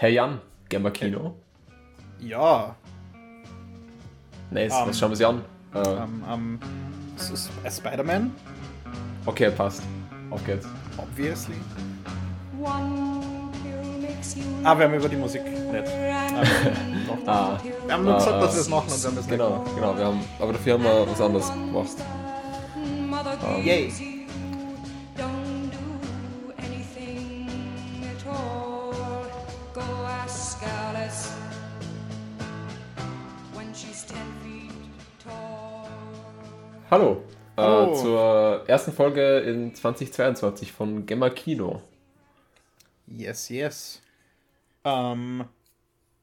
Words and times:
Herr 0.00 0.10
Jan, 0.10 0.40
gehen 0.68 0.82
wir 0.84 0.90
Kino? 0.92 1.34
Ja. 2.20 2.76
Nice, 4.50 4.72
Ähm, 4.72 4.88
was 4.88 4.98
schauen 4.98 5.10
wir 5.10 5.16
sie 5.16 5.24
an? 5.24 5.42
Äh, 5.74 5.78
Ähm, 5.80 6.24
ähm, 6.32 6.58
es 7.16 7.30
ist 7.30 7.50
äh, 7.64 7.70
Spider-Man, 7.70 8.30
okay, 9.26 9.50
passt. 9.50 9.82
Auf 10.30 10.44
geht's. 10.46 10.66
obviously. 10.98 11.56
One 12.60 13.50
pill 13.62 14.00
makes 14.00 14.36
you 14.36 14.42
Ah, 14.62 14.76
wir 14.78 14.84
haben 14.86 14.94
über 14.94 15.08
die 15.08 15.16
Musik 15.16 15.42
nicht. 15.44 15.86
Doch. 17.08 17.26
Ah, 17.26 17.58
Wir 17.86 17.92
haben 17.94 18.04
nur 18.04 18.14
Ah, 18.14 18.18
gesagt, 18.18 18.42
dass 18.42 18.54
wir 18.54 18.60
es 18.60 18.68
machen 18.68 18.92
und 18.92 19.02
wir 19.02 19.10
haben 19.10 19.18
es 19.18 19.26
genau, 19.28 19.64
genau. 19.74 19.96
Wir 19.96 20.04
haben, 20.06 20.20
aber 20.38 20.52
dafür 20.52 20.74
haben 20.74 20.84
wir 20.84 21.06
was 21.10 21.20
anderes 21.20 21.50
gemacht. 21.52 21.96
Mother 23.10 23.56
Um, 23.56 23.64
Yay. 23.64 23.92
Hallo. 36.90 37.22
Hallo. 37.54 37.92
Äh, 37.92 37.96
zur 37.96 38.64
ersten 38.66 38.92
Folge 38.92 39.40
in 39.40 39.74
2022 39.74 40.72
von 40.72 41.04
Gemma 41.04 41.28
Kino. 41.28 41.82
Yes, 43.06 43.50
yes. 43.50 44.00
Ähm, 44.84 45.44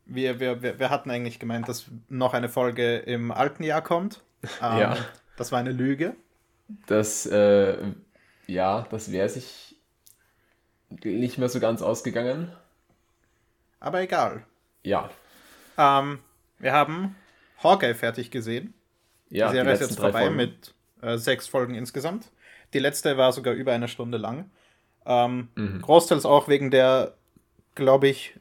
wir, 0.05 0.39
wir, 0.39 0.63
wir, 0.79 0.89
hatten 0.89 1.11
eigentlich 1.11 1.37
gemeint, 1.37 1.69
dass 1.69 1.85
noch 2.09 2.33
eine 2.33 2.49
Folge 2.49 2.97
im 2.97 3.31
alten 3.31 3.61
Jahr 3.61 3.83
kommt. 3.83 4.23
Ähm, 4.61 4.79
Ja. 4.79 4.97
Das 5.37 5.51
war 5.51 5.59
eine 5.59 5.71
Lüge. 5.71 6.15
Das, 6.87 7.27
äh, 7.27 7.77
ja, 8.47 8.87
das 8.89 9.11
wäre 9.11 9.29
sich 9.29 9.75
nicht 11.03 11.37
mehr 11.37 11.49
so 11.49 11.59
ganz 11.59 11.83
ausgegangen. 11.83 12.51
Aber 13.79 14.01
egal. 14.01 14.45
Ja. 14.81 15.11
Ähm, 15.77 16.19
wir 16.57 16.73
haben 16.73 17.15
Hawkeye 17.61 17.93
fertig 17.93 18.31
gesehen. 18.31 18.73
Ja, 19.29 19.53
die 19.53 19.63
Serie 19.63 19.73
ist 19.73 19.79
letzten 19.79 19.81
jetzt 19.81 19.97
vorbei 19.97 20.29
Folgen. 20.29 20.29
mit 20.29 20.73
äh, 21.01 21.17
sechs 21.17 21.47
Folgen 21.47 21.75
insgesamt. 21.75 22.31
Die 22.73 22.79
letzte 22.79 23.17
war 23.17 23.31
sogar 23.33 23.53
über 23.53 23.73
eine 23.73 23.87
Stunde 23.87 24.17
lang. 24.17 24.51
Ähm, 25.05 25.49
Mhm. 25.55 25.81
Großteils 25.81 26.25
auch 26.25 26.47
wegen 26.47 26.71
der, 26.71 27.15
glaube 27.75 28.07
ich, 28.09 28.39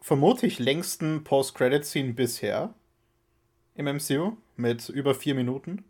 vermutlich 0.00 0.58
längsten 0.60 1.24
Post-Credit-Scene 1.24 2.14
bisher 2.14 2.74
im 3.76 3.86
MCU 3.86 4.36
mit 4.56 4.88
über 4.88 5.14
vier 5.14 5.34
Minuten. 5.36 5.84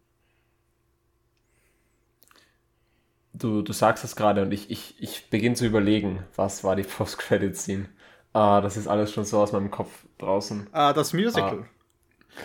Du, 3.33 3.63
du 3.63 3.73
sagst 3.73 4.05
es 4.05 4.17
gerade 4.17 4.43
und 4.43 4.53
ich, 4.53 4.71
ich, 4.71 4.95
ich 5.03 5.29
beginne 5.31 5.57
zu 5.57 5.67
überlegen, 5.67 6.25
was 6.37 6.63
war 6.65 6.77
die 6.77 6.85
Post-Credit-Scene. 6.85 7.89
Ah, 8.33 8.61
das 8.61 8.77
ist 8.77 8.87
alles 8.87 9.13
schon 9.13 9.25
so 9.25 9.41
aus 9.41 9.53
meinem 9.53 9.71
Kopf 9.71 10.05
draußen. 10.19 10.69
Ah, 10.73 10.93
das 10.93 11.13
Musical. 11.15 11.69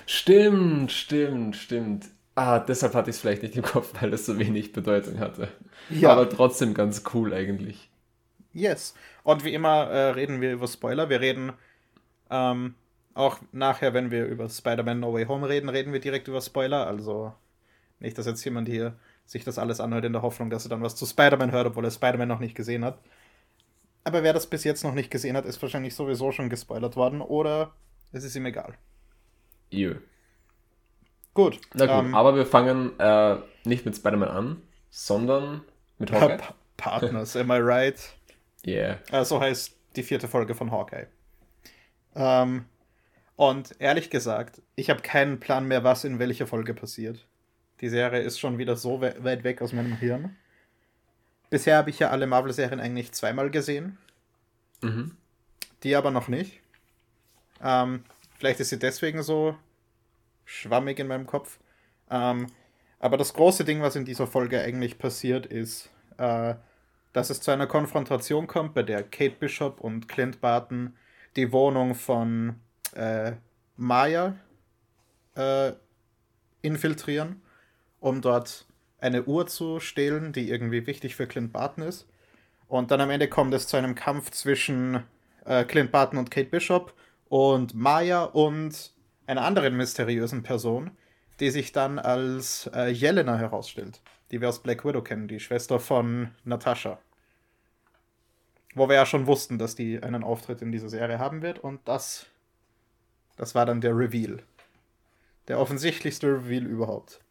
Stimmt, 0.05 0.91
stimmt, 0.91 1.55
stimmt. 1.55 2.05
Ah, 2.35 2.59
deshalb 2.59 2.93
hatte 2.93 3.09
ich 3.09 3.17
es 3.17 3.21
vielleicht 3.21 3.43
nicht 3.43 3.55
im 3.57 3.63
Kopf, 3.63 3.93
weil 3.99 4.13
es 4.13 4.25
so 4.25 4.39
wenig 4.39 4.71
Bedeutung 4.71 5.19
hatte. 5.19 5.49
Ja. 5.89 6.11
Aber 6.11 6.29
trotzdem 6.29 6.73
ganz 6.73 7.03
cool 7.13 7.33
eigentlich. 7.33 7.89
Yes. 8.53 8.93
Und 9.23 9.43
wie 9.43 9.53
immer 9.53 9.87
äh, 9.89 10.09
reden 10.11 10.41
wir 10.41 10.53
über 10.53 10.67
Spoiler. 10.67 11.09
Wir 11.09 11.21
reden 11.21 11.53
ähm, 12.29 12.75
auch 13.13 13.39
nachher, 13.51 13.93
wenn 13.93 14.11
wir 14.11 14.25
über 14.25 14.47
Spider-Man 14.47 14.99
No 14.99 15.13
Way 15.13 15.25
Home 15.25 15.49
reden, 15.49 15.69
reden 15.69 15.93
wir 15.93 15.99
direkt 15.99 16.27
über 16.27 16.41
Spoiler. 16.41 16.87
Also 16.87 17.33
nicht, 17.99 18.17
dass 18.17 18.25
jetzt 18.25 18.43
jemand 18.45 18.67
hier 18.67 18.95
sich 19.25 19.43
das 19.43 19.59
alles 19.59 19.79
anhört 19.79 20.05
in 20.05 20.13
der 20.13 20.21
Hoffnung, 20.21 20.49
dass 20.49 20.65
er 20.65 20.69
dann 20.69 20.81
was 20.81 20.95
zu 20.95 21.05
Spider-Man 21.05 21.51
hört, 21.51 21.67
obwohl 21.67 21.85
er 21.85 21.91
Spider-Man 21.91 22.27
noch 22.27 22.39
nicht 22.39 22.55
gesehen 22.55 22.83
hat. 22.85 22.99
Aber 24.03 24.23
wer 24.23 24.33
das 24.33 24.47
bis 24.47 24.63
jetzt 24.63 24.83
noch 24.83 24.93
nicht 24.93 25.11
gesehen 25.11 25.35
hat, 25.35 25.45
ist 25.45 25.61
wahrscheinlich 25.61 25.93
sowieso 25.93 26.31
schon 26.31 26.49
gespoilert 26.49 26.95
worden 26.95 27.21
oder 27.21 27.73
es 28.11 28.23
ist 28.23 28.35
ihm 28.35 28.45
egal. 28.45 28.75
Jö. 29.70 29.95
Gut. 31.34 31.59
Na 31.73 31.86
gut, 31.86 32.06
ähm, 32.06 32.16
aber 32.16 32.36
wir 32.36 32.45
fangen 32.45 33.00
äh, 33.00 33.38
nicht 33.64 33.85
mit 33.85 33.96
Spider-Man 33.96 34.30
an, 34.30 34.62
sondern 34.90 35.62
mit 35.97 36.12
Hawkeye. 36.12 36.38
Pa 36.38 36.56
Partners, 36.78 37.35
am 37.35 37.52
I 37.52 37.59
right? 37.59 38.00
Yeah. 38.66 39.00
Äh, 39.12 39.25
so 39.25 39.40
heißt 39.40 39.75
die 39.96 40.03
vierte 40.03 40.28
Folge 40.28 40.56
von 40.56 40.72
Hawkeye. 40.72 41.08
Ähm, 42.16 42.66
und 43.35 43.75
ehrlich 43.79 44.09
gesagt, 44.09 44.62
ich 44.75 44.90
habe 44.90 45.02
keinen 45.02 45.40
Plan 45.40 45.68
mehr, 45.68 45.84
was 45.84 46.03
in 46.03 46.19
welcher 46.19 46.47
Folge 46.47 46.74
passiert. 46.74 47.25
Die 47.81 47.90
Serie 47.90 48.22
ist 48.22 48.40
schon 48.40 48.58
wieder 48.58 48.75
so 48.75 49.02
we 49.02 49.16
weit 49.19 49.44
weg 49.44 49.62
aus 49.62 49.74
meinem 49.74 49.96
Hirn. 49.97 50.35
Bisher 51.50 51.78
habe 51.78 51.90
ich 51.90 52.00
ja 52.00 52.09
alle 52.09 52.28
Marvel-Serien 52.28 52.79
eigentlich 52.79 53.12
zweimal 53.13 53.50
gesehen. 53.50 53.97
Mhm. 54.81 55.16
Die 55.84 55.96
aber 55.96 56.12
noch 56.12 56.28
nicht. 56.28 56.59
Ähm, 57.63 58.03
vielleicht 58.39 58.59
ist 58.61 58.69
sie 58.69 58.79
deswegen 58.79 59.22
so 59.22 59.55
schwammig 60.45 60.97
in 60.97 61.07
meinem 61.07 61.27
Kopf. 61.27 61.59
Ähm, 62.09 62.47
aber 63.00 63.17
das 63.17 63.33
große 63.33 63.66
Ding, 63.66 63.81
was 63.81 63.95
in 63.95 64.05
dieser 64.05 64.27
Folge 64.27 64.59
eigentlich 64.61 64.97
passiert, 64.97 65.45
ist, 65.45 65.89
äh, 66.17 66.55
dass 67.13 67.29
es 67.29 67.41
zu 67.41 67.51
einer 67.51 67.67
Konfrontation 67.67 68.47
kommt, 68.47 68.73
bei 68.73 68.83
der 68.83 69.03
Kate 69.03 69.35
Bishop 69.39 69.79
und 69.79 70.07
Clint 70.07 70.41
Barton 70.41 70.95
die 71.35 71.51
Wohnung 71.51 71.95
von 71.95 72.55
äh, 72.94 73.33
Maya 73.75 74.35
äh, 75.35 75.73
infiltrieren, 76.61 77.41
um 77.99 78.22
dort 78.22 78.66
eine 78.99 79.23
Uhr 79.23 79.47
zu 79.47 79.79
stehlen, 79.79 80.33
die 80.33 80.49
irgendwie 80.49 80.88
wichtig 80.88 81.16
für 81.16 81.28
Clint 81.28 81.53
Barton 81.53 81.83
ist. 81.83 82.07
Und 82.67 82.91
dann 82.91 83.01
am 83.01 83.09
Ende 83.09 83.28
kommt 83.28 83.53
es 83.53 83.67
zu 83.67 83.78
einem 83.78 83.95
Kampf 83.95 84.31
zwischen 84.31 85.03
äh, 85.45 85.63
Clint 85.63 85.91
Barton 85.91 86.19
und 86.19 86.31
Kate 86.31 86.49
Bishop 86.49 86.94
und 87.29 87.73
Maya 87.73 88.23
und 88.23 88.91
einer 89.28 89.44
anderen 89.44 89.78
mysteriösen 89.78 90.44
Person, 90.44 90.91
die 91.40 91.51
sich 91.51 91.72
dann 91.72 92.00
als 92.00 92.69
äh, 92.73 92.90
Jelena 92.90 93.38
herausstellt, 93.38 94.01
die 94.31 94.41
wir 94.41 94.50
aus 94.50 94.62
Black 94.62 94.84
Widow 94.84 95.01
kennen, 95.01 95.28
die 95.28 95.40
Schwester 95.40 95.79
von 95.79 96.31
Natascha. 96.44 97.00
Wo 98.75 98.88
wir 98.90 98.95
ja 98.95 99.06
schon 99.06 99.28
wussten, 99.28 99.57
dass 99.57 99.75
die 99.75 100.01
einen 100.01 100.23
Auftritt 100.23 100.62
in 100.62 100.72
dieser 100.72 100.90
Serie 100.90 101.19
haben 101.19 101.41
wird 101.41 101.59
und 101.59 101.79
das, 101.88 102.25
das 103.38 103.56
war 103.56 103.66
dann 103.66 103.81
der 103.81 103.96
Reveal. 103.97 104.40
Der 105.47 105.59
offensichtlichste 105.59 106.28
Reveal 106.28 106.66
überhaupt. 106.66 107.22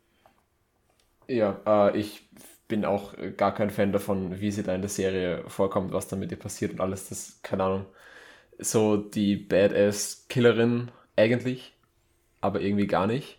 Ja, 1.29 1.61
äh, 1.67 1.99
ich 1.99 2.29
bin 2.67 2.85
auch 2.85 3.15
äh, 3.15 3.31
gar 3.31 3.55
kein 3.55 3.71
Fan 3.71 3.93
davon, 3.93 4.41
wie 4.41 4.51
sie 4.51 4.63
da 4.63 4.75
in 4.75 4.83
der 4.83 4.91
Serie 4.91 5.45
vorkommt, 5.49 5.93
was 5.93 6.09
da 6.09 6.17
mit 6.17 6.31
ihr 6.31 6.39
passiert 6.39 6.73
und 6.73 6.81
alles. 6.81 7.09
Das, 7.09 7.41
keine 7.43 7.65
Ahnung, 7.65 7.87
so 8.59 8.97
die 8.97 9.37
Badass-Killerin 9.37 10.91
eigentlich, 11.17 11.75
aber 12.41 12.61
irgendwie 12.63 12.87
gar 12.89 13.07
nicht. 13.07 13.39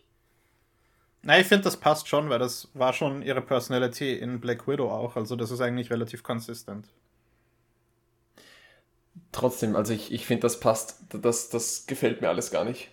Na, 1.21 1.39
ich 1.39 1.47
finde, 1.47 1.63
das 1.63 1.77
passt 1.79 2.09
schon, 2.09 2.29
weil 2.29 2.39
das 2.39 2.69
war 2.73 2.91
schon 2.93 3.21
ihre 3.21 3.41
Personality 3.41 4.13
in 4.17 4.39
Black 4.41 4.67
Widow 4.67 4.89
auch. 4.91 5.15
Also 5.15 5.35
das 5.37 5.49
ist 5.51 5.61
eigentlich 5.61 5.91
relativ 5.91 6.23
konsistent. 6.23 6.89
Trotzdem, 9.31 9.75
also 9.75 9.91
ich, 9.93 10.11
ich 10.11 10.25
finde, 10.27 10.41
das 10.41 10.59
passt, 10.59 11.01
das, 11.09 11.49
das 11.49 11.85
gefällt 11.87 12.21
mir 12.21 12.29
alles 12.29 12.51
gar 12.51 12.63
nicht. 12.65 12.89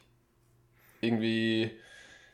Irgendwie, 1.00 1.70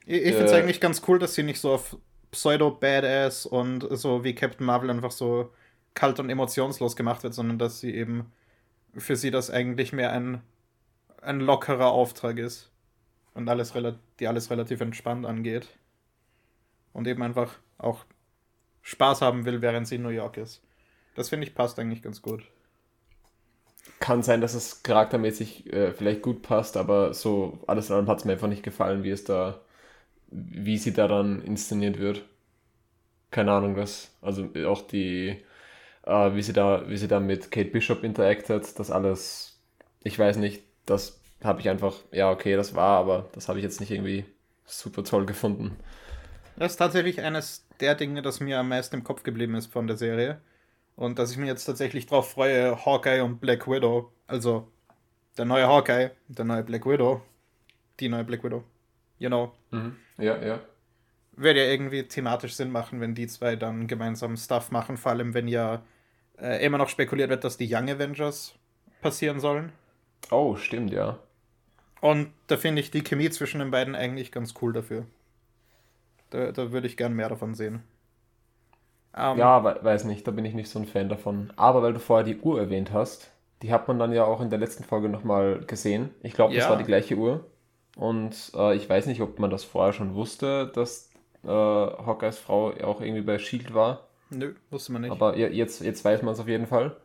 Ich, 0.07 0.23
ich 0.23 0.37
finde 0.37 0.45
es 0.47 0.53
Äh. 0.53 0.59
eigentlich 0.59 0.81
ganz 0.81 1.03
cool, 1.09 1.19
dass 1.19 1.35
sie 1.35 1.43
nicht 1.43 1.61
so 1.61 1.73
auf 1.75 1.97
Pseudo-Badass 2.33 3.47
und 3.47 3.87
so 3.99 4.25
wie 4.25 4.35
Captain 4.35 4.67
Marvel 4.67 4.91
einfach 4.91 5.11
so 5.13 5.53
kalt 5.95 6.21
und 6.21 6.31
emotionslos 6.31 6.97
gemacht 6.97 7.23
wird, 7.23 7.35
sondern 7.35 7.59
dass 7.59 7.81
sie 7.81 7.95
eben 7.95 8.33
für 8.97 9.17
sie 9.17 9.31
das 9.31 9.51
eigentlich 9.51 9.93
mehr 9.93 10.13
ein, 10.13 10.43
ein 11.21 11.41
lockerer 11.41 11.91
Auftrag 11.91 12.39
ist. 12.39 12.71
Und 13.35 13.49
alles 13.49 13.73
die 14.21 14.29
alles 14.29 14.51
relativ 14.51 14.81
entspannt 14.81 15.25
angeht. 15.25 15.69
Und 16.93 17.07
eben 17.07 17.23
einfach 17.23 17.55
auch 17.79 18.05
Spaß 18.83 19.23
haben 19.23 19.45
will, 19.47 19.63
während 19.63 19.87
sie 19.89 19.95
in 19.95 20.03
New 20.03 20.11
York 20.11 20.37
ist. 20.37 20.61
Das 21.15 21.29
finde 21.29 21.47
ich 21.47 21.55
passt 21.55 21.79
eigentlich 21.79 22.03
ganz 22.03 22.21
gut. 22.21 22.43
kann 24.01 24.23
sein, 24.23 24.41
dass 24.41 24.55
es 24.55 24.83
charaktermäßig 24.83 25.73
äh, 25.73 25.93
vielleicht 25.93 26.23
gut 26.23 26.43
passt, 26.43 26.77
aber 26.77 27.15
so 27.15 27.59
alles 27.67 27.89
in 27.89 27.97
allem 27.97 28.09
hat 28.09 28.19
es 28.19 28.25
mir 28.25 28.33
einfach 28.33 28.49
nicht 28.49 28.63
gefallen, 28.63 29.03
wie 29.05 29.11
es 29.11 29.25
da, 29.25 29.61
wie 30.31 30.79
sie 30.79 30.93
da 30.93 31.09
dann 31.09 31.43
inszeniert 31.43 31.99
wird. 31.99 32.25
Keine 33.31 33.53
Ahnung, 33.53 33.77
was, 33.77 34.11
also 34.21 34.49
auch 34.67 34.83
die, 34.83 35.43
äh, 36.05 36.35
wie 36.35 36.43
sie 36.43 36.53
da, 36.53 36.89
wie 36.89 36.97
sie 36.97 37.09
da 37.09 37.21
mit 37.21 37.51
Kate 37.51 37.71
Bishop 37.71 38.05
interactet, 38.05 38.79
das 38.79 38.91
alles, 38.91 39.61
ich 40.03 40.19
weiß 40.19 40.37
nicht, 40.37 40.63
das 40.87 41.21
habe 41.43 41.61
ich 41.61 41.69
einfach, 41.69 41.97
ja, 42.13 42.31
okay, 42.31 42.57
das 42.57 42.75
war, 42.75 42.99
aber 42.99 43.29
das 43.33 43.49
habe 43.49 43.59
ich 43.59 43.65
jetzt 43.65 43.81
nicht 43.81 43.91
irgendwie 43.91 44.25
super 44.65 45.05
toll 45.05 45.27
gefunden. 45.27 45.77
Das 46.57 46.73
ist 46.73 46.79
tatsächlich 46.79 47.21
eines 47.21 47.67
der 47.81 47.95
Dinge, 47.95 48.23
das 48.23 48.41
mir 48.41 48.59
am 48.59 48.69
meisten 48.69 48.97
im 48.97 49.05
Kopf 49.05 49.23
geblieben 49.23 49.55
ist 49.55 49.73
von 49.73 49.87
der 49.87 49.97
Serie. 49.97 50.41
Und 50.95 51.19
dass 51.19 51.33
ich 51.33 51.39
mich 51.39 51.49
jetzt 51.49 51.65
tatsächlich 51.65 52.07
drauf 52.07 52.31
freue, 52.31 52.85
Hawkeye 52.85 53.23
und 53.23 53.41
Black 53.41 53.67
Widow, 53.67 54.13
also 54.27 54.69
der 55.39 55.47
neue 55.47 55.67
Hawkeye, 55.67 56.11
der 56.29 56.45
neue 56.45 56.63
Black 56.63 56.85
Widow, 56.87 57.23
die 57.99 58.09
neue 58.09 58.25
Black 58.25 58.45
Widow, 58.45 58.63
you 59.19 59.29
know, 59.29 59.53
Mhm. 59.71 59.97
Ja, 60.19 60.37
ja. 60.43 60.61
Würde 61.37 61.65
ja 61.65 61.71
irgendwie 61.71 62.05
thematisch 62.09 62.55
Sinn 62.55 62.71
machen, 62.71 63.01
wenn 63.01 63.15
die 63.15 63.27
zwei 63.27 63.57
dann 63.57 63.87
gemeinsam 63.87 64.37
Stuff 64.37 64.71
machen, 64.71 64.97
vor 64.97 65.13
allem 65.13 65.35
wenn 65.35 65.49
ja 65.49 65.83
äh, 66.39 66.65
immer 66.65 66.79
noch 66.79 66.89
spekuliert 66.89 67.31
wird, 67.31 67.45
dass 67.45 67.57
die 67.59 67.73
Young 67.73 67.91
Avengers 67.91 68.55
passieren 69.03 69.41
sollen. 69.41 69.73
Oh, 70.33 70.57
stimmt, 70.57 70.91
ja. 70.93 71.21
Und 72.03 72.33
da 72.49 72.59
finde 72.59 72.83
ich 72.83 72.91
die 72.91 73.03
Chemie 73.03 73.31
zwischen 73.31 73.61
den 73.61 73.71
beiden 73.71 73.95
eigentlich 73.95 74.31
ganz 74.31 74.53
cool 74.61 74.75
dafür. 74.75 75.07
Da, 76.31 76.51
da 76.51 76.73
würde 76.73 76.89
ich 76.89 76.97
gern 76.97 77.15
mehr 77.15 77.29
davon 77.29 77.55
sehen. 77.55 77.85
Ähm, 79.17 79.39
Ja, 79.39 79.63
we 79.65 79.79
weiß 79.83 80.05
nicht, 80.05 80.27
da 80.27 80.31
bin 80.31 80.45
ich 80.45 80.55
nicht 80.55 80.69
so 80.71 80.79
ein 80.79 80.87
Fan 80.87 81.09
davon. 81.09 81.53
Aber 81.57 81.83
weil 81.83 81.93
du 81.95 82.01
vorher 82.01 82.25
die 82.25 82.39
Uhr 82.41 82.59
erwähnt 82.61 82.93
hast, 82.93 83.31
die 83.63 83.73
hat 83.73 83.89
man 83.89 83.99
dann 83.99 84.13
ja 84.13 84.25
auch 84.25 84.41
in 84.41 84.51
der 84.51 84.59
letzten 84.59 84.85
Folge 84.85 85.09
nochmal 85.09 85.61
gesehen. 85.67 86.11
Ich 86.23 86.35
glaube, 86.35 86.55
das 86.55 86.65
Ja. 86.65 86.71
war 86.71 86.77
die 86.77 86.85
gleiche 86.85 87.17
Uhr. 87.17 87.47
Und 87.97 88.53
äh, 88.55 88.75
ich 88.77 88.89
weiß 88.89 89.07
nicht, 89.07 89.21
ob 89.21 89.39
man 89.39 89.51
das 89.51 89.65
vorher 89.65 89.93
schon 89.93 90.15
wusste, 90.15 90.67
dass 90.75 91.11
äh, 91.45 91.49
Hawkeyes 91.49 92.39
Frau 92.39 92.71
auch 92.83 93.01
irgendwie 93.01 93.23
bei 93.23 93.39
Shield 93.39 93.75
war. 93.75 94.09
Nö, 94.31 94.55
wusste 94.71 94.93
man 94.93 95.03
nicht. 95.03 95.11
Aber 95.11 95.37
je- 95.37 95.49
jetzt, 95.49 95.81
jetzt 95.83 96.05
weiß 96.05 96.23
man 96.23 96.35
es 96.35 96.41
auf 96.41 96.49
jeden 96.49 96.67
Fall. 96.67 96.97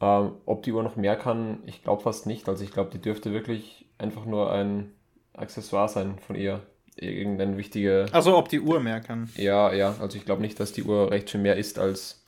Ähm, 0.00 0.32
ob 0.44 0.62
die 0.64 0.72
Uhr 0.72 0.82
noch 0.82 0.96
mehr 0.96 1.16
kann, 1.16 1.62
ich 1.66 1.82
glaube 1.82 2.02
fast 2.02 2.26
nicht. 2.26 2.48
Also 2.48 2.64
ich 2.64 2.72
glaube, 2.72 2.90
die 2.90 3.00
dürfte 3.00 3.32
wirklich 3.32 3.86
einfach 3.98 4.24
nur 4.26 4.50
ein 4.52 4.92
Accessoire 5.34 5.88
sein 5.88 6.18
von 6.18 6.36
ihr. 6.36 6.60
Irgendeine 6.96 7.56
wichtige. 7.56 8.06
also 8.12 8.36
ob 8.36 8.48
die 8.48 8.60
Uhr 8.60 8.78
mehr 8.80 9.00
kann. 9.00 9.28
Ja, 9.36 9.72
ja, 9.72 9.96
also 10.00 10.16
ich 10.16 10.24
glaube 10.24 10.42
nicht, 10.42 10.60
dass 10.60 10.72
die 10.72 10.84
Uhr 10.84 11.10
recht 11.10 11.28
schön 11.30 11.42
mehr 11.42 11.56
ist 11.56 11.78
als 11.78 12.24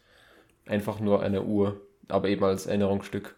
einfach 0.67 0.99
nur 0.99 1.23
eine 1.23 1.43
Uhr, 1.43 1.81
aber 2.09 2.29
eben 2.29 2.43
als 2.45 2.67
Erinnerungsstück. 2.67 3.37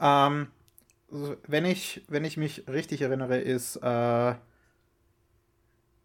Ähm, 0.00 0.48
so, 1.10 1.36
wenn 1.46 1.64
ich, 1.64 2.02
wenn 2.08 2.24
ich 2.24 2.36
mich 2.36 2.68
richtig 2.68 3.02
erinnere, 3.02 3.38
ist, 3.38 3.76
äh, 3.76 4.34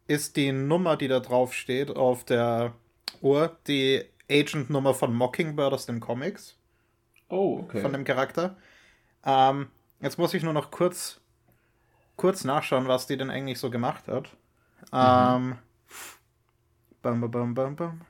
ist 0.08 0.36
die 0.36 0.52
Nummer, 0.52 0.98
die 0.98 1.08
da 1.08 1.20
drauf 1.20 1.54
steht 1.54 1.96
auf 1.96 2.24
der 2.24 2.74
Uhr, 3.22 3.58
die 3.68 4.04
Agent-Nummer 4.30 4.94
von 4.94 5.14
Mockingbird 5.14 5.74
aus 5.74 5.86
den 5.86 6.00
Comics, 6.00 6.58
Oh, 7.30 7.60
okay. 7.64 7.82
von 7.82 7.94
dem 7.94 8.04
Charakter. 8.04 8.56
Ähm, 9.26 9.68
jetzt 10.02 10.18
muss 10.18 10.34
ich 10.34 10.44
nur 10.44 10.54
noch 10.54 10.72
kurz, 10.72 11.20
kurz 12.18 12.44
nachschauen, 12.44 12.88
was 12.88 13.08
die 13.08 13.18
denn 13.18 13.30
eigentlich 13.30 13.60
so 13.60 13.70
gemacht 13.70 14.08
hat. 14.08 14.30
Ähm, 14.92 15.58
bam, 17.02 17.22
bam, 17.22 17.32
bam, 17.32 17.54
bam, 17.54 17.76
bam. 17.76 18.02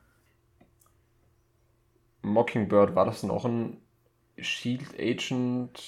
Mockingbird, 2.21 2.95
war 2.95 3.05
das 3.05 3.23
auch 3.23 3.45
ein 3.45 3.77
Shield 4.37 4.99
Agent 4.99 5.79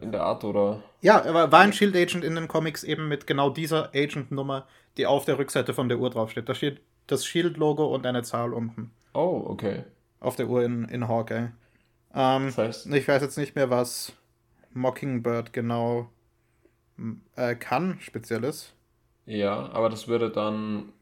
in 0.00 0.12
der 0.12 0.22
Art 0.22 0.44
oder? 0.44 0.82
Ja, 1.00 1.24
aber 1.24 1.50
war 1.52 1.60
ein 1.60 1.72
Shield 1.72 1.96
Agent 1.96 2.24
in 2.24 2.34
den 2.34 2.48
Comics 2.48 2.84
eben 2.84 3.08
mit 3.08 3.26
genau 3.26 3.50
dieser 3.50 3.90
Agent-Nummer, 3.94 4.66
die 4.96 5.06
auf 5.06 5.24
der 5.24 5.38
Rückseite 5.38 5.74
von 5.74 5.88
der 5.88 5.98
Uhr 5.98 6.10
draufsteht. 6.10 6.48
Da 6.48 6.54
steht 6.54 6.80
das 7.06 7.24
Shield-Logo 7.26 7.86
und 7.94 8.06
eine 8.06 8.22
Zahl 8.22 8.52
unten 8.52 8.90
Oh, 9.14 9.42
okay. 9.46 9.84
auf 10.20 10.36
der 10.36 10.48
Uhr 10.48 10.62
in, 10.64 10.84
in 10.86 11.08
Hawkeye. 11.08 11.50
Ähm, 12.14 12.46
Das 12.46 12.58
heißt, 12.58 12.86
ich 12.86 13.08
weiß 13.08 13.22
jetzt 13.22 13.38
nicht 13.38 13.54
mehr, 13.56 13.70
was 13.70 14.12
Mockingbird 14.74 15.52
genau 15.52 16.08
äh, 17.36 17.54
kann, 17.54 17.98
spezielles. 18.00 18.72
ja, 19.26 19.70
aber 19.72 19.88
das 19.88 20.08
würde 20.08 20.30
dann 20.30 20.92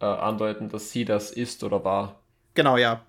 äh, 0.00 0.04
andeuten, 0.06 0.68
dass 0.68 0.90
sie 0.90 1.04
das 1.04 1.30
ist 1.30 1.64
oder 1.64 1.84
war. 1.84 2.20
Genau, 2.54 2.76
ja. 2.76 3.02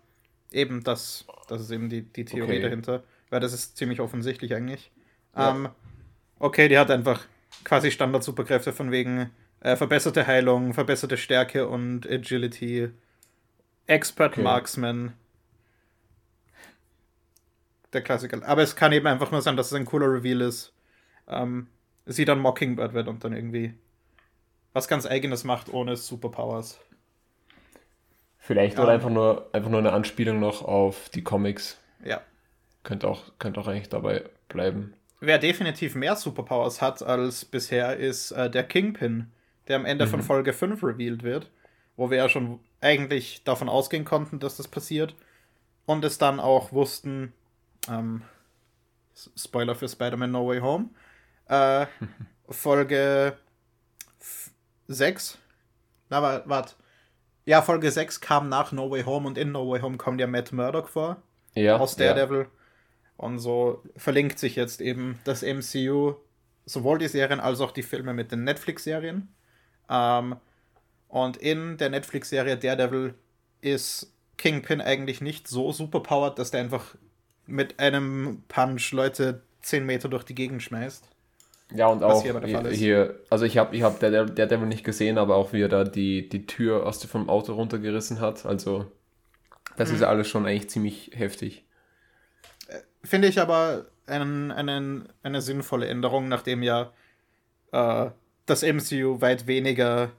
Eben, 0.51 0.83
das, 0.83 1.25
das 1.47 1.61
ist 1.61 1.71
eben 1.71 1.89
die, 1.89 2.01
die 2.03 2.25
Theorie 2.25 2.57
Okay. 2.57 2.61
dahinter. 2.61 3.03
Weil 3.29 3.39
das 3.39 3.53
ist 3.53 3.77
ziemlich 3.77 4.01
offensichtlich 4.01 4.55
eigentlich. 4.55 4.91
Ja. 5.39 5.51
Ähm, 5.51 5.69
okay, 6.39 6.67
die 6.67 6.77
hat 6.77 6.91
einfach 6.91 7.25
quasi 7.63 7.91
Standard-Superkräfte 7.91 8.73
von 8.73 8.91
wegen 8.91 9.29
äh, 9.61 9.75
verbesserte 9.75 10.27
Heilung, 10.27 10.73
verbesserte 10.73 11.17
Stärke 11.17 11.67
und 11.67 12.09
Agility, 12.09 12.89
Expert 13.87 14.33
Okay. 14.33 14.43
Marksman. 14.43 15.13
Der 17.93 18.01
Klassiker. 18.01 18.47
Aber 18.47 18.61
es 18.61 18.75
kann 18.75 18.91
eben 18.91 19.07
einfach 19.07 19.31
nur 19.31 19.41
sein, 19.41 19.57
dass 19.57 19.67
es 19.67 19.73
ein 19.73 19.85
cooler 19.85 20.11
Reveal 20.11 20.41
ist. 20.41 20.73
Ähm, 21.27 21.67
sie 22.05 22.25
dann 22.25 22.39
Mockingbird 22.39 22.93
wird 22.93 23.07
und 23.07 23.23
dann 23.23 23.33
irgendwie 23.33 23.73
was 24.73 24.87
ganz 24.87 25.07
Eigenes 25.07 25.43
macht 25.43 25.73
ohne 25.73 25.95
Superpowers. 25.95 26.79
Vielleicht 28.37 28.77
Ja. 28.77 28.83
oder 28.83 28.93
einfach 28.93 29.09
nur, 29.09 29.49
einfach 29.53 29.69
nur 29.69 29.79
eine 29.79 29.91
Anspielung 29.91 30.39
noch 30.39 30.61
auf 30.63 31.09
die 31.09 31.23
Comics. 31.23 31.79
Ja. 32.03 32.21
Könnte 32.83 33.07
auch, 33.07 33.31
könnte 33.39 33.59
auch 33.59 33.67
eigentlich 33.67 33.89
dabei 33.89 34.23
bleiben. 34.47 34.93
Wer 35.19 35.37
definitiv 35.37 35.95
mehr 35.95 36.15
Superpowers 36.15 36.81
hat 36.81 37.03
als 37.03 37.43
bisher, 37.45 37.97
ist 37.97 38.31
äh, 38.31 38.49
der 38.49 38.63
Kingpin, 38.63 39.31
der 39.67 39.75
am 39.75 39.85
Ende 39.85 40.05
von 40.07 40.21
Folge 40.23 40.53
5 40.53 40.81
revealed 40.83 41.23
wird, 41.23 41.49
wo 41.97 42.09
wir 42.09 42.17
ja 42.17 42.29
schon 42.29 42.59
eigentlich 42.81 43.43
davon 43.43 43.67
ausgehen 43.69 44.05
konnten, 44.05 44.39
dass 44.39 44.55
das 44.57 44.67
passiert 44.69 45.15
und 45.85 46.05
es 46.05 46.17
dann 46.17 46.39
auch 46.39 46.71
wussten, 46.71 47.33
ähm, 47.89 48.21
Spoiler 49.35 49.75
für 49.75 49.89
Spider-Man 49.89 50.31
No 50.31 50.47
Way 50.47 50.59
Home, 50.61 50.89
äh, 51.47 51.85
Folge 52.49 53.37
6, 54.87 55.37
na 56.09 56.21
wa- 56.21 56.43
warte, 56.45 56.75
ja, 57.45 57.61
Folge 57.61 57.91
6 57.91 58.21
kam 58.21 58.47
nach 58.49 58.71
No 58.71 58.89
Way 58.89 59.03
Home 59.03 59.27
und 59.27 59.37
in 59.37 59.51
No 59.51 59.69
Way 59.69 59.81
Home 59.81 59.97
kommt 59.97 60.21
ja 60.21 60.27
Matt 60.27 60.51
Murdock 60.51 60.87
vor 60.89 61.17
Ja, 61.55 61.77
aus 61.77 61.97
ja. 61.97 62.13
Und 63.19 63.39
so 63.39 63.83
verlinkt 63.97 64.39
sich 64.39 64.55
jetzt 64.55 64.79
eben 64.79 65.19
das 65.25 65.43
MCU, 65.43 66.13
sowohl 66.65 66.99
die 66.99 67.09
Serien 67.09 67.41
als 67.41 67.59
auch 67.59 67.71
die 67.71 67.83
Filme 67.83 68.13
mit 68.13 68.31
den 68.31 68.45
Netflix-Serien. 68.45 69.27
Ähm, 69.89 70.37
und 71.09 71.35
in 71.35 71.75
der 71.75 71.89
Netflix-Serie 71.89 72.55
Daredevil 72.55 73.15
ist 73.59 74.13
Kingpin 74.37 74.79
eigentlich 74.79 75.19
nicht 75.19 75.49
so 75.49 75.73
superpowered, 75.73 76.39
dass 76.39 76.51
der 76.51 76.61
einfach 76.61 76.95
mit 77.45 77.77
einem 77.77 78.43
Punch 78.47 78.93
Leute 78.93 79.41
10 79.63 79.85
Meter 79.85 80.07
durch 80.07 80.23
die 80.23 80.35
Gegend 80.35 80.63
schmeißt. 80.63 81.03
Ja, 81.75 81.87
und 81.87 82.03
auch 82.03 82.23
hier 82.23 82.39
hier, 82.45 82.61
Fall 82.61 82.67
ist. 82.67 82.77
hier 82.77 83.19
also 83.29 83.43
ich 83.43 83.57
habe 83.57 83.75
ich 83.75 83.83
hab 83.83 83.99
der, 83.99 84.25
der 84.25 84.47
Devil 84.47 84.65
nicht 84.67 84.85
gesehen, 84.85 85.17
aber 85.17 85.35
auch 85.35 85.51
wie 85.51 85.61
er 85.61 85.67
da 85.67 85.83
die, 85.83 86.29
die 86.29 86.45
Tür 86.45 86.85
aus 86.85 86.99
dem 86.99 87.09
vom 87.09 87.29
Auto 87.29 87.51
runtergerissen 87.53 88.21
hat. 88.21 88.45
Also, 88.45 88.89
das 89.77 89.89
Mhm. 89.89 89.95
ist 89.95 90.01
ja 90.01 90.07
alles 90.07 90.27
schon 90.29 90.45
eigentlich 90.45 90.69
ziemlich 90.69 91.11
heftig. 91.13 91.65
Finde 93.03 93.27
ich 93.27 93.39
aber 93.39 93.85
einen, 94.07 94.51
einen, 94.51 95.09
eine 95.23 95.41
sinnvolle 95.41 95.87
Änderung, 95.87 96.27
nachdem 96.27 96.63
ja 96.63 96.91
äh, 97.71 98.09
das 98.45 98.63
MCU 98.63 99.21
weit 99.21 99.47
weniger 99.47 100.11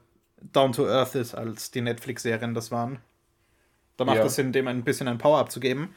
down 0.53 0.71
to 0.71 0.87
earth 0.87 1.15
ist, 1.15 1.35
als 1.35 1.71
die 1.71 1.81
Netflix-Serien 1.81 2.53
das 2.53 2.71
waren. 2.71 2.99
Da 3.97 4.05
macht 4.05 4.17
Ja. 4.17 4.25
es 4.25 4.35
Sinn, 4.35 4.51
dem 4.51 4.67
ein 4.67 4.83
bisschen 4.83 5.07
ein 5.07 5.17
Power-Up 5.19 5.51
zu 5.51 5.59
geben. 5.59 5.93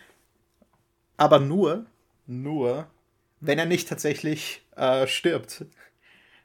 Aber 1.16 1.38
nur, 1.38 1.86
nur, 2.26 2.86
wenn 3.40 3.58
er 3.58 3.66
nicht 3.66 3.88
tatsächlich 3.88 4.62
äh, 4.76 5.06
stirbt. 5.06 5.64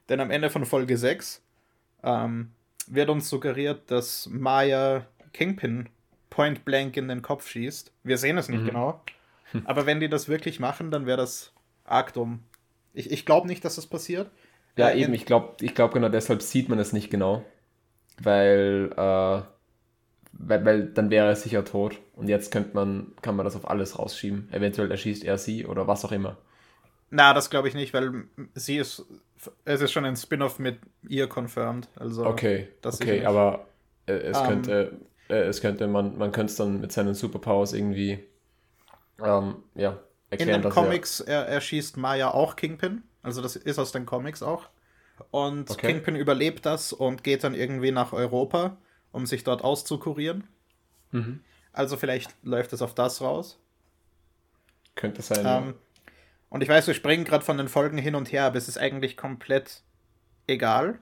Denn 0.08 0.20
am 0.20 0.30
Ende 0.30 0.48
von 0.48 0.64
Folge 0.64 0.96
6 0.96 1.42
ähm, 2.02 2.52
wird 2.86 3.10
uns 3.10 3.28
suggeriert, 3.28 3.90
dass 3.90 4.26
Maya 4.28 5.06
Kingpin 5.32 5.88
point 6.30 6.64
blank 6.64 6.96
in 6.96 7.08
den 7.08 7.20
Kopf 7.22 7.48
schießt. 7.48 7.92
Wir 8.04 8.16
sehen 8.16 8.38
es 8.38 8.48
nicht 8.48 8.64
genau. 8.64 9.02
Aber 9.64 9.86
wenn 9.86 10.00
die 10.00 10.08
das 10.08 10.28
wirklich 10.28 10.60
machen, 10.60 10.90
dann 10.90 11.06
wäre 11.06 11.18
das 11.18 11.52
arg 11.84 12.12
dumm. 12.12 12.40
Ich, 12.92 13.10
ich 13.10 13.26
glaube 13.26 13.46
nicht, 13.46 13.64
dass 13.64 13.76
das 13.76 13.86
passiert. 13.86 14.30
Ja, 14.76 14.90
Äh, 14.90 15.02
eben, 15.02 15.14
ich 15.14 15.26
glaube 15.26 15.56
ich 15.64 15.74
glaub 15.74 15.92
genau 15.92 16.08
deshalb 16.08 16.42
sieht 16.42 16.68
man 16.68 16.78
es 16.78 16.92
nicht 16.92 17.10
genau. 17.10 17.44
Weil, 18.22 18.90
äh, 18.96 19.42
weil, 20.32 20.64
weil 20.64 20.86
dann 20.92 21.10
wäre 21.10 21.28
er 21.28 21.36
sicher 21.36 21.64
tot. 21.64 22.00
Und 22.14 22.28
jetzt 22.28 22.52
könnte 22.52 22.74
man, 22.74 23.12
kann 23.22 23.36
man 23.36 23.44
das 23.44 23.56
auf 23.56 23.68
alles 23.70 23.98
rausschieben. 23.98 24.48
Eventuell 24.52 24.90
erschießt 24.90 25.24
er 25.24 25.38
sie 25.38 25.66
oder 25.66 25.86
was 25.88 26.04
auch 26.04 26.12
immer. 26.12 26.38
Na, 27.10 27.34
das 27.34 27.50
glaube 27.50 27.68
ich 27.68 27.74
nicht, 27.74 27.92
weil 27.92 28.24
sie 28.54 28.76
ist. 28.78 29.04
Es 29.64 29.80
ist 29.80 29.92
schon 29.92 30.04
ein 30.04 30.16
Spin-off 30.16 30.58
mit 30.58 30.78
ihr 31.08 31.26
confirmed. 31.28 31.88
Also, 31.96 32.24
Okay, 32.26 32.68
okay, 32.90 33.24
aber 33.24 33.66
äh, 34.06 34.12
es 34.12 34.38
Ähm. 34.38 34.46
könnte, 34.46 35.00
äh, 35.28 35.34
es 35.44 35.60
könnte, 35.62 35.86
man, 35.86 36.18
man 36.18 36.32
könnte 36.32 36.50
es 36.50 36.56
dann 36.56 36.80
mit 36.80 36.92
seinen 36.92 37.14
Superpowers 37.14 37.72
irgendwie, 37.72 38.18
ähm, 39.22 39.62
ja, 39.74 39.90
In 39.92 39.98
erklären, 40.30 40.62
den 40.62 40.62
dass 40.62 40.74
Comics 40.74 41.20
er, 41.20 41.46
erschießt 41.46 41.96
Maya 41.96 42.30
auch 42.30 42.56
Kingpin. 42.56 43.02
Also, 43.22 43.42
das 43.42 43.56
ist 43.56 43.78
aus 43.78 43.92
den 43.92 44.06
Comics 44.06 44.42
auch. 44.42 44.68
Und 45.30 45.70
Okay. 45.70 45.88
Kingpin 45.88 46.16
überlebt 46.16 46.64
das 46.66 46.92
und 46.92 47.22
geht 47.24 47.44
dann 47.44 47.54
irgendwie 47.54 47.90
nach 47.92 48.12
Europa, 48.12 48.76
um 49.12 49.26
sich 49.26 49.44
dort 49.44 49.62
auszukurieren. 49.62 50.44
Mhm. 51.12 51.40
Also, 51.72 51.96
vielleicht 51.96 52.34
läuft 52.42 52.72
es 52.72 52.82
auf 52.82 52.94
das 52.94 53.20
raus. 53.20 53.58
könnte 54.94 55.22
sein. 55.22 55.44
Ähm, 55.46 55.74
und 56.50 56.62
ich 56.62 56.68
weiß, 56.68 56.86
wir 56.86 56.94
springen 56.94 57.24
gerade 57.24 57.44
von 57.44 57.58
den 57.58 57.68
Folgen 57.68 57.98
hin 57.98 58.14
und 58.14 58.32
her, 58.32 58.44
aber 58.44 58.56
es 58.56 58.68
ist 58.68 58.78
eigentlich 58.78 59.16
komplett 59.16 59.82
egal, 60.46 60.98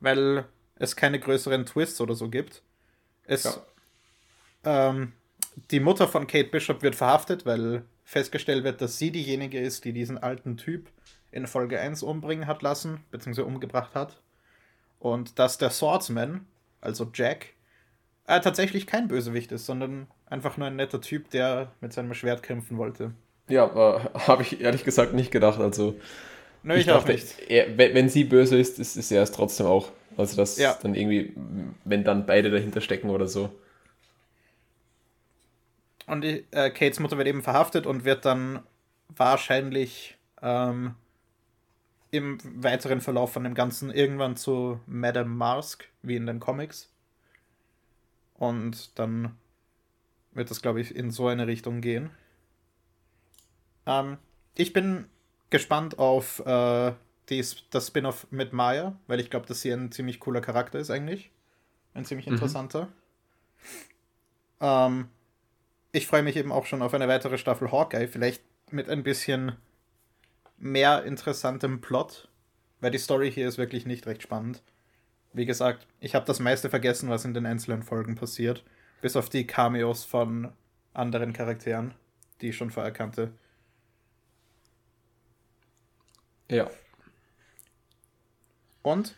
weil 0.00 0.44
es 0.76 0.96
keine 0.96 1.20
größeren 1.20 1.66
Twists 1.66 2.00
oder 2.00 2.14
so 2.14 2.28
gibt. 2.28 2.62
Es, 3.24 3.44
Ja. 3.44 4.90
ähm, 4.90 5.12
die 5.70 5.80
Mutter 5.80 6.08
von 6.08 6.26
Kate 6.26 6.48
Bishop 6.48 6.82
wird 6.82 6.94
verhaftet, 6.94 7.46
weil 7.46 7.82
festgestellt 8.04 8.64
wird, 8.64 8.80
dass 8.80 8.98
sie 8.98 9.10
diejenige 9.10 9.58
ist, 9.60 9.84
die 9.84 9.92
diesen 9.92 10.18
alten 10.18 10.56
Typ 10.56 10.88
in 11.32 11.46
Folge 11.46 11.78
1 11.80 12.02
umbringen 12.02 12.46
hat 12.46 12.62
lassen, 12.62 13.04
beziehungsweise 13.10 13.46
umgebracht 13.46 13.94
hat. 13.94 14.20
Und 14.98 15.38
dass 15.38 15.58
der 15.58 15.70
Swordsman, 15.70 16.46
also 16.80 17.08
Jack, 17.14 17.46
äh, 18.26 18.40
tatsächlich 18.40 18.86
kein 18.86 19.08
Bösewicht 19.08 19.52
ist, 19.52 19.66
sondern 19.66 20.06
einfach 20.26 20.56
nur 20.56 20.66
ein 20.66 20.76
netter 20.76 21.00
Typ, 21.00 21.30
der 21.30 21.72
mit 21.80 21.92
seinem 21.92 22.14
Schwert 22.14 22.42
kämpfen 22.42 22.78
wollte. 22.78 23.12
Ja, 23.48 23.64
aber 23.64 24.10
habe 24.26 24.42
ich 24.42 24.60
ehrlich 24.60 24.84
gesagt 24.84 25.12
nicht 25.14 25.30
gedacht. 25.30 25.60
Also, 25.60 25.94
Nö, 26.62 26.74
ich, 26.74 26.90
auch 26.90 26.98
dachte, 26.98 27.12
nicht. 27.12 27.38
Er, 27.48 27.78
wenn, 27.78 27.94
wenn 27.94 28.08
sie 28.08 28.24
böse 28.24 28.58
ist, 28.58 28.78
ist, 28.78 28.96
ist 28.96 29.10
er 29.10 29.22
es 29.22 29.32
trotzdem 29.32 29.66
auch. 29.66 29.90
Also, 30.16 30.36
das 30.36 30.58
Ja. 30.58 30.76
dann 30.82 30.94
irgendwie, 30.94 31.32
wenn 31.84 32.04
dann 32.04 32.26
beide 32.26 32.50
dahinter 32.50 32.80
stecken 32.80 33.10
oder 33.10 33.26
so. 33.26 33.50
Und 36.06 36.24
äh, 36.24 36.70
Kates 36.70 37.00
Mutter 37.00 37.18
wird 37.18 37.28
eben 37.28 37.42
verhaftet 37.42 37.86
und 37.86 38.04
wird 38.04 38.24
dann 38.24 38.62
wahrscheinlich 39.08 40.18
ähm, 40.42 40.94
im 42.10 42.38
weiteren 42.62 43.00
Verlauf 43.00 43.32
von 43.32 43.44
dem 43.44 43.54
Ganzen 43.54 43.90
irgendwann 43.90 44.36
zu 44.36 44.80
Madame 44.86 45.30
Marsk, 45.30 45.88
wie 46.02 46.16
in 46.16 46.26
den 46.26 46.40
Comics. 46.40 46.92
Und 48.34 48.98
dann 48.98 49.36
wird 50.32 50.50
das, 50.50 50.62
glaube 50.62 50.80
ich, 50.80 50.94
in 50.94 51.10
so 51.10 51.28
eine 51.28 51.46
Richtung 51.46 51.80
gehen. 51.80 52.10
Ähm, 53.86 54.18
ich 54.56 54.72
bin 54.72 55.06
gespannt 55.50 55.98
auf 55.98 56.40
äh, 56.46 56.92
die, 57.28 57.44
das 57.70 57.86
Spin-off 57.86 58.26
mit 58.30 58.52
Maya, 58.52 58.98
weil 59.06 59.20
ich 59.20 59.30
glaube, 59.30 59.46
dass 59.46 59.60
sie 59.60 59.70
ein 59.70 59.92
ziemlich 59.92 60.20
cooler 60.20 60.40
Charakter 60.40 60.78
ist 60.78 60.90
eigentlich. 60.90 61.30
Ein 61.94 62.04
ziemlich 62.04 62.26
interessanter. 62.26 62.88
Ähm, 64.60 65.08
ich 65.92 66.06
freue 66.06 66.22
mich 66.22 66.36
eben 66.36 66.52
auch 66.52 66.66
schon 66.66 66.82
auf 66.82 66.94
eine 66.94 67.08
weitere 67.08 67.38
Staffel 67.38 67.72
Hawkeye, 67.72 68.06
vielleicht 68.06 68.42
mit 68.70 68.88
ein 68.88 69.02
bisschen 69.02 69.56
mehr 70.58 71.04
interessantem 71.04 71.80
Plot, 71.80 72.28
weil 72.80 72.90
die 72.90 72.98
Story 72.98 73.30
hier 73.32 73.48
ist 73.48 73.58
wirklich 73.58 73.86
nicht 73.86 74.06
recht 74.06 74.22
spannend. 74.22 74.62
Wie 75.32 75.46
gesagt, 75.46 75.86
ich 76.00 76.14
habe 76.14 76.26
das 76.26 76.40
meiste 76.40 76.68
vergessen, 76.70 77.08
was 77.08 77.24
in 77.24 77.34
den 77.34 77.46
einzelnen 77.46 77.82
Folgen 77.82 78.14
passiert, 78.14 78.64
bis 79.00 79.16
auf 79.16 79.28
die 79.28 79.46
Cameos 79.46 80.04
von 80.04 80.52
anderen 80.92 81.32
Charakteren, 81.32 81.94
die 82.40 82.50
ich 82.50 82.56
schon 82.56 82.70
vorher 82.70 82.92
kannte. 82.92 83.32
Ja. 86.50 86.68
Und 88.82 89.16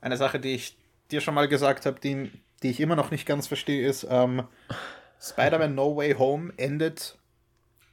eine 0.00 0.16
Sache, 0.16 0.40
die 0.40 0.54
ich 0.54 0.76
dir 1.10 1.20
schon 1.20 1.34
mal 1.34 1.46
gesagt 1.46 1.86
habe, 1.86 2.00
die, 2.00 2.30
die 2.62 2.70
ich 2.70 2.80
immer 2.80 2.96
noch 2.96 3.10
nicht 3.10 3.26
ganz 3.26 3.46
verstehe, 3.46 3.86
ist, 3.86 4.06
ähm, 4.10 4.44
Spider-Man 5.22 5.74
No 5.74 5.96
Way 5.96 6.14
Home 6.14 6.52
endet 6.56 7.16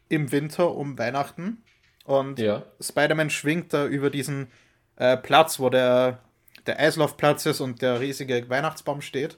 im 0.09 0.31
Winter 0.31 0.73
um 0.75 0.97
Weihnachten. 0.97 1.63
Und 2.05 2.39
Ja. 2.39 2.63
Spider-Man 2.81 3.29
schwingt 3.29 3.71
da 3.73 3.85
über 3.85 4.09
diesen 4.09 4.47
äh, 4.95 5.15
Platz, 5.15 5.59
wo 5.59 5.69
der, 5.69 6.19
der 6.65 6.79
Eislaufplatz 6.79 7.45
ist 7.45 7.61
und 7.61 7.81
der 7.81 7.99
riesige 7.99 8.49
Weihnachtsbaum 8.49 9.01
steht. 9.01 9.37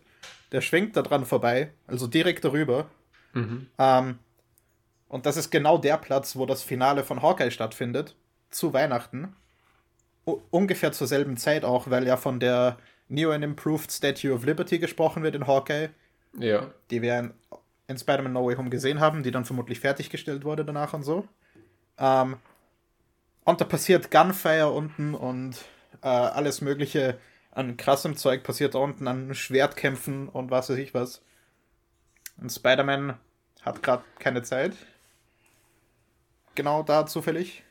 Der 0.54 0.62
schwingt 0.62 0.96
da 0.96 1.02
dran 1.02 1.26
vorbei, 1.26 1.72
also 1.88 2.08
direkt 2.08 2.44
darüber. 2.46 2.88
Ähm, 3.34 4.20
und 5.08 5.26
das 5.26 5.38
ist 5.38 5.50
genau 5.52 5.78
der 5.78 5.98
Platz, 5.98 6.36
wo 6.36 6.46
das 6.46 6.64
Finale 6.64 7.04
von 7.04 7.22
Hawkeye 7.22 7.52
stattfindet, 7.52 8.16
zu 8.50 8.74
Weihnachten. 8.74 9.36
U 10.28 10.40
ungefähr 10.52 10.92
zur 10.92 11.08
selben 11.08 11.36
Zeit 11.38 11.64
auch, 11.66 11.90
weil 11.90 12.06
ja 12.06 12.16
von 12.18 12.40
der 12.40 12.78
New 13.08 13.32
and 13.32 13.44
Improved 13.44 13.92
Statue 13.92 14.34
of 14.34 14.46
Liberty 14.46 14.80
gesprochen 14.80 15.24
wird 15.24 15.36
in 15.36 15.48
Hawkeye, 15.48 15.90
Ja. 16.38 16.72
die 16.92 17.02
wir 17.02 17.34
in, 17.88 17.98
Spider-Man 17.98 18.34
No 18.34 18.48
Way 18.48 18.56
Home 18.56 18.70
gesehen 18.70 19.00
haben, 19.00 19.24
die 19.24 19.32
dann 19.32 19.46
vermutlich 19.46 19.80
fertiggestellt 19.80 20.44
wurde 20.44 20.66
danach 20.66 20.94
und 20.94 21.04
so. 21.04 21.28
Ähm, 21.98 22.38
und 23.44 23.62
da 23.62 23.66
passiert 23.66 24.12
Gunfire 24.12 24.70
unten 24.70 25.14
und 25.14 25.58
äh, 26.02 26.08
alles 26.08 26.62
Mögliche 26.62 27.20
an 27.52 27.78
krassem 27.78 28.16
Zeug 28.16 28.44
passiert 28.44 28.76
da 28.76 28.80
unten, 28.80 29.08
an 29.08 29.34
Schwertkämpfen 29.36 30.30
und 30.30 30.52
was 30.52 30.70
weiß 30.70 30.78
ich 30.78 30.94
was. 30.94 31.22
Und 32.38 32.50
Spider-Man 32.52 33.18
hat 33.62 33.84
gerade 33.84 34.04
keine 34.20 34.42
Zeit. 34.44 34.74
Genau 36.56 36.84
da 36.84 37.06
zufällig. 37.06 37.64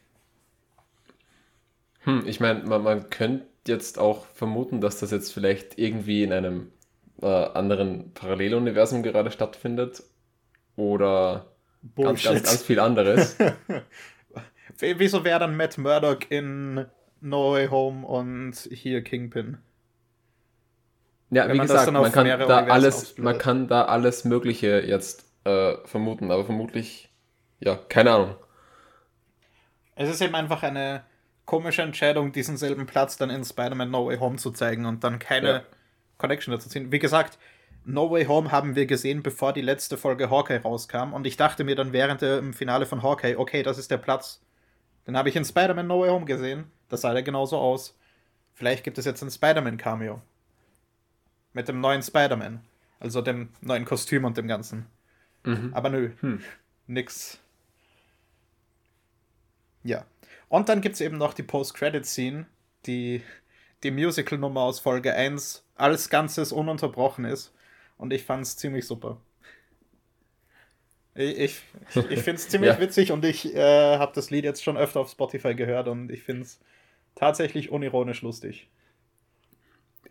Hm, 2.01 2.27
ich 2.27 2.41
meine, 2.41 2.65
man, 2.65 2.83
man 2.83 3.11
könnte 3.11 3.47
jetzt 3.67 3.99
auch 3.99 4.27
vermuten, 4.27 4.81
dass 4.81 5.01
das 5.01 5.11
jetzt 5.11 5.33
vielleicht 5.33 5.79
irgendwie 5.79 6.23
in 6.23 6.33
einem 6.33 6.73
äh, 7.23 7.27
anderen 7.27 8.13
Paralleluniversum 8.15 9.03
gerade 9.03 9.31
stattfindet. 9.31 10.03
Oder 10.77 11.47
ganz, 11.97 12.23
ganz, 12.23 12.43
ganz 12.43 12.63
viel 12.63 12.81
anderes. 12.81 13.37
Wieso 14.79 15.25
wäre 15.25 15.41
dann 15.41 15.57
Matt 15.57 15.79
Murdock 15.79 16.31
in 16.31 16.87
No 17.21 17.53
Way 17.53 17.69
Home 17.69 18.07
und 18.07 18.55
hier 18.73 19.03
Kingpin? 19.03 19.59
Ja, 21.31 21.45
Wenn 21.45 21.55
wie 21.55 21.59
man 21.59 21.67
gesagt, 21.67 21.93
man 21.93 22.11
kann, 22.11 22.27
da 22.27 22.65
alles, 22.65 23.19
man 23.19 23.39
kann 23.39 23.69
da 23.69 23.85
alles 23.85 24.25
Mögliche 24.25 24.81
jetzt 24.81 25.27
äh, 25.45 25.77
vermuten, 25.85 26.31
aber 26.31 26.45
vermutlich, 26.45 27.11
ja, 27.61 27.77
keine 27.89 28.13
Ahnung. 28.13 28.35
Es 29.95 30.09
ist 30.09 30.21
eben 30.23 30.35
einfach 30.35 30.63
eine 30.63 31.05
komische 31.45 31.83
Entscheidung, 31.83 32.33
diesen 32.33 32.57
selben 32.57 32.87
Platz 32.87 33.17
dann 33.17 33.31
in 33.31 33.45
Spider-Man 33.45 33.91
No 33.91 34.07
Way 34.07 34.19
Home 34.19 34.37
zu 34.37 34.51
zeigen 34.51 34.87
und 34.87 35.05
dann 35.05 35.19
keine 35.19 35.49
Ja. 35.49 35.63
Connection 36.21 36.53
dazu 36.53 36.69
ziehen. 36.69 36.93
Wie 36.93 37.01
gesagt, 37.01 37.39
No 37.85 38.11
Way 38.11 38.27
Home 38.27 38.53
haben 38.53 38.77
wir 38.77 38.87
gesehen, 38.87 39.23
bevor 39.23 39.53
die 39.53 39.63
letzte 39.63 39.97
Folge 39.97 40.31
Hawkeye 40.31 40.61
rauskam 40.61 41.13
und 41.13 41.27
ich 41.27 41.37
dachte 41.37 41.65
mir 41.65 41.75
dann 41.75 41.93
während 41.93 42.23
dem 42.23 42.53
Finale 42.53 42.87
von 42.87 43.03
Hawkeye, 43.03 43.37
okay, 43.37 43.63
das 43.63 43.79
ist 43.79 43.91
der 43.91 43.97
Platz. 43.97 44.43
Den 45.07 45.17
habe 45.17 45.29
ich 45.29 45.37
in 45.37 45.45
Spider-Man 45.45 45.87
No 45.87 46.01
Way 46.01 46.11
Home 46.11 46.27
gesehen. 46.27 46.71
Das 46.89 47.01
sah 47.01 47.15
ja 47.15 47.23
genauso 47.23 47.57
aus. 47.57 47.99
Vielleicht 48.53 48.85
gibt 48.85 48.99
es 48.99 49.07
jetzt 49.07 49.23
ein 49.23 49.31
Spider-Man-Cameo. 49.31 50.21
Mit 51.55 51.69
dem 51.69 51.81
neuen 51.81 52.03
Spider-Man. 52.03 52.61
Also 53.01 53.23
dem 53.23 53.49
neuen 53.63 53.87
Kostüm 53.87 54.25
und 54.25 54.37
dem 54.37 54.47
Ganzen. 54.47 54.87
Aber 55.73 55.89
nö, 55.89 56.11
nix. 56.87 57.41
Ja. 59.83 60.05
Und 60.51 60.69
dann 60.69 60.83
gibt 60.83 60.97
es 60.97 61.01
eben 61.01 61.17
noch 61.17 61.33
die 61.33 61.43
Post-Credit-Scene, 61.43 62.45
die 62.85 63.23
die 63.85 63.91
Musical-Nummer 63.91 64.61
aus 64.63 64.81
Folge 64.81 65.15
1 65.15 65.65
als 65.77 66.11
Ganzes 66.11 66.53
ununterbrochen 66.53 67.25
ist. 67.25 67.55
Und 67.99 68.13
ich 68.13 68.25
fand 68.25 68.43
es 68.45 68.57
ziemlich 68.57 68.87
super. 68.87 69.21
Ich, 71.15 71.39
ich, 71.39 71.63
ich 72.09 72.21
finde 72.23 72.37
es 72.41 72.49
ziemlich 72.49 72.79
Ja. 72.79 72.79
witzig 72.79 73.13
und 73.13 73.25
ich 73.25 73.55
äh, 73.55 73.99
habe 73.99 74.13
das 74.15 74.31
Lied 74.31 74.45
jetzt 74.45 74.63
schon 74.63 74.77
öfter 74.77 75.01
auf 75.01 75.11
Spotify 75.11 75.55
gehört 75.55 75.89
und 75.89 76.11
ich 76.11 76.23
finde 76.23 76.43
es 76.43 76.61
tatsächlich 77.17 77.71
unironisch 77.71 78.23
lustig. 78.23 78.69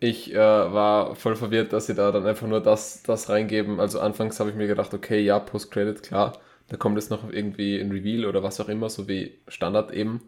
Ich 0.00 0.32
äh, 0.32 0.36
war 0.38 1.14
voll 1.16 1.36
verwirrt, 1.36 1.72
dass 1.72 1.86
sie 1.86 1.94
da 1.94 2.10
dann 2.10 2.26
einfach 2.26 2.46
nur 2.46 2.60
das, 2.62 3.02
das 3.02 3.28
reingeben. 3.28 3.80
Also 3.80 4.00
anfangs 4.00 4.40
habe 4.40 4.50
ich 4.50 4.56
mir 4.56 4.66
gedacht, 4.66 4.94
okay, 4.94 5.20
ja, 5.20 5.38
Post-Credit, 5.38 6.02
klar. 6.02 6.38
Da 6.68 6.76
kommt 6.76 6.96
jetzt 6.96 7.10
noch 7.10 7.28
irgendwie 7.30 7.78
ein 7.80 7.90
Reveal 7.90 8.24
oder 8.26 8.42
was 8.42 8.60
auch 8.60 8.68
immer, 8.68 8.88
so 8.88 9.08
wie 9.08 9.38
Standard 9.48 9.92
eben. 9.92 10.22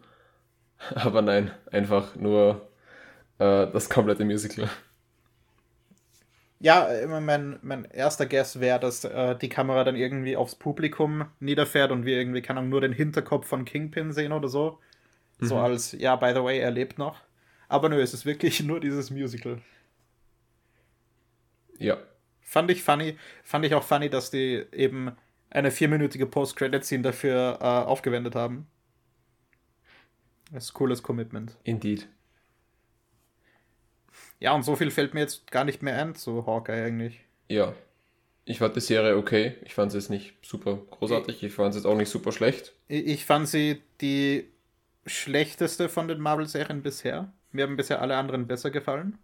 Aber 0.95 1.21
nein, 1.23 1.51
einfach 1.71 2.15
nur 2.17 2.67
äh, 3.39 3.67
das 3.71 3.89
komplette 3.89 4.25
Musical. 4.25 4.69
Ja, 6.59 6.87
mein, 7.07 7.59
mein 7.61 7.83
erster 7.85 8.25
Guess 8.25 8.61
wäre, 8.61 8.79
dass 8.79 9.03
äh, 9.03 9.35
die 9.35 9.49
Kamera 9.49 9.83
dann 9.83 9.97
irgendwie 9.97 10.37
aufs 10.37 10.55
Publikum 10.55 11.25
niederfährt 11.41 11.91
und 11.91 12.05
wir 12.05 12.17
irgendwie, 12.17 12.41
keine 12.41 12.59
Ahnung, 12.59 12.69
nur 12.69 12.79
den 12.79 12.93
Hinterkopf 12.93 13.47
von 13.47 13.65
Kingpin 13.65 14.13
sehen 14.13 14.31
oder 14.31 14.47
so. 14.47 14.79
So 15.39 15.57
als, 15.57 15.91
ja, 15.91 16.15
by 16.15 16.31
the 16.33 16.43
way, 16.43 16.59
er 16.59 16.71
lebt 16.71 16.97
noch. 16.97 17.19
Aber 17.67 17.89
nö, 17.89 17.99
es 18.01 18.13
ist 18.13 18.25
wirklich 18.25 18.63
nur 18.63 18.79
dieses 18.79 19.11
Musical. 19.11 19.61
Ja. 21.77 21.97
Fand 22.41 22.71
ich 22.71 22.83
funny. 22.83 23.17
Fand 23.43 23.65
ich 23.65 23.75
auch 23.75 23.83
funny, 23.83 24.09
dass 24.09 24.31
die 24.31 24.63
eben 24.71 25.11
eine 25.49 25.71
vierminütige 25.71 26.25
Post-Credit-Scene 26.25 27.03
dafür 27.03 27.59
äh, 27.61 27.65
aufgewendet 27.65 28.35
haben. 28.35 28.67
Das 30.51 30.65
ist 30.65 30.71
ein 30.71 30.73
cooles 30.75 31.03
Commitment. 31.03 31.57
Indeed. 31.63 32.07
Ja, 34.43 34.51
und 34.51 34.63
so 34.63 34.75
viel 34.75 34.91
fällt 34.91 35.13
mir 35.13 35.21
jetzt 35.21 35.49
gar 35.51 35.63
nicht 35.63 35.81
mehr 35.81 35.97
ein 35.97 36.15
zu 36.15 36.45
Hawkeye 36.45 36.83
eigentlich. 36.83 37.21
Ja. 37.47 37.73
Ich 38.43 38.59
fand 38.59 38.75
die 38.75 38.81
Serie 38.81 39.15
okay. 39.15 39.55
Ich 39.63 39.73
fand 39.73 39.93
sie 39.93 39.97
jetzt 39.97 40.09
nicht 40.09 40.33
super 40.41 40.79
großartig. 40.91 41.41
Ich 41.43 41.53
fand 41.53 41.73
sie 41.73 41.79
jetzt 41.79 41.85
auch 41.85 41.95
nicht 41.95 42.09
super 42.09 42.33
schlecht. 42.33 42.73
Ich, 42.89 43.07
ich 43.07 43.25
fand 43.25 43.47
sie 43.47 43.81
die 44.01 44.51
schlechteste 45.05 45.87
von 45.87 46.09
den 46.09 46.19
Marvel-Serien 46.19 46.83
bisher. 46.83 47.31
Mir 47.53 47.63
haben 47.63 47.77
bisher 47.77 48.01
alle 48.01 48.17
anderen 48.17 48.45
besser 48.45 48.69
gefallen. 48.69 49.17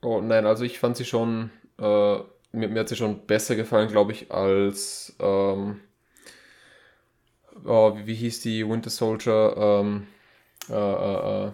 Oh 0.00 0.20
nein, 0.20 0.46
also 0.46 0.62
ich 0.62 0.78
fand 0.78 0.96
sie 0.96 1.06
schon, 1.06 1.50
äh, 1.80 2.18
mir, 2.52 2.68
mir 2.68 2.78
hat 2.78 2.88
sie 2.88 2.94
schon 2.94 3.26
besser 3.26 3.56
gefallen, 3.56 3.88
glaube 3.88 4.12
ich, 4.12 4.30
als, 4.30 5.16
ähm, 5.18 5.80
oh, 7.64 7.96
wie, 7.96 8.06
wie 8.06 8.14
hieß 8.14 8.42
die 8.42 8.68
Winter 8.68 8.90
Soldier, 8.90 9.56
ähm, 9.56 10.06
äh, 10.68 10.72
äh, 10.72 11.46
äh, 11.48 11.52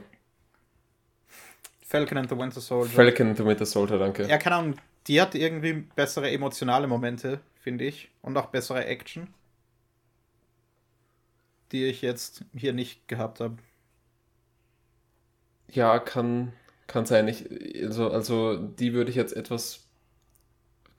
Falcon 1.93 2.17
and 2.19 2.29
the 2.31 2.37
Winter 2.39 2.61
Soldier. 2.61 2.91
Falcon 2.91 3.29
and 3.29 3.37
the 3.37 3.45
Winter 3.45 3.67
Soldier, 3.67 3.99
danke. 3.99 4.27
Ja, 4.27 4.39
keine 4.39 4.57
Ahnung. 4.57 4.75
Die 5.07 5.21
hat 5.21 5.35
irgendwie 5.35 5.75
bessere 5.95 6.31
emotionale 6.31 6.87
Momente, 6.87 7.41
finde 7.61 7.85
ich. 7.85 8.11
Und 8.23 8.37
auch 8.39 8.47
bessere 8.47 8.87
Action. 8.87 9.29
Die 11.71 11.85
ich 11.85 12.01
jetzt 12.01 12.45
hier 12.55 12.73
nicht 12.73 13.09
gehabt 13.09 13.41
habe. 13.41 13.57
Ja, 15.69 15.99
kann, 15.99 16.53
kann 16.87 17.05
sein. 17.05 17.29
Ich, 17.29 17.47
also, 17.85 18.11
also 18.11 18.57
die 18.57 18.95
würde 18.95 19.11
ich 19.11 19.17
jetzt 19.17 19.37
etwas 19.37 19.81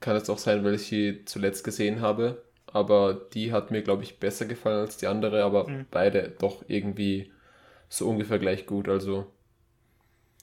kann 0.00 0.16
jetzt 0.16 0.28
auch 0.28 0.38
sein, 0.38 0.62
weil 0.64 0.74
ich 0.74 0.86
sie 0.86 1.24
zuletzt 1.24 1.64
gesehen 1.64 2.00
habe. 2.02 2.42
Aber 2.66 3.14
die 3.14 3.52
hat 3.52 3.70
mir, 3.70 3.82
glaube 3.82 4.02
ich, 4.02 4.18
besser 4.20 4.44
gefallen 4.44 4.80
als 4.80 4.96
die 4.98 5.06
andere, 5.06 5.42
aber 5.42 5.68
Mhm. 5.68 5.86
beide 5.90 6.28
doch 6.38 6.62
irgendwie 6.68 7.32
so 7.88 8.08
ungefähr 8.08 8.38
gleich 8.38 8.66
gut. 8.66 8.88
Also 8.88 9.32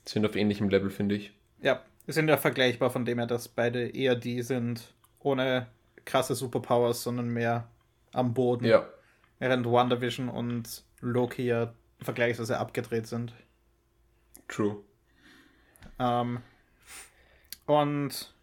sind 0.06 0.26
auf 0.26 0.36
ähnlichem 0.36 0.70
Level, 0.70 0.90
finde 0.90 1.16
ich. 1.16 1.34
Ja, 1.62 1.82
sind 2.08 2.28
ja 2.28 2.38
vergleichbar 2.38 2.90
von 2.90 3.06
dem 3.06 3.20
her, 3.20 3.28
dass 3.28 3.48
beide 3.48 3.88
eher 3.88 4.16
die 4.16 4.42
sind, 4.42 4.94
ohne 5.20 5.68
krasse 6.06 6.36
Superpowers, 6.36 7.04
sondern 7.04 7.30
mehr 7.30 7.68
am 8.12 8.34
Boden. 8.34 8.66
Ja, 8.66 8.88
Während 9.40 9.66
WandaVision 9.66 10.30
und 10.30 10.84
Loki 11.00 11.44
ja 11.44 11.74
vergleichsweise 12.00 12.60
abgedreht 12.60 13.08
sind. 13.08 13.34
true. 14.48 14.84
Ähm, 16.00 16.42
und 17.66 18.34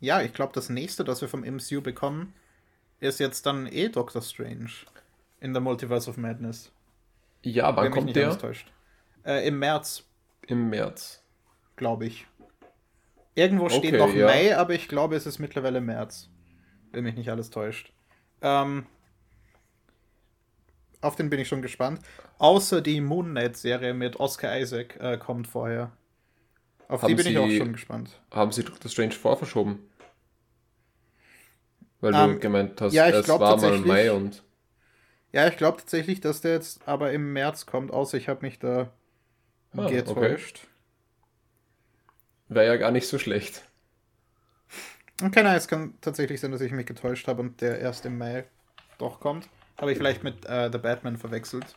ja, 0.00 0.20
ich 0.22 0.32
glaube, 0.32 0.52
das 0.52 0.68
nächste, 0.68 1.04
das 1.04 1.20
wir 1.20 1.28
vom 1.28 1.40
MCU 1.42 1.80
bekommen, 1.80 2.34
ist 3.00 3.20
jetzt 3.20 3.46
dann 3.46 3.66
eh 3.66 3.88
Doctor 3.88 4.22
Strange 4.22 4.70
in 5.40 5.52
der 5.52 5.60
Multiverse 5.62 6.08
of 6.10 6.16
Madness. 6.16 6.72
Ja, 7.42 7.74
wann 7.76 7.86
Wenn 7.86 7.92
kommt 7.92 8.16
der? 8.16 8.26
alles 8.28 8.38
täuscht. 8.38 8.70
Äh, 9.24 9.46
Im 9.48 9.58
März, 9.58 10.04
Im 10.46 10.68
März. 10.70 11.22
glaube 11.76 12.06
ich. 12.06 12.26
Irgendwo 13.34 13.68
steht 13.68 13.94
Okay, 13.94 13.98
noch 13.98 14.14
ja. 14.14 14.26
Mai, 14.26 14.56
aber 14.56 14.74
ich 14.74 14.88
glaube, 14.88 15.16
es 15.16 15.26
ist 15.26 15.38
mittlerweile 15.38 15.80
März. 15.80 16.28
Wenn 16.92 17.04
mich 17.04 17.16
nicht 17.16 17.30
alles 17.30 17.50
täuscht. 17.50 17.92
Ähm, 18.42 18.86
auf 21.00 21.16
den 21.16 21.30
bin 21.30 21.40
ich 21.40 21.48
schon 21.48 21.62
gespannt. 21.62 22.00
Außer 22.38 22.80
die 22.80 23.00
Moon 23.00 23.30
Knight-Serie 23.30 23.94
mit 23.94 24.20
Oscar 24.20 24.58
Isaac 24.58 24.96
äh, 25.00 25.18
kommt 25.18 25.46
vorher. 25.48 25.90
Auf 26.88 27.00
die 27.00 27.06
Haben 27.06 27.16
bin 27.16 27.26
ich 27.26 27.38
auch 27.38 27.48
Sie- 27.48 27.58
schon 27.58 27.72
gespannt. 27.72 28.20
Haben 28.30 28.52
sie 28.52 28.62
Doctor 28.64 28.90
Strange 28.90 29.12
vorverschoben? 29.12 29.78
Weil 32.00 32.14
Ähm, 32.14 32.32
du 32.34 32.38
gemeint 32.38 32.80
hast, 32.80 32.92
ja, 32.92 33.08
ich 33.08 33.14
es 33.14 33.28
war 33.28 33.56
mal 33.56 33.78
Mai 33.78 34.12
und. 34.12 34.42
Ja, 35.32 35.48
ich 35.48 35.56
glaube 35.56 35.78
tatsächlich, 35.78 36.20
dass 36.20 36.40
der 36.42 36.52
jetzt 36.52 36.86
aber 36.86 37.12
im 37.12 37.32
März 37.32 37.66
kommt, 37.66 37.90
außer 37.90 38.16
ich 38.18 38.28
habe 38.28 38.44
mich 38.46 38.58
da 38.58 38.92
Ah, 39.76 39.88
getäuscht. 39.88 40.66
Wäre 42.48 42.66
ja 42.66 42.76
gar 42.76 42.90
nicht 42.90 43.08
so 43.08 43.18
schlecht. 43.18 43.62
Keine 45.18 45.48
Ahnung, 45.48 45.58
es 45.58 45.68
kann 45.68 45.94
tatsächlich 46.00 46.40
sein, 46.40 46.50
dass 46.52 46.60
ich 46.60 46.72
mich 46.72 46.86
getäuscht 46.86 47.28
habe 47.28 47.40
und 47.40 47.60
der 47.60 47.78
erst 47.78 48.04
im 48.04 48.18
Mai 48.18 48.44
doch 48.98 49.20
kommt. 49.20 49.48
Habe 49.80 49.92
ich 49.92 49.98
vielleicht 49.98 50.24
mit 50.24 50.44
äh, 50.46 50.70
The 50.70 50.78
Batman 50.78 51.16
verwechselt. 51.16 51.76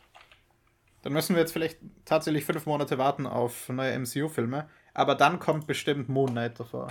Dann 1.02 1.12
müssen 1.12 1.34
wir 1.36 1.40
jetzt 1.40 1.52
vielleicht 1.52 1.78
tatsächlich 2.04 2.44
fünf 2.44 2.66
Monate 2.66 2.98
warten 2.98 3.26
auf 3.26 3.68
neue 3.68 3.92
MCU-Filme. 3.98 4.68
Aber 4.94 5.14
dann 5.14 5.38
kommt 5.38 5.66
bestimmt 5.66 6.08
Moon 6.08 6.30
Knight 6.30 6.58
davor. 6.58 6.88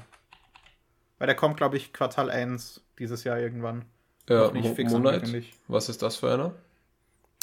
Weil 1.18 1.28
der 1.28 1.36
kommt, 1.36 1.58
glaube 1.58 1.78
ich, 1.78 1.92
Quartal 1.94 2.30
1 2.30 2.82
dieses 3.00 3.24
Jahr 3.24 3.38
irgendwann. 3.40 3.86
Ja, 4.30 4.50
Mo- 4.52 4.74
fix 4.74 4.92
Moon 4.92 5.02
Knight? 5.02 5.44
Was 5.68 5.90
ist 5.90 6.02
das 6.02 6.16
für 6.18 6.34
einer? 6.34 6.54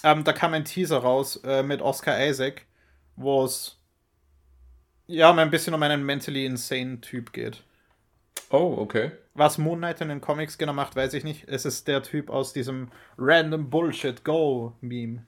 Ähm, 0.02 0.24
da 0.24 0.32
kam 0.32 0.54
ein 0.54 0.64
Teaser 0.64 0.98
raus 0.98 1.36
äh, 1.44 1.62
mit 1.62 1.82
Oscar 1.82 2.24
Isaac, 2.26 2.62
wo 3.16 3.44
es 3.44 3.80
ja 5.06 5.32
mal 5.32 5.42
ein 5.42 5.50
bisschen 5.50 5.74
um 5.74 5.82
einen 5.82 6.04
mentally 6.04 6.46
insane 6.46 7.00
Typ 7.00 7.32
geht. 7.32 7.62
Oh, 8.50 8.76
okay. 8.78 9.12
Was 9.34 9.58
Moon 9.58 9.78
Knight 9.78 10.00
in 10.00 10.08
den 10.08 10.20
Comics 10.20 10.58
genau 10.58 10.72
macht, 10.72 10.94
weiß 10.96 11.14
ich 11.14 11.24
nicht. 11.24 11.48
Es 11.48 11.64
ist 11.64 11.88
der 11.88 12.02
Typ 12.02 12.30
aus 12.30 12.52
diesem 12.52 12.90
Random 13.18 13.68
Bullshit 13.68 14.24
Go 14.24 14.74
Meme. 14.80 15.26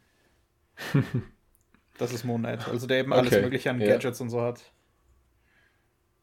das 1.99 2.13
ist 2.13 2.25
Moon 2.25 2.43
Knight. 2.43 2.69
Also 2.69 2.87
der 2.87 2.99
eben 2.99 3.13
alles 3.13 3.33
Okay, 3.33 3.43
mögliche 3.43 3.71
an. 3.71 3.79
Gadgets 3.81 4.21
und 4.21 4.31
so 4.31 4.41
hat. 4.43 4.61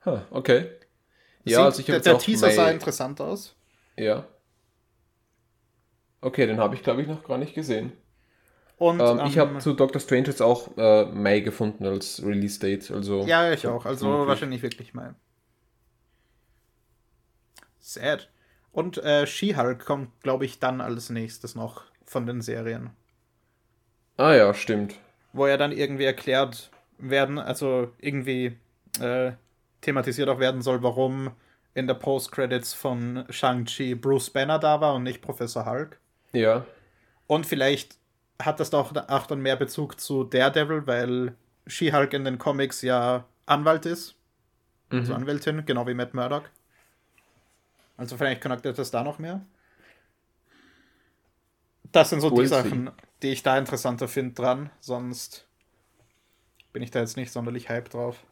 Ha, 0.06 0.28
okay. 0.32 0.70
Ja, 1.46 1.66
also 1.66 1.80
ich 1.80 1.86
der, 1.86 2.00
der 2.00 2.18
Teaser 2.18 2.52
sah 2.52 2.70
interessant 2.70 3.20
aus. 3.22 3.56
Ja. 3.98 4.28
Okay, 6.22 6.48
den 6.48 6.60
habe 6.60 6.76
ich, 6.76 6.84
glaube 6.84 7.02
ich, 7.02 7.08
noch 7.08 7.24
gar 7.24 7.38
nicht 7.38 7.54
gesehen. 7.54 7.92
Und 8.84 9.00
Ähm, 9.00 9.22
ich 9.28 9.38
ähm, 9.38 9.42
habe 9.42 9.60
zu 9.60 9.74
Doctor 9.74 10.02
Strange 10.02 10.28
jetzt 10.28 10.42
auch 10.42 10.76
äh, 10.76 11.06
Mai 11.06 11.40
gefunden 11.40 11.86
als 11.86 12.22
Release-Date. 12.22 12.92
Also, 12.92 13.24
Ja, 13.26 13.54
ich 13.54 13.66
auch. 13.66 13.86
Also 13.86 14.06
Vermutlich. 14.06 14.28
wahrscheinlich 14.28 14.62
wirklich 14.62 14.94
mal. 14.94 15.16
Sad. 17.80 18.30
Und 18.74 18.98
äh, 18.98 19.26
She-Hulk 19.26 19.86
kommt, 19.86 20.10
glaube 20.22 20.44
ich, 20.44 20.60
dann 20.60 20.82
als 20.82 21.10
nächstes 21.10 21.56
noch 21.56 21.84
von 22.06 22.26
den 22.26 22.42
Serien. 22.42 22.90
Ah 24.18 24.34
ja, 24.34 24.54
stimmt. 24.54 24.96
Wo 25.32 25.48
ja 25.48 25.56
dann 25.56 25.72
irgendwie 25.72 26.04
erklärt 26.04 26.70
werden, 26.98 27.40
also 27.40 27.90
irgendwie 28.00 28.58
äh, 29.00 29.32
thematisiert 29.80 30.28
auch 30.28 30.40
werden 30.40 30.62
soll, 30.62 30.84
warum 30.84 31.32
in 31.74 31.88
der 31.88 31.94
Post-Credits 31.94 32.74
von 32.74 33.24
Shang-Chi 33.30 33.96
Bruce 33.96 34.30
Banner 34.30 34.60
da 34.60 34.82
war 34.82 34.96
und 34.96 35.04
nicht 35.04 35.22
Professor 35.22 35.66
Hulk. 35.66 36.00
Ja. 36.34 36.66
Und 37.28 37.46
vielleicht 37.46 37.98
hat 38.46 38.60
das 38.60 38.70
doch 38.70 38.96
auch 39.10 39.28
dann 39.28 39.42
mehr 39.42 39.56
Bezug 39.56 40.00
zu 40.00 40.24
Daredevil, 40.24 40.88
weil 40.88 41.36
She-Hulk 41.68 42.14
in 42.14 42.26
den 42.26 42.38
Comics 42.40 42.82
ja 42.82 43.26
Anwalt 43.46 43.86
ist. 43.86 44.16
Also 44.98 45.14
Mhm. 45.14 45.16
Anwältin, 45.16 45.66
genau 45.66 45.88
wie 45.88 45.94
Matt 45.96 46.14
Murdock. 46.14 46.50
Also 47.98 48.18
vielleicht 48.18 48.42
connectet 48.42 48.78
das 48.78 48.92
da 48.92 49.04
noch 49.04 49.18
mehr. 49.20 49.42
Das 51.94 52.10
sind 52.10 52.20
so 52.22 52.30
die 52.30 52.44
We'll 52.44 52.48
see. 52.50 52.74
Sachen, 52.74 52.92
die 53.22 53.30
ich 53.30 53.42
da 53.44 53.58
interessanter 53.58 54.08
finde 54.10 54.34
dran. 54.34 54.70
Sonst 54.82 55.48
bin 56.74 56.84
ich 56.84 56.92
da 56.92 57.00
jetzt 57.00 57.16
nicht 57.18 57.32
sonderlich 57.32 57.70
hype 57.70 57.90
drauf. 57.90 58.26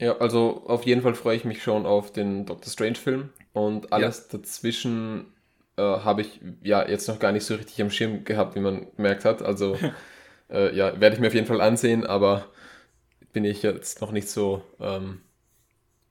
Ja, 0.00 0.16
also 0.18 0.64
auf 0.66 0.86
jeden 0.86 1.02
Fall 1.02 1.14
freue 1.14 1.36
ich 1.36 1.44
mich 1.44 1.62
schon 1.62 1.84
auf 1.86 2.12
den 2.12 2.46
Doctor 2.46 2.70
Strange-Film. 2.70 3.30
Und 3.52 3.92
alles 3.92 4.28
dazwischen 4.28 5.32
äh, 5.78 6.00
habe 6.00 6.22
ich 6.22 6.40
ja 6.62 6.86
jetzt 6.86 7.08
noch 7.08 7.18
gar 7.18 7.32
nicht 7.32 7.44
so 7.44 7.54
richtig 7.54 7.80
am 7.80 7.90
Schirm 7.90 8.24
gehabt, 8.24 8.56
wie 8.56 8.60
man 8.60 8.88
gemerkt 8.96 9.24
hat. 9.24 9.42
Also 9.42 9.78
äh, 10.50 10.74
ja, 10.74 11.00
werde 11.00 11.14
ich 11.14 11.20
mir 11.20 11.28
auf 11.28 11.34
jeden 11.34 11.46
Fall 11.46 11.60
ansehen, 11.60 12.04
aber 12.04 12.46
bin 13.32 13.44
ich 13.44 13.62
jetzt 13.62 14.00
noch 14.00 14.10
nicht 14.10 14.28
so 14.28 14.62
ähm, 14.80 15.20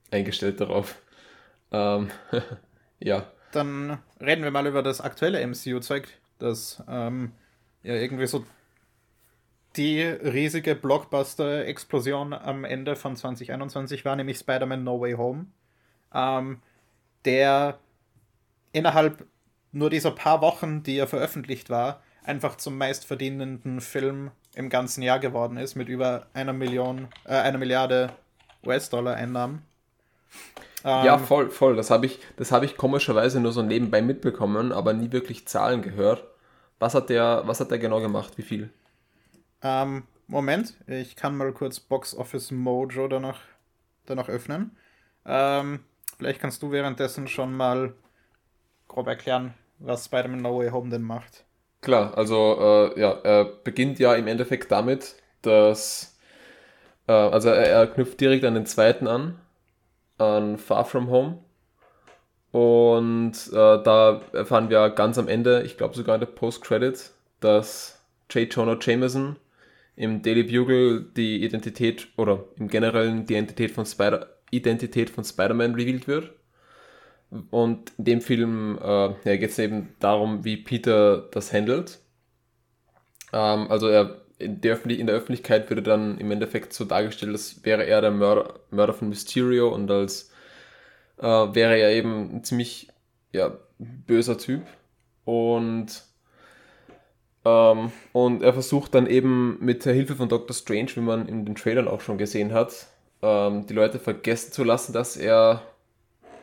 eingestellt 0.10 0.62
darauf. 0.62 1.02
Ähm, 1.72 2.10
ja, 3.00 3.30
Dann 3.52 4.00
reden 4.22 4.44
wir 4.44 4.52
mal 4.52 4.68
über 4.68 4.82
das 4.82 5.02
aktuelle 5.02 5.46
MCU-Zeug, 5.46 6.08
das 6.40 6.82
ähm, 6.88 7.34
ja 7.84 7.96
irgendwie 7.96 8.28
so 8.28 8.46
die 9.76 10.02
riesige 10.02 10.76
Blockbuster-Explosion 10.76 12.34
am 12.34 12.64
Ende 12.64 12.96
von 12.96 13.16
2021 13.16 14.06
war, 14.06 14.16
nämlich 14.16 14.38
Spider-Man 14.38 14.84
No 14.84 15.00
Way 15.00 15.14
Home, 15.14 15.48
ähm, 16.14 16.62
der 17.26 17.78
innerhalb 18.72 19.28
nur 19.78 19.90
dieser 19.90 20.12
paar 20.12 20.42
Wochen, 20.42 20.84
die 20.84 20.98
er 20.98 21.08
veröffentlicht 21.08 21.70
war, 21.70 22.02
einfach 22.24 22.58
zum 22.58 22.78
meistverdienenden 22.78 23.80
Film 23.82 24.32
im 24.56 24.70
ganzen 24.70 25.02
Jahr 25.04 25.20
geworden 25.20 25.58
ist, 25.58 25.76
mit 25.76 25.88
über 25.88 26.28
einer 26.34 26.54
Million, 26.54 27.08
äh, 27.26 27.36
einer 27.36 27.58
Milliarde 27.58 28.12
US-Dollar-Einnahmen. 28.66 29.62
ja, 30.84 31.16
Ähm, 31.16 31.20
voll, 31.20 31.50
voll. 31.52 31.76
Das 31.76 31.92
habe 31.92 32.06
ich, 32.08 32.20
das 32.38 32.52
habe 32.52 32.66
ich 32.66 32.76
komischerweise 32.76 33.40
nur 33.40 33.52
so 33.52 33.62
nebenbei 33.62 34.02
mitbekommen, 34.02 34.72
aber 34.72 34.94
nie 34.94 35.12
wirklich 35.12 35.48
Zahlen 35.48 35.82
gehört. 35.82 36.24
Was 36.80 36.96
hat 36.96 37.10
der, 37.10 37.44
was 37.46 37.60
hat 37.60 37.72
der 37.72 37.80
genau 37.80 38.02
gemacht? 38.02 38.38
Wie 38.38 38.44
viel? 38.44 38.70
Ähm, 39.62 40.04
Moment, 40.28 40.76
ich 40.88 41.16
kann 41.16 41.38
mal 41.38 41.52
kurz 41.54 41.80
Box 41.80 42.16
Office 42.16 42.52
Mojo 42.52 43.08
danach, 43.08 43.40
danach 44.06 44.28
öffnen. 44.30 44.76
Ähm, 45.26 45.80
vielleicht 46.18 46.40
kannst 46.40 46.62
du 46.63 46.72
währenddessen 46.72 47.28
schon 47.28 47.54
mal 47.54 47.94
grob 48.88 49.08
erklären, 49.08 49.54
was 49.80 50.06
Spider-Man 50.06 50.42
No 50.42 50.60
Way 50.60 50.70
Home 50.70 50.90
denn 50.90 51.02
macht. 51.02 51.46
Klar, 51.82 52.18
also 52.18 52.58
äh, 52.60 53.00
ja, 53.00 53.12
er 53.24 53.46
beginnt 53.46 54.00
ja 54.00 54.16
im 54.16 54.28
Endeffekt 54.28 54.72
damit, 54.72 55.16
dass 55.42 56.18
äh, 57.08 57.12
also 57.12 57.50
er, 57.50 57.68
er 57.68 57.88
knüpft 57.88 58.20
direkt 58.20 58.44
an 58.46 58.56
den 58.56 58.66
zweiten 58.66 59.08
an, 59.08 59.40
an 60.18 60.58
Far 60.58 60.86
From 60.86 61.10
Home. 61.10 61.40
Und 62.52 63.34
äh, 63.52 63.84
da 63.84 64.22
erfahren 64.34 64.70
wir 64.70 64.90
ganz 64.90 65.18
am 65.18 65.28
Ende, 65.28 65.63
ich 65.63 65.78
glaube 65.78 65.96
sogar 65.96 66.16
in 66.16 66.22
der 66.22 66.28
Post-Credit, 66.28 67.12
dass 67.40 68.02
J. 68.32 68.54
Jonah 68.54 68.78
Jameson 68.82 69.36
im 69.96 70.22
Daily 70.22 70.44
Bugle 70.44 71.06
die 71.16 71.44
Identität 71.44 72.08
oder 72.18 72.46
im 72.56 72.68
Generellen 72.68 73.26
die 73.26 73.34
Identität 73.34 73.72
von 73.72 73.86
Spider 73.86 74.28
Identität 74.50 75.10
von 75.10 75.26
Spider-Man 75.26 75.76
revealed 75.76 76.08
wird. 76.08 76.32
Und 77.52 77.92
in 77.98 78.06
dem 78.06 78.22
Film 78.22 78.80
äh, 78.82 78.86
ja, 78.86 79.36
geht 79.36 79.50
es 79.50 79.60
eben 79.60 79.96
darum, 80.00 80.46
wie 80.46 80.58
Peter 80.58 81.18
das 81.32 81.52
handelt. 81.52 82.00
Ähm, 83.34 83.70
also 83.70 83.88
er 83.88 84.22
in 84.40 84.62
der, 84.62 84.86
in 84.86 85.08
der 85.08 85.16
Öffentlichkeit 85.16 85.70
würde 85.70 85.82
dann 85.82 86.20
im 86.20 86.32
Endeffekt 86.32 86.74
so 86.74 86.86
dargestellt, 86.86 87.32
als 87.32 87.63
wäre 87.63 87.86
er 87.86 88.02
der 88.02 88.12
Mörder, 88.12 88.60
Mörder 88.70 88.94
von 88.94 89.10
Mysterio 89.10 89.74
und 89.74 89.90
als 89.90 90.32
äh, 91.18 91.24
wäre 91.24 91.78
er 91.78 91.92
eben 91.92 92.36
ein 92.36 92.44
ziemlich 92.44 92.90
ja, 93.32 93.58
böser 93.80 94.38
Typ. 94.38 94.62
Und, 95.26 96.04
ähm, 97.46 97.92
und 98.13 98.44
er 98.44 98.54
versucht 98.54 98.94
dann 98.96 99.08
eben 99.08 99.58
mit 99.60 99.86
der 99.86 99.94
Hilfe 99.94 100.16
von 100.16 100.30
Doctor 100.30 100.56
Strange, 100.56 100.92
wie 100.96 101.02
man 101.02 101.28
in 101.28 101.46
den 101.46 101.56
Trailern 101.56 101.88
auch 101.88 102.02
schon 102.02 102.18
gesehen 102.18 102.54
hat, 102.54 102.88
ähm, 103.22 103.66
die 103.66 103.74
Leute 103.74 104.00
vergessen 104.00 104.52
zu 104.54 104.63
lassen, 104.63 104.94
dass 104.94 105.18
er 105.18 105.63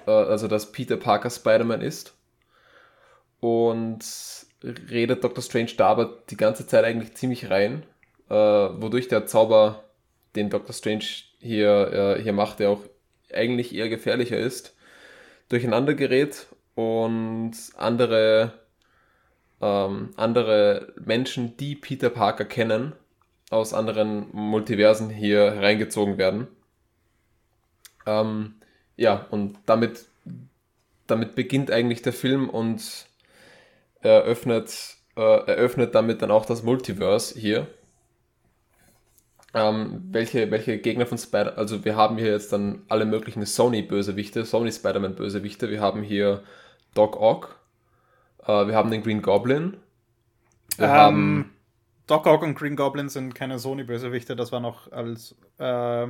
äh, 0.06 0.10
also 0.10 0.48
dass 0.48 0.72
Peter 0.72 0.96
Parker 0.96 1.30
Spider-Man 1.30 1.80
ist. 1.80 2.14
Und 3.40 4.04
redet 4.90 5.22
Dr. 5.22 5.42
Strange 5.42 5.72
da 5.76 5.88
aber 5.88 6.22
die 6.30 6.36
ganze 6.36 6.66
Zeit 6.66 6.84
eigentlich 6.84 7.14
ziemlich 7.14 7.50
rein, 7.50 7.84
äh, 8.30 8.34
wodurch 8.34 9.08
der 9.08 9.26
Zauber, 9.26 9.84
den 10.36 10.50
Dr. 10.50 10.72
Strange 10.72 11.04
hier, 11.38 12.16
äh, 12.18 12.22
hier 12.22 12.32
macht, 12.32 12.58
der 12.60 12.70
auch 12.70 12.80
eigentlich 13.32 13.74
eher 13.74 13.88
gefährlicher 13.88 14.38
ist, 14.38 14.74
durcheinander 15.48 15.94
gerät 15.94 16.46
und 16.74 17.52
andere, 17.76 18.54
ähm, 19.60 20.10
andere 20.16 20.92
Menschen, 21.04 21.56
die 21.56 21.76
Peter 21.76 22.10
Parker 22.10 22.44
kennen, 22.44 22.94
aus 23.50 23.74
anderen 23.74 24.26
Multiversen 24.32 25.10
hier 25.10 25.52
hereingezogen 25.52 26.18
werden. 26.18 26.48
Ähm, 28.06 28.54
ja, 28.96 29.26
und 29.30 29.56
damit, 29.66 30.06
damit 31.06 31.34
beginnt 31.34 31.70
eigentlich 31.70 32.02
der 32.02 32.12
Film 32.12 32.48
und 32.48 33.06
eröffnet, 34.00 34.96
äh, 35.16 35.20
eröffnet 35.46 35.94
damit 35.94 36.22
dann 36.22 36.30
auch 36.30 36.46
das 36.46 36.62
Multiverse 36.62 37.38
hier. 37.38 37.66
Ähm, 39.56 40.02
welche, 40.10 40.50
welche 40.50 40.78
Gegner 40.78 41.06
von 41.06 41.16
Spider, 41.16 41.56
also 41.56 41.84
wir 41.84 41.94
haben 41.94 42.18
hier 42.18 42.32
jetzt 42.32 42.52
dann 42.52 42.82
alle 42.88 43.06
möglichen 43.06 43.46
Sony-Bösewichte, 43.46 44.44
Sony 44.44 44.72
Spider-Man-Bösewichte. 44.72 45.70
Wir 45.70 45.80
haben 45.80 46.02
hier 46.02 46.42
Doc 46.94 47.20
Ock, 47.20 47.56
äh, 48.42 48.66
wir 48.66 48.74
haben 48.74 48.90
den 48.90 49.04
Green 49.04 49.22
Goblin, 49.22 49.76
wir 50.76 50.86
Ähm, 50.86 50.92
haben, 50.92 51.54
Doc 52.08 52.26
Ock 52.26 52.42
und 52.42 52.56
Green 52.56 52.74
Goblin 52.74 53.08
sind 53.08 53.36
keine 53.36 53.60
Sony-Bösewichte, 53.60 54.34
das 54.34 54.50
war 54.50 54.58
noch 54.58 54.90
als, 54.90 55.36
äh, 55.58 56.08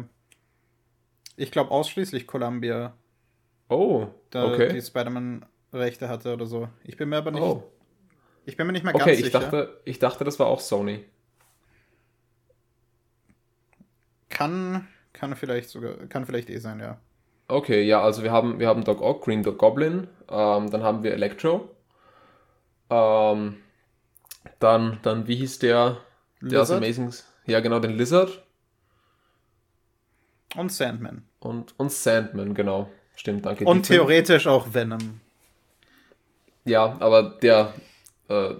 ich 1.36 1.50
glaube, 1.50 1.70
ausschließlich 1.70 2.26
Columbia, 2.26 2.94
oh, 3.68 4.08
da 4.30 4.46
die 4.46 4.52
okay, 4.52 4.82
Spider-Man-Rechte 4.82 6.08
hatte 6.08 6.32
oder 6.32 6.46
so. 6.46 6.68
Ich 6.84 6.96
bin 6.96 7.08
mir 7.08 7.16
aber 7.16 7.30
nicht, 7.30 7.42
oh, 7.42 7.70
ich 8.44 8.56
bin 8.56 8.66
mir 8.66 8.72
nicht 8.72 8.84
mehr 8.84 8.94
okay, 8.94 9.04
ganz 9.06 9.18
ich 9.18 9.26
sicher. 9.26 9.40
dachte, 9.40 9.80
ich 9.84 9.98
dachte, 9.98 10.24
das 10.24 10.38
war 10.38 10.46
auch 10.46 10.60
Sony. 10.60 11.04
Kann, 14.28 14.88
kann 15.12 15.36
vielleicht 15.36 15.70
sogar, 15.70 15.94
kann 16.08 16.26
vielleicht 16.26 16.50
eh 16.50 16.58
sein, 16.58 16.80
ja. 16.80 16.98
Okay, 17.46 17.82
ja, 17.82 18.02
also 18.02 18.22
wir 18.22 18.32
haben, 18.32 18.58
wir 18.58 18.68
haben 18.68 18.84
Doc 18.84 19.00
Ock, 19.02 19.24
Green 19.24 19.42
Dog 19.42 19.58
Goblin, 19.58 20.08
ähm, 20.28 20.70
dann 20.70 20.82
haben 20.82 21.02
wir 21.02 21.12
Electro, 21.12 21.70
ähm, 22.90 23.56
dann, 24.58 24.98
dann, 25.02 25.26
wie 25.26 25.36
hieß 25.36 25.58
der, 25.58 25.98
der 26.40 26.62
aus 26.62 26.68
Lizard 26.68 26.82
Amazing, 26.82 27.12
ja 27.46 27.60
genau, 27.60 27.80
den 27.80 27.92
Lizard 27.92 28.43
und 30.56 30.72
Sandman. 30.72 31.24
und, 31.40 31.74
und 31.78 31.92
Sandman, 31.92 32.54
genau, 32.54 32.90
stimmt, 33.16 33.44
danke. 33.46 33.64
Und 33.64 33.84
theoretisch 33.86 34.46
auch 34.46 34.72
Venom. 34.72 35.20
Ja, 36.64 36.96
aber 37.00 37.22
der, 37.42 37.74
äh, 38.28 38.54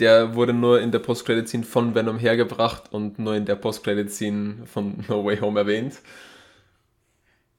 der 0.00 0.34
wurde 0.34 0.52
nur 0.52 0.80
in 0.80 0.90
der 0.90 0.98
Post-Credit-Scene 1.00 1.64
von 1.64 1.94
Venom 1.94 2.18
hergebracht 2.18 2.92
und 2.92 3.18
nur 3.18 3.34
in 3.34 3.44
der 3.44 3.56
Post-Credit-Scene 3.56 4.66
von 4.66 5.04
No 5.08 5.24
Way 5.24 5.38
Home 5.38 5.60
erwähnt. 5.60 6.00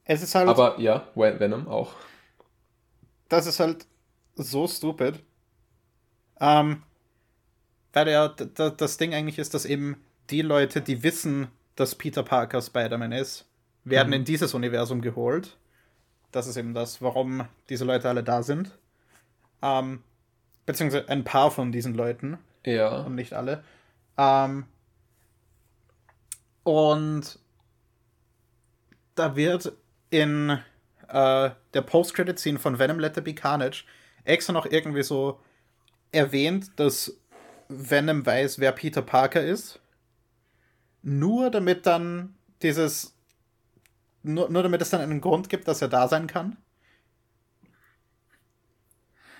Es 0.04 0.22
ist 0.22 0.34
halt, 0.34 0.48
Aber 0.48 0.78
ja, 0.80 1.06
Ven- 1.14 1.40
Venom 1.40 1.68
auch. 1.68 1.94
das 3.28 3.46
ist 3.46 3.60
halt 3.60 3.86
so 4.34 4.66
stupid. 4.68 5.20
Ähm, 6.40 6.82
weil 7.92 8.08
ja 8.08 8.28
das 8.28 8.96
Ding 8.98 9.14
eigentlich 9.14 9.38
ist, 9.38 9.54
dass 9.54 9.64
eben 9.64 9.96
die 10.30 10.42
Leute, 10.42 10.80
die 10.80 11.02
wissen, 11.04 11.48
dass 11.76 11.94
Peter 11.94 12.22
Parker 12.22 12.60
Spider-Man 12.62 13.12
ist, 13.12 13.46
werden 13.84 14.08
Mhm. 14.08 14.14
in 14.14 14.24
dieses 14.24 14.54
Universum 14.54 15.00
geholt. 15.00 15.56
Das 16.32 16.46
ist 16.46 16.56
eben 16.56 16.74
das, 16.74 17.00
warum 17.02 17.46
diese 17.68 17.84
Leute 17.84 18.08
alle 18.08 18.22
da 18.24 18.42
sind. 18.42 18.76
Ähm, 19.62 20.02
beziehungsweise 20.66 21.08
ein 21.08 21.24
paar 21.24 21.50
von 21.50 21.70
diesen 21.72 21.94
Leuten 21.94 22.38
Ja, 22.64 23.00
und 23.02 23.14
nicht 23.14 23.32
alle. 23.34 23.62
Ähm, 24.16 24.64
und 26.62 27.38
da 29.14 29.36
wird 29.36 29.72
in 30.10 30.58
äh, 31.08 31.50
der 31.74 31.82
Post-Credit-Scene 31.82 32.58
von 32.58 32.78
Venom 32.78 32.98
Let 32.98 33.14
There 33.14 33.24
Be 33.24 33.34
Carnage 33.34 33.84
extra 34.24 34.52
noch 34.52 34.66
irgendwie 34.66 35.02
so 35.02 35.38
erwähnt, 36.12 36.72
dass 36.76 37.16
Venom 37.68 38.24
weiß, 38.24 38.58
wer 38.58 38.72
Peter 38.72 39.02
Parker 39.02 39.42
ist. 39.42 39.80
Nur 41.06 41.50
damit 41.50 41.86
dann 41.86 42.34
dieses. 42.62 43.14
Nur, 44.22 44.48
nur 44.48 44.62
damit 44.62 44.80
es 44.80 44.88
dann 44.88 45.02
einen 45.02 45.20
Grund 45.20 45.50
gibt, 45.50 45.68
dass 45.68 45.82
er 45.82 45.88
da 45.88 46.08
sein 46.08 46.26
kann. 46.26 46.56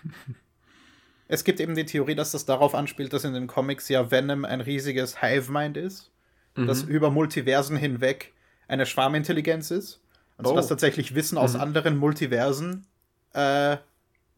Es 1.27 1.43
gibt 1.43 1.59
eben 1.59 1.75
die 1.75 1.87
Theorie, 1.87 2.15
dass 2.15 2.33
das 2.33 2.45
darauf 2.45 2.75
anspielt, 2.75 3.15
dass 3.15 3.25
in 3.25 3.33
den 3.33 3.47
Comics 3.47 3.89
ja 3.89 4.11
Venom 4.11 4.45
ein 4.45 4.61
riesiges 4.61 5.23
Hive-Mind 5.23 5.79
ist, 5.79 6.13
das 6.55 6.83
über 6.83 7.11
Multiversen 7.11 7.79
hinweg 7.79 8.35
eine 8.69 8.85
Schwarmintelligenz 8.85 9.71
ist. 9.71 10.03
Und 10.37 10.47
so 10.47 10.53
Oh. 10.53 10.57
das 10.57 10.69
tatsächlich 10.69 11.15
Wissen 11.15 11.39
aus 11.39 11.57
anderen 11.57 11.97
Multiversen 11.97 12.87
äh, 13.33 13.79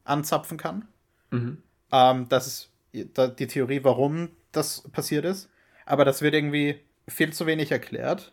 anzapfen 0.05 0.59
kann. 0.59 0.87
Mhm. 1.33 1.59
Ähm, 1.91 2.29
das 2.29 2.47
ist 2.47 2.71
die 2.95 3.47
Theorie, 3.49 3.81
warum 3.83 4.31
das 4.53 4.89
passiert 4.93 5.25
ist. 5.25 5.51
Aber 5.87 6.05
das 6.05 6.23
wird 6.23 6.35
irgendwie 6.35 6.79
viel 7.09 7.33
zu 7.33 7.47
wenig 7.47 7.71
erklärt. 7.71 8.33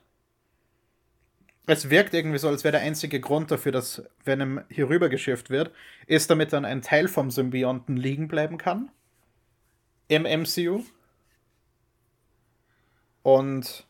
Es 1.66 1.90
wirkt 1.90 2.14
irgendwie 2.14 2.40
so, 2.40 2.50
als 2.50 2.64
wäre 2.64 2.74
der 2.74 2.82
einzige 2.82 3.22
Grund 3.22 3.50
dafür, 3.50 3.72
dass 3.72 4.04
Venom 4.26 4.62
hier 4.70 4.90
rüber 4.90 5.10
geschifft 5.10 5.50
wird, 5.50 5.72
ist, 6.08 6.30
damit 6.30 6.52
dann 6.52 6.66
ein 6.66 6.82
Teil 6.82 7.08
vom 7.08 7.32
Symbionten 7.32 7.96
liegen 7.96 8.28
bleiben 8.28 8.58
kann. 8.58 8.92
Im 10.10 10.24
MCU. 10.24 10.84
Und 13.22 13.86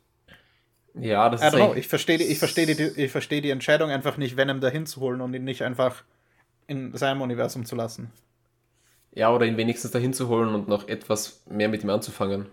ja, 0.93 1.29
das 1.29 1.41
ist 1.41 1.53
know, 1.53 1.73
ich 1.73 1.87
verstehe 1.87 2.19
die, 2.19 2.25
ich 2.25 2.37
verstehe 2.37 2.67
die, 2.67 3.01
ich 3.01 3.11
verstehe 3.11 3.41
die 3.41 3.49
Entscheidung 3.49 3.89
einfach 3.89 4.17
nicht, 4.17 4.37
Venom 4.37 4.61
dahin 4.61 4.85
zu 4.85 5.01
holen 5.01 5.21
und 5.21 5.33
ihn 5.33 5.43
nicht 5.43 5.63
einfach 5.63 6.03
in 6.67 6.95
seinem 6.95 7.21
Universum 7.21 7.65
zu 7.65 7.75
lassen. 7.75 8.11
Ja, 9.15 9.31
oder 9.31 9.45
ihn 9.45 9.57
wenigstens 9.57 9.91
dahin 9.91 10.13
zu 10.13 10.27
holen 10.27 10.53
und 10.53 10.67
noch 10.67 10.87
etwas 10.87 11.43
mehr 11.49 11.69
mit 11.69 11.83
ihm 11.83 11.89
anzufangen. 11.89 12.47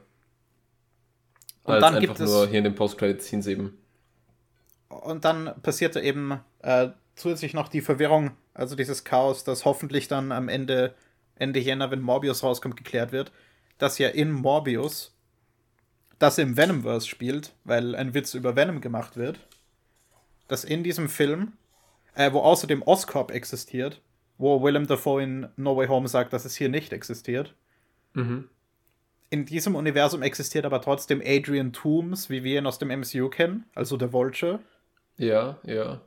Und 1.65 1.75
Als 1.75 1.81
dann 1.83 1.95
einfach 1.97 2.09
gibt 2.17 2.21
es- 2.21 2.31
nur 2.31 2.47
hier 2.49 2.59
in 2.59 2.65
den 2.65 2.75
Post-Credit-Scenes 2.75 3.47
eben. 3.47 3.77
Und 4.89 5.25
dann 5.25 5.53
passierte 5.63 6.01
eben 6.01 6.41
äh, 6.63 6.89
zusätzlich 7.15 7.55
noch 7.55 7.69
die 7.69 7.81
Verwirrung, 7.81 8.33
also 8.55 8.75
dieses 8.77 9.05
Chaos, 9.05 9.45
das 9.45 9.65
hoffentlich 9.65 10.09
dann 10.09 10.33
am 10.33 10.49
Ende, 10.49 10.95
Ende 11.37 11.61
Jänner, 11.61 11.91
wenn 11.91 12.01
Morbius 12.01 12.43
rauskommt, 12.43 12.77
geklärt 12.77 13.13
wird, 13.13 13.31
dass 13.79 13.99
ja 13.99 14.09
in 14.09 14.31
Morbius 14.33 15.15
das 16.19 16.37
im 16.39 16.57
Venomverse 16.57 17.07
spielt, 17.09 17.55
weil 17.65 17.95
ein 17.95 18.13
Witz 18.15 18.35
über 18.35 18.57
Venom 18.57 18.81
gemacht 18.81 19.17
wird, 19.17 19.39
dass 20.49 20.65
in 20.65 20.83
diesem 20.83 21.09
Film, 21.09 21.53
äh, 22.15 22.33
wo 22.33 22.41
außerdem 22.41 22.83
Oscorp 22.83 23.31
existiert, 23.31 24.03
wo 24.37 24.63
Willem 24.63 24.87
Dafoe 24.87 25.23
in 25.23 25.49
No 25.57 25.77
Way 25.77 25.87
Home 25.89 26.09
sagt, 26.09 26.33
dass 26.33 26.45
es 26.45 26.57
hier 26.57 26.69
nicht 26.69 26.93
existiert, 26.93 27.55
Mhm. 28.13 28.49
In 29.31 29.47
diesem 29.47 29.77
Universum 29.77 30.23
existiert 30.23 30.65
aber 30.65 30.81
trotzdem 30.83 31.23
Adrian 31.25 31.73
Toomes, 31.73 32.31
wie 32.31 32.43
wir 32.45 32.59
ihn 32.59 32.67
aus 32.67 32.79
dem 32.79 32.89
MCU 32.91 33.29
kennen, 33.29 33.65
also 33.75 33.97
der 33.97 34.13
Vulture. 34.13 34.59
Ja, 35.17 35.59
ja. 35.65 36.01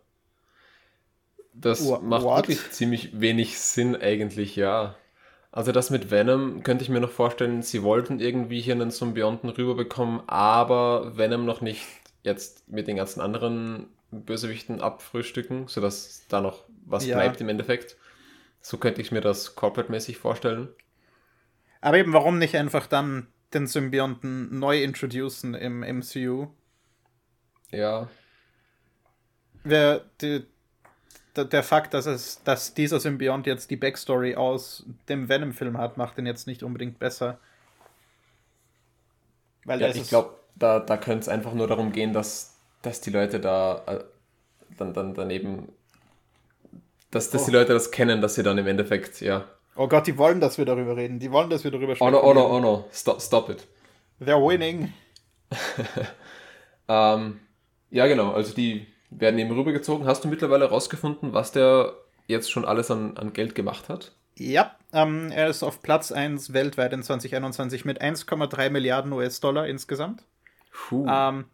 Das 1.53 1.88
Wha- 1.88 1.99
macht 1.99 2.23
what? 2.23 2.47
wirklich 2.49 2.71
ziemlich 2.71 3.19
wenig 3.19 3.59
Sinn 3.59 3.95
eigentlich, 3.95 4.55
ja. 4.55 4.95
Also 5.51 5.71
das 5.71 5.91
mit 5.91 6.09
Venom 6.09 6.63
könnte 6.63 6.83
ich 6.83 6.89
mir 6.89 6.99
noch 6.99 7.12
vorstellen, 7.12 7.62
sie 7.62 7.83
wollten 7.83 8.19
irgendwie 8.19 8.59
hier 8.59 8.73
einen 8.73 8.89
Symbionten 8.89 9.49
rüberbekommen, 9.49 10.21
aber 10.27 11.15
Venom 11.15 11.45
noch 11.45 11.62
nicht 11.62 11.86
jetzt 12.23 12.67
mit 12.69 12.88
den 12.88 12.95
ganzen 12.95 13.21
anderen 13.21 13.88
Bösewichten 14.12 14.81
abfrühstücken, 14.81 15.67
sodass 15.67 16.25
da 16.27 16.41
noch 16.41 16.63
was 16.86 17.05
Ja. 17.05 17.15
bleibt 17.17 17.39
im 17.39 17.49
Endeffekt. 17.49 17.97
So 18.62 18.77
könnte 18.77 19.01
ich 19.01 19.12
mir 19.12 19.21
das 19.21 19.55
corporate-mäßig 19.55 20.17
vorstellen. 20.17 20.69
Aber 21.84 21.98
eben, 21.98 22.13
warum 22.13 22.39
nicht 22.39 22.56
einfach 22.56 22.88
dann 22.88 23.28
den 23.54 23.67
Symbionten 23.67 24.58
neu 24.58 24.82
introducen 24.82 25.54
im 25.54 25.82
MCU? 25.82 26.48
Ja, 27.72 28.10
Wer 29.63 30.02
die, 30.22 30.46
der, 31.36 31.46
der 31.46 31.63
Fakt, 31.63 31.93
dass 31.93 32.06
es, 32.06 32.43
dass 32.43 32.74
dieser 32.74 33.00
Symbiont 33.00 33.48
jetzt 33.48 33.69
die 33.72 33.76
Backstory 33.78 34.36
aus 34.36 34.86
dem 35.10 35.30
Venom-Film 35.30 35.78
hat, 35.78 35.98
macht 35.98 36.17
den 36.17 36.26
jetzt 36.26 36.48
nicht 36.48 36.63
unbedingt 36.63 37.00
besser. 37.00 37.39
Weil 39.65 39.82
ja 39.82 39.89
ich 39.89 40.08
glaube, 40.10 40.36
da, 40.56 40.80
da 40.80 40.98
könnte 40.98 41.22
es 41.22 41.30
einfach 41.30 41.54
nur 41.54 41.67
darum 41.67 41.91
gehen, 41.91 42.13
dass, 42.13 42.56
dass 42.82 43.02
die 43.02 43.10
Leute 43.12 43.39
da 43.39 43.84
äh, 43.88 44.04
dann, 44.78 44.93
dann 44.93 45.13
daneben, 45.13 45.69
dass, 47.12 47.30
dass 47.30 47.46
die 47.46 47.52
Oh. 47.52 47.54
Leute 47.54 47.74
das 47.74 47.91
kennen, 47.91 48.22
dass 48.22 48.36
sie 48.36 48.43
dann 48.43 48.58
im 48.58 48.67
Endeffekt, 48.67 49.22
ja, 49.22 49.46
Oh 49.75 49.88
Gott, 49.88 50.07
die 50.07 50.17
wollen, 50.17 50.39
dass 50.39 50.57
wir 50.57 50.65
darüber 50.65 50.95
reden. 50.95 51.19
Die 51.19 51.31
wollen, 51.31 51.49
dass 51.49 51.63
wir 51.63 51.71
darüber 51.71 51.95
oh 51.99 52.09
no, 52.09 52.21
oh 52.21 52.33
no, 52.33 52.55
oh 52.55 52.59
no, 52.59 52.86
stop, 52.91 53.21
stop 53.21 53.49
it. 53.49 53.67
They're 54.19 54.45
winning. 54.45 54.93
Ähm, 56.88 57.39
ja, 57.91 58.07
genau, 58.07 58.33
also 58.33 58.53
die, 58.53 58.88
werden 59.19 59.39
eben 59.39 59.51
rübergezogen. 59.51 60.05
Hast 60.07 60.23
du 60.23 60.27
mittlerweile 60.27 60.65
herausgefunden, 60.65 61.33
was 61.33 61.51
der 61.51 61.93
jetzt 62.27 62.51
schon 62.51 62.65
alles 62.65 62.89
an, 62.91 63.17
an 63.17 63.33
Geld 63.33 63.55
gemacht 63.55 63.89
hat? 63.89 64.12
Ja, 64.38 64.75
ähm, 64.91 65.31
er 65.31 65.47
ist 65.47 65.63
auf 65.63 65.81
Platz 65.81 66.12
1 66.12 66.53
weltweit 66.53 66.93
in 66.93 67.03
2021 67.03 67.86
mit 67.86 68.01
1,3 68.01 68.69
Milliarden 68.69 69.13
US-Dollar 69.13 69.67
insgesamt. 69.67 70.23
Puh. 70.71 71.05
Ähm, 71.07 71.45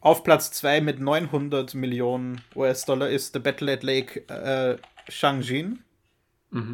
auf 0.00 0.22
Platz 0.22 0.52
2 0.52 0.80
mit 0.82 1.00
900 1.00 1.74
Millionen 1.74 2.40
US-Dollar 2.54 3.08
ist 3.08 3.32
The 3.32 3.40
Battle 3.40 3.72
at 3.72 3.82
Lake 3.82 4.28
äh, 4.28 4.76
Shangjin, 5.08 5.82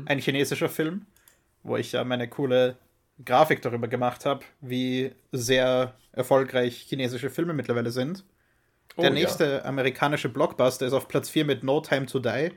ein 0.07 0.19
chinesischer 0.19 0.69
Film, 0.69 1.07
wo 1.63 1.77
ich 1.77 1.93
ja 1.93 2.05
meine 2.05 2.29
coole 2.29 2.77
Grafik 3.25 3.63
darüber 3.63 3.89
gemacht 3.89 4.25
habe, 4.27 4.45
wie 4.61 5.13
sehr 5.33 5.95
erfolgreich 6.13 6.77
chinesische 6.89 7.31
Filme 7.31 7.55
mittlerweile 7.55 7.91
sind. 7.91 8.25
Der 9.01 9.11
Oh, 9.11 9.15
nächste 9.15 9.65
amerikanische 9.65 10.29
Blockbuster 10.29 10.87
ist 10.87 10.93
auf 10.93 11.09
Platz 11.09 11.29
4 11.31 11.45
mit 11.45 11.65
No 11.65 11.81
Time 11.81 12.07
to 12.07 12.19
Die 12.21 12.53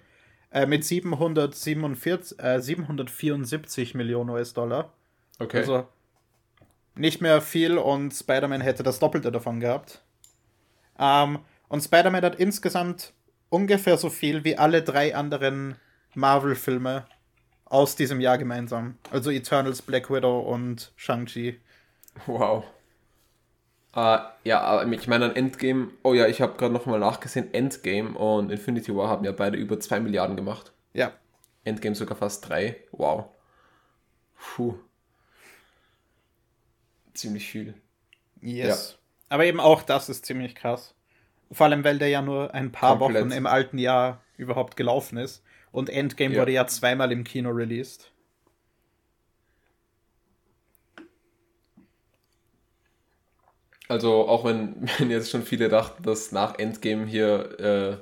äh, 0.52 0.66
mit 0.66 0.84
747, 0.86 2.40
äh, 2.40 2.62
774 2.62 3.96
Millionen 3.96 4.30
US-Dollar. 4.32 4.94
Okay. 5.40 5.60
Also 5.60 5.88
nicht 6.96 7.22
mehr 7.22 7.42
viel 7.42 7.78
und 7.78 8.12
Spider-Man 8.12 8.62
hätte 8.62 8.84
das 8.84 9.00
Doppelte 9.00 9.32
davon 9.32 9.60
gehabt. 9.60 10.04
Ähm, 11.00 11.40
und 11.68 11.82
Spider-Man 11.82 12.24
hat 12.24 12.36
insgesamt 12.36 13.14
ungefähr 13.50 13.98
so 13.98 14.10
viel 14.10 14.44
wie 14.44 14.58
alle 14.58 14.82
drei 14.84 15.16
anderen 15.16 15.76
Marvel-Filme 16.16 17.06
aus 17.66 17.96
diesem 17.96 18.20
Jahr 18.20 18.38
gemeinsam. 18.38 18.98
Also 19.12 19.32
Eternals, 19.32 19.82
Black 19.82 20.10
Widow 20.10 20.40
und 20.40 20.92
Shang-Chi. 20.96 21.60
Wow. 22.26 22.64
Äh, 23.96 24.20
ja, 24.44 24.62
aber 24.62 24.92
ich 24.92 25.08
meine 25.08 25.26
an 25.26 25.36
Endgame, 25.36 25.90
oh 26.04 26.14
ja, 26.14 26.28
ich 26.28 26.42
habe 26.42 26.58
gerade 26.58 26.74
nochmal 26.74 27.00
nachgesehen, 27.00 27.54
Endgame 27.54 28.18
und 28.18 28.52
Infinity 28.52 28.96
War 28.96 29.10
haben 29.10 29.24
ja 29.24 29.32
beide 29.32 29.58
über 29.58 29.80
2 29.80 30.02
Milliarden 30.02 30.36
gemacht. 30.36 30.74
Ja, 30.94 31.14
Endgame 31.66 31.96
sogar 31.96 32.16
fast 32.16 32.48
3. 32.48 32.78
Wow. 32.92 33.26
Puh. 34.38 34.76
Ziemlich 37.14 37.48
viel. 37.48 37.74
yes. 38.42 38.98
Aber 39.30 39.46
eben 39.46 39.60
auch 39.60 39.82
das 39.82 40.08
ist 40.08 40.26
ziemlich 40.26 40.56
krass. 40.56 40.94
Vor 41.52 41.66
allem, 41.66 41.84
weil 41.84 41.98
der 41.98 42.10
ja 42.10 42.22
nur 42.22 42.54
ein 42.54 42.72
paar 42.72 42.98
Komplett. 42.98 43.26
Wochen 43.26 43.32
im 43.32 43.48
alten 43.48 43.78
Jahr 43.78 44.22
überhaupt 44.38 44.78
gelaufen 44.78 45.18
ist. 45.18 45.44
Und 45.76 45.90
Endgame 45.90 46.34
Ja. 46.34 46.42
wurde 46.42 46.54
ja 46.54 46.66
zweimal 46.68 47.12
im 47.12 47.26
Kino 47.26 47.50
released. 47.50 48.10
Also 53.90 54.28
auch 54.30 54.46
wenn, 54.46 54.88
wenn 55.00 55.12
jetzt 55.12 55.30
schon 55.30 55.44
viele 55.44 55.68
dachten, 55.68 56.02
dass 56.04 56.32
nach 56.32 56.58
Endgame 56.58 57.06
hier 57.06 57.60
äh, 57.60 57.98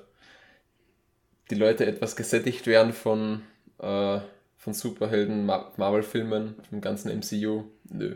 die 1.49 1.55
Leute 1.55 1.87
etwas 1.87 2.15
gesättigt 2.15 2.67
werden 2.67 2.93
von, 2.93 3.41
äh, 3.79 4.19
von 4.57 4.73
Superhelden, 4.73 5.47
Ma 5.47 5.71
Marvel-Filmen, 5.77 6.55
vom 6.69 6.79
ganzen 6.79 7.09
MCU. 7.09 7.63
Nö, 7.89 8.15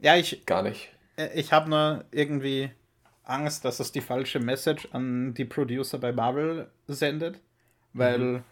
Ja, 0.00 0.16
ich, 0.16 0.44
gar 0.44 0.62
nicht. 0.64 0.90
Äh, 1.16 1.38
Ich 1.38 1.52
habe 1.52 1.70
nur 1.70 2.04
irgendwie 2.10 2.70
Angst, 3.22 3.64
dass 3.64 3.78
es 3.78 3.92
die 3.92 4.00
falsche 4.00 4.40
Message 4.40 4.88
an 4.90 5.34
die 5.34 5.44
Producer 5.44 5.98
bei 5.98 6.10
Marvel 6.10 6.68
sendet, 6.88 7.40
weil 7.98 8.42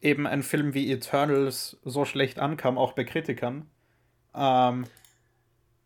eben 0.00 0.26
ein 0.26 0.42
Film 0.42 0.74
wie 0.74 0.90
Eternals 0.92 1.76
so 1.84 2.04
schlecht 2.04 2.38
ankam, 2.38 2.78
auch 2.78 2.92
bei 2.92 3.04
Kritikern. 3.04 3.66
Ähm, 4.34 4.84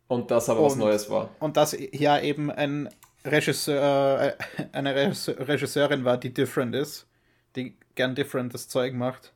Und 0.08 0.30
das 0.30 0.48
aber 0.50 0.62
was 0.64 0.74
Und- 0.74 0.80
Neues 0.80 1.08
war. 1.10 1.30
und 1.40 1.56
dass 1.56 1.76
ja 1.92 2.20
eben 2.20 2.50
ein 2.50 2.88
Regisseur, 3.24 4.20
äh, 4.20 4.64
eine 4.72 4.94
Regisse- 4.94 5.38
Regisseurin 5.48 6.04
war, 6.04 6.18
die 6.18 6.34
different 6.34 6.74
ist, 6.74 7.06
die 7.56 7.76
gern 7.94 8.14
differentes 8.14 8.68
Zeug 8.68 8.92
macht, 8.94 9.32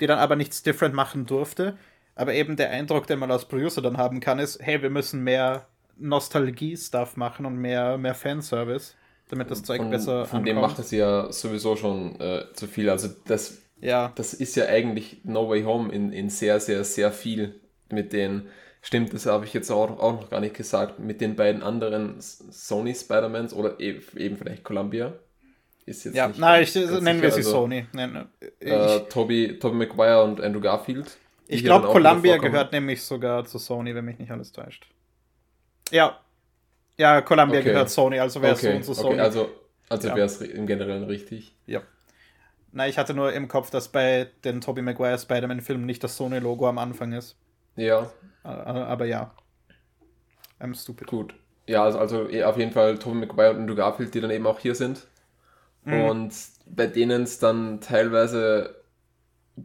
die 0.00 0.06
dann 0.06 0.18
aber 0.18 0.36
nichts 0.36 0.62
different 0.62 0.94
machen 0.94 1.26
durfte. 1.26 1.76
Aber 2.14 2.32
eben 2.34 2.56
der 2.56 2.70
Eindruck, 2.70 3.06
den 3.06 3.18
man 3.18 3.30
als 3.30 3.46
Producer 3.46 3.82
dann 3.82 3.96
haben 3.98 4.20
kann, 4.20 4.38
ist, 4.38 4.60
hey, 4.62 4.80
wir 4.82 4.90
müssen 4.90 5.22
mehr 5.24 5.66
Nostalgie-Stuff 5.96 7.16
machen 7.16 7.44
und 7.46 7.56
mehr, 7.56 7.98
mehr 7.98 8.14
Fanservice, 8.14 8.94
damit 9.30 9.50
das 9.50 9.62
Zeug 9.62 9.78
Von, 9.78 9.90
besser 9.90 10.26
von 10.26 10.44
dem 10.44 10.56
macht 10.60 10.78
es 10.78 10.90
ja 10.90 11.32
sowieso 11.32 11.76
schon 11.76 12.20
äh, 12.20 12.44
zu 12.54 12.66
viel. 12.66 12.90
Also 12.90 13.08
das, 13.26 13.58
Ja, 13.80 14.12
das 14.16 14.34
ist 14.34 14.56
ja 14.56 14.66
eigentlich 14.66 15.18
No 15.24 15.48
Way 15.48 15.62
Home 15.64 15.92
in, 15.92 16.12
in 16.12 16.28
sehr, 16.30 16.60
sehr, 16.60 16.84
sehr 16.84 17.12
viel 17.12 17.60
mit 17.90 18.12
den, 18.12 18.48
stimmt, 18.82 19.12
das 19.14 19.26
habe 19.26 19.44
ich 19.44 19.52
jetzt 19.54 19.70
auch, 19.70 19.98
auch 19.98 20.12
noch 20.20 20.30
gar 20.30 20.40
nicht 20.40 20.54
gesagt, 20.54 20.98
mit 20.98 21.20
den 21.20 21.36
beiden 21.36 21.62
anderen 21.62 22.16
Sony 22.20 22.94
Spider-Mans 22.94 23.52
oder 23.54 23.80
e- 23.80 24.00
eben 24.16 24.36
vielleicht 24.36 24.64
Columbia. 24.64 25.14
Ist 25.86 26.04
jetzt 26.04 26.14
ja, 26.14 26.28
nicht 26.28 26.38
nein, 26.38 26.62
ich, 26.62 26.74
nennen 26.74 27.22
wir 27.22 27.30
sie 27.32 27.38
Also, 27.38 27.50
Sony. 27.52 27.86
Nein, 27.92 28.28
ich 28.60 28.68
Äh, 28.68 29.00
Toby, 29.08 29.58
Toby 29.58 29.76
Maguire 29.76 30.22
und 30.22 30.40
Andrew 30.40 30.60
Garfield. 30.60 31.16
ich 31.48 31.64
glaube, 31.64 31.88
Columbia 31.88 32.36
gehört 32.36 32.72
nämlich 32.72 33.02
sogar 33.02 33.44
zu 33.44 33.58
Sony, 33.58 33.94
wenn 33.94 34.04
mich 34.04 34.18
nicht 34.18 34.30
alles 34.30 34.52
täuscht. 34.52 34.86
Ja. 35.90 36.20
Ja, 37.00 37.20
Columbia 37.22 37.60
Okay. 37.60 37.70
gehört 37.70 37.90
Sony, 37.90 38.20
also 38.20 38.42
wäre 38.42 38.52
es 38.52 38.58
Okay, 38.58 38.72
so 38.72 38.76
und 38.76 38.84
so 38.84 38.94
Sony. 38.94 39.14
okay, 39.14 39.20
also, 39.20 39.50
also 39.88 40.08
Ja. 40.08 40.16
wäre 40.16 40.26
es 40.26 40.40
im 40.40 40.66
Generellen 40.66 41.04
richtig. 41.04 41.54
Ja. 41.66 41.82
Na, 42.72 42.86
ich 42.86 42.98
hatte 42.98 43.14
nur 43.14 43.32
im 43.32 43.48
Kopf, 43.48 43.70
dass 43.70 43.88
bei 43.88 44.28
den 44.44 44.60
Tobey 44.60 44.82
Maguire 44.82 45.18
Spider-Man-Filmen 45.18 45.84
nicht 45.86 46.04
das 46.04 46.16
Sony-Logo 46.16 46.68
am 46.68 46.78
Anfang 46.78 47.12
ist. 47.12 47.36
Ja, 47.76 48.10
Aber 48.42 49.04
ja. 49.06 49.30
I'm 50.60 50.74
stupid. 50.74 51.06
Gut. 51.08 51.34
Ja, 51.66 51.84
also, 51.84 51.98
also 51.98 52.28
eh, 52.28 52.44
auf 52.44 52.56
jeden 52.58 52.72
Fall 52.72 52.98
Tobey 52.98 53.16
Maguire 53.16 53.50
und 53.50 53.60
Andrew 53.60 53.74
Garfield, 53.74 54.14
die 54.14 54.20
dann 54.20 54.30
eben 54.30 54.46
auch 54.46 54.58
hier 54.58 54.74
sind. 54.74 55.06
Mhm. 55.84 56.04
Und 56.04 56.34
bei 56.66 56.86
denen 56.86 57.22
es 57.22 57.38
dann 57.38 57.80
teilweise 57.80 58.76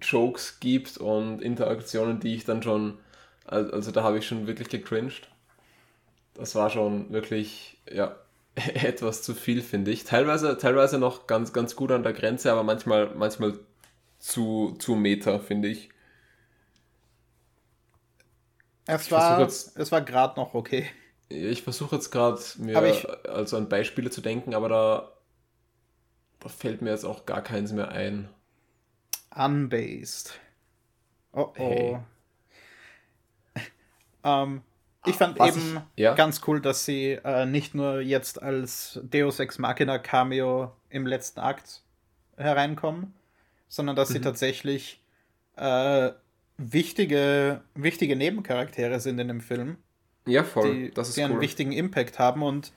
Jokes 0.01 0.59
gibt 0.59 0.97
und 0.97 1.41
Interaktionen, 1.41 2.19
die 2.19 2.35
ich 2.35 2.45
dann 2.45 2.63
schon, 2.63 2.99
also, 3.45 3.71
also 3.73 3.91
da 3.91 4.03
habe 4.03 4.17
ich 4.19 4.27
schon 4.27 4.47
wirklich 4.47 4.69
gecringed. 4.69 5.29
Das 6.35 6.55
war 6.55 6.69
schon 6.69 7.11
wirklich, 7.11 7.77
ja, 7.91 8.15
etwas 8.55 9.21
zu 9.23 9.33
viel, 9.33 9.61
finde 9.61 9.91
ich. 9.91 10.03
Teilweise, 10.03 10.57
teilweise 10.57 10.97
noch 10.99 11.27
ganz, 11.27 11.53
ganz 11.53 11.75
gut 11.75 11.91
an 11.91 12.03
der 12.03 12.13
Grenze, 12.13 12.51
aber 12.51 12.63
manchmal, 12.63 13.13
manchmal 13.15 13.59
zu, 14.19 14.75
zu 14.79 14.95
Meta, 14.95 15.39
finde 15.39 15.69
ich. 15.69 15.89
Es 18.87 19.05
Ich 19.05 19.11
war, 19.11 19.37
versuch 19.37 19.39
jetzt- 19.39 19.77
es 19.77 19.91
war 19.91 20.01
gerade 20.01 20.39
noch 20.39 20.53
okay. 20.55 20.89
Ich 21.29 21.61
versuche 21.63 21.95
jetzt 21.97 22.09
gerade 22.11 22.39
mir 22.57 22.83
ich- 22.83 23.07
also 23.29 23.57
an 23.57 23.69
Beispiele 23.69 24.09
zu 24.09 24.21
denken, 24.21 24.53
aber 24.55 24.69
da, 24.69 25.11
da 26.39 26.47
fällt 26.49 26.81
mir 26.81 26.91
jetzt 26.91 27.03
auch 27.05 27.25
gar 27.25 27.41
keins 27.43 27.73
mehr 27.73 27.89
ein. 27.89 28.29
Unbased. 29.35 30.39
Oh 31.33 31.53
oh. 31.59 31.59
Hey. 31.59 31.99
ähm, 34.23 34.61
ich 35.05 35.15
fand 35.15 35.37
Was 35.39 35.55
eben 35.55 35.81
ich- 35.95 36.01
ja? 36.03 36.13
ganz 36.15 36.41
cool, 36.47 36.61
dass 36.61 36.85
sie 36.85 37.13
äh, 37.23 37.45
nicht 37.45 37.73
nur 37.75 38.01
jetzt 38.01 38.41
als 38.41 38.99
Deus 39.03 39.39
Ex 39.39 39.57
Machina 39.59 39.97
Cameo 39.99 40.73
im 40.89 41.05
letzten 41.07 41.39
Akt 41.39 41.81
hereinkommen, 42.37 43.13
sondern 43.67 43.95
Mhm. 43.95 43.97
dass 43.97 44.09
sie 44.09 44.21
tatsächlich 44.21 45.01
äh, 45.57 46.11
wichtige, 46.57 47.61
wichtige 47.75 48.15
Nebencharaktere 48.15 48.99
sind 48.99 49.19
in 49.19 49.27
dem 49.29 49.41
Film, 49.41 49.77
Ja, 50.27 50.43
voll. 50.43 50.73
die, 50.73 50.91
das 50.91 51.09
ist 51.09 51.17
die 51.17 51.23
einen 51.23 51.35
cool. 51.35 51.41
wichtigen 51.41 51.71
Impact 51.71 52.19
haben 52.19 52.43
und 52.43 52.73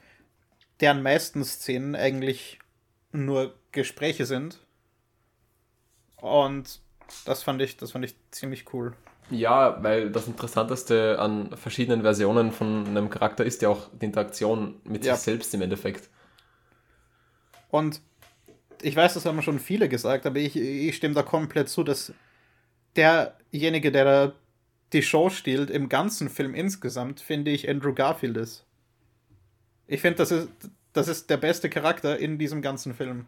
deren 0.79 1.01
meisten 1.03 1.43
Szenen 1.43 1.95
eigentlich 1.95 2.59
nur 3.11 3.53
Gespräche 3.73 4.25
sind. 4.25 4.59
Und 6.17 6.79
das 7.25 7.43
fand 7.43 7.61
ich, 7.61 7.77
das 7.77 7.91
fand 7.91 8.05
ich 8.05 8.15
ziemlich 8.31 8.73
cool. 8.73 8.93
Ja, 9.31 9.81
weil 9.83 10.11
das 10.11 10.27
Interessanteste 10.27 11.19
an 11.19 11.55
verschiedenen 11.55 12.01
Versionen 12.01 12.51
von 12.51 12.87
einem 12.87 13.09
Charakter 13.09 13.45
ist 13.45 13.61
ja 13.61 13.69
auch 13.69 13.89
die 13.93 14.05
Interaktion 14.05 14.81
mit 14.83 15.05
Ja. 15.05 15.15
sich 15.15 15.23
selbst 15.23 15.53
im 15.53 15.61
Endeffekt. 15.61 16.09
Und 17.69 18.01
ich 18.81 18.95
weiß, 18.95 19.13
das 19.13 19.25
haben 19.25 19.41
schon 19.41 19.59
viele 19.59 19.89
gesagt, 19.89 20.25
aber 20.25 20.37
ich, 20.39 20.55
ich 20.55 20.95
stimme 20.95 21.13
da 21.13 21.23
komplett 21.23 21.69
zu, 21.69 21.83
dass 21.83 22.13
derjenige, 22.95 23.91
der 23.91 24.05
da 24.05 24.33
die 24.93 25.03
Show 25.03 25.29
stiehlt, 25.29 25.69
im 25.69 25.89
ganzen 25.89 26.29
Film 26.29 26.55
insgesamt, 26.55 27.19
finde 27.21 27.51
ich, 27.51 27.69
Andrew 27.69 27.93
Garfield 27.93 28.37
ist. 28.37 28.65
Ich 29.85 30.01
finde, 30.01 30.17
das 30.17 30.31
ist, 30.31 30.49
das 30.93 31.07
ist 31.07 31.29
der 31.29 31.37
beste 31.37 31.69
Charakter 31.69 32.17
in 32.17 32.39
diesem 32.39 32.61
ganzen 32.61 32.95
Film. 32.95 33.27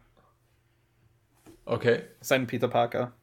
Okay. 1.65 2.01
Sein 2.21 2.47
Peter 2.47 2.67
Parker. 2.67 3.13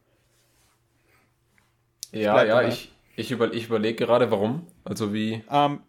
Ja, 2.11 2.43
ja, 2.43 2.61
dabei. 2.61 2.67
ich, 2.67 2.91
ich, 3.15 3.31
über, 3.31 3.53
ich 3.53 3.65
überlege 3.67 4.05
gerade, 4.05 4.31
warum. 4.31 4.67
Also 4.83 5.13
wie. 5.13 5.43
Ähm, 5.49 5.81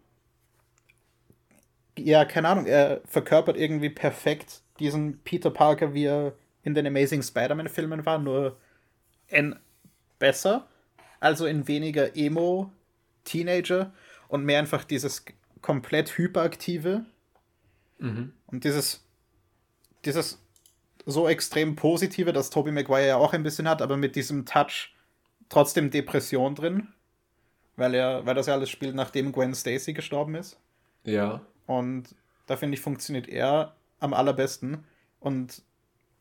ja, 1.99 2.25
keine 2.25 2.49
Ahnung, 2.49 2.67
er 2.67 3.01
verkörpert 3.07 3.57
irgendwie 3.57 3.91
perfekt 3.91 4.63
diesen 4.79 5.19
Peter 5.23 5.51
Parker, 5.51 5.93
wie 5.95 6.05
er 6.05 6.35
in 6.63 6.75
den 6.75 6.87
Amazing 6.87 7.23
Spider-Man-Filmen 7.23 8.05
war, 8.07 8.19
nur 8.19 8.57
in 9.29 9.57
besser, 10.19 10.67
also 11.21 11.47
in 11.47 11.69
weniger 11.69 12.17
Emo-Teenager 12.17 13.93
und 14.29 14.45
mehr 14.45 14.59
einfach 14.59 14.85
dieses 14.85 15.25
komplett 15.63 16.17
hyperaktive 16.17 17.05
Mhm. 17.99 18.33
und 18.47 18.65
dieses 18.65 19.05
dieses 20.07 20.43
so 21.07 21.29
extrem 21.29 21.77
positive, 21.77 22.33
das 22.33 22.51
Tobey 22.51 22.73
Maguire 22.73 23.07
ja 23.07 23.17
auch 23.17 23.33
ein 23.35 23.43
bisschen 23.43 23.69
hat, 23.69 23.83
aber 23.83 23.97
mit 23.97 24.17
diesem 24.17 24.47
Touch 24.47 24.95
trotzdem 25.51 25.91
Depression 25.91 26.55
drin, 26.55 26.89
weil 27.77 27.95
er, 27.95 28.25
weil 28.25 28.35
das 28.35 28.47
ja 28.47 28.55
alles 28.55 28.71
spielt, 28.71 28.95
nachdem 28.95 29.33
Gwen 29.33 29.55
Stacy 29.55 29.93
gestorben 29.93 30.35
ist. 30.35 30.59
Ja. 31.05 31.43
Und 31.67 32.15
da 32.47 32.57
finde 32.57 32.77
ich, 32.77 32.81
funktioniert 32.81 33.29
er 33.29 33.75
am 33.99 34.15
allerbesten. 34.15 34.85
Und 35.19 35.63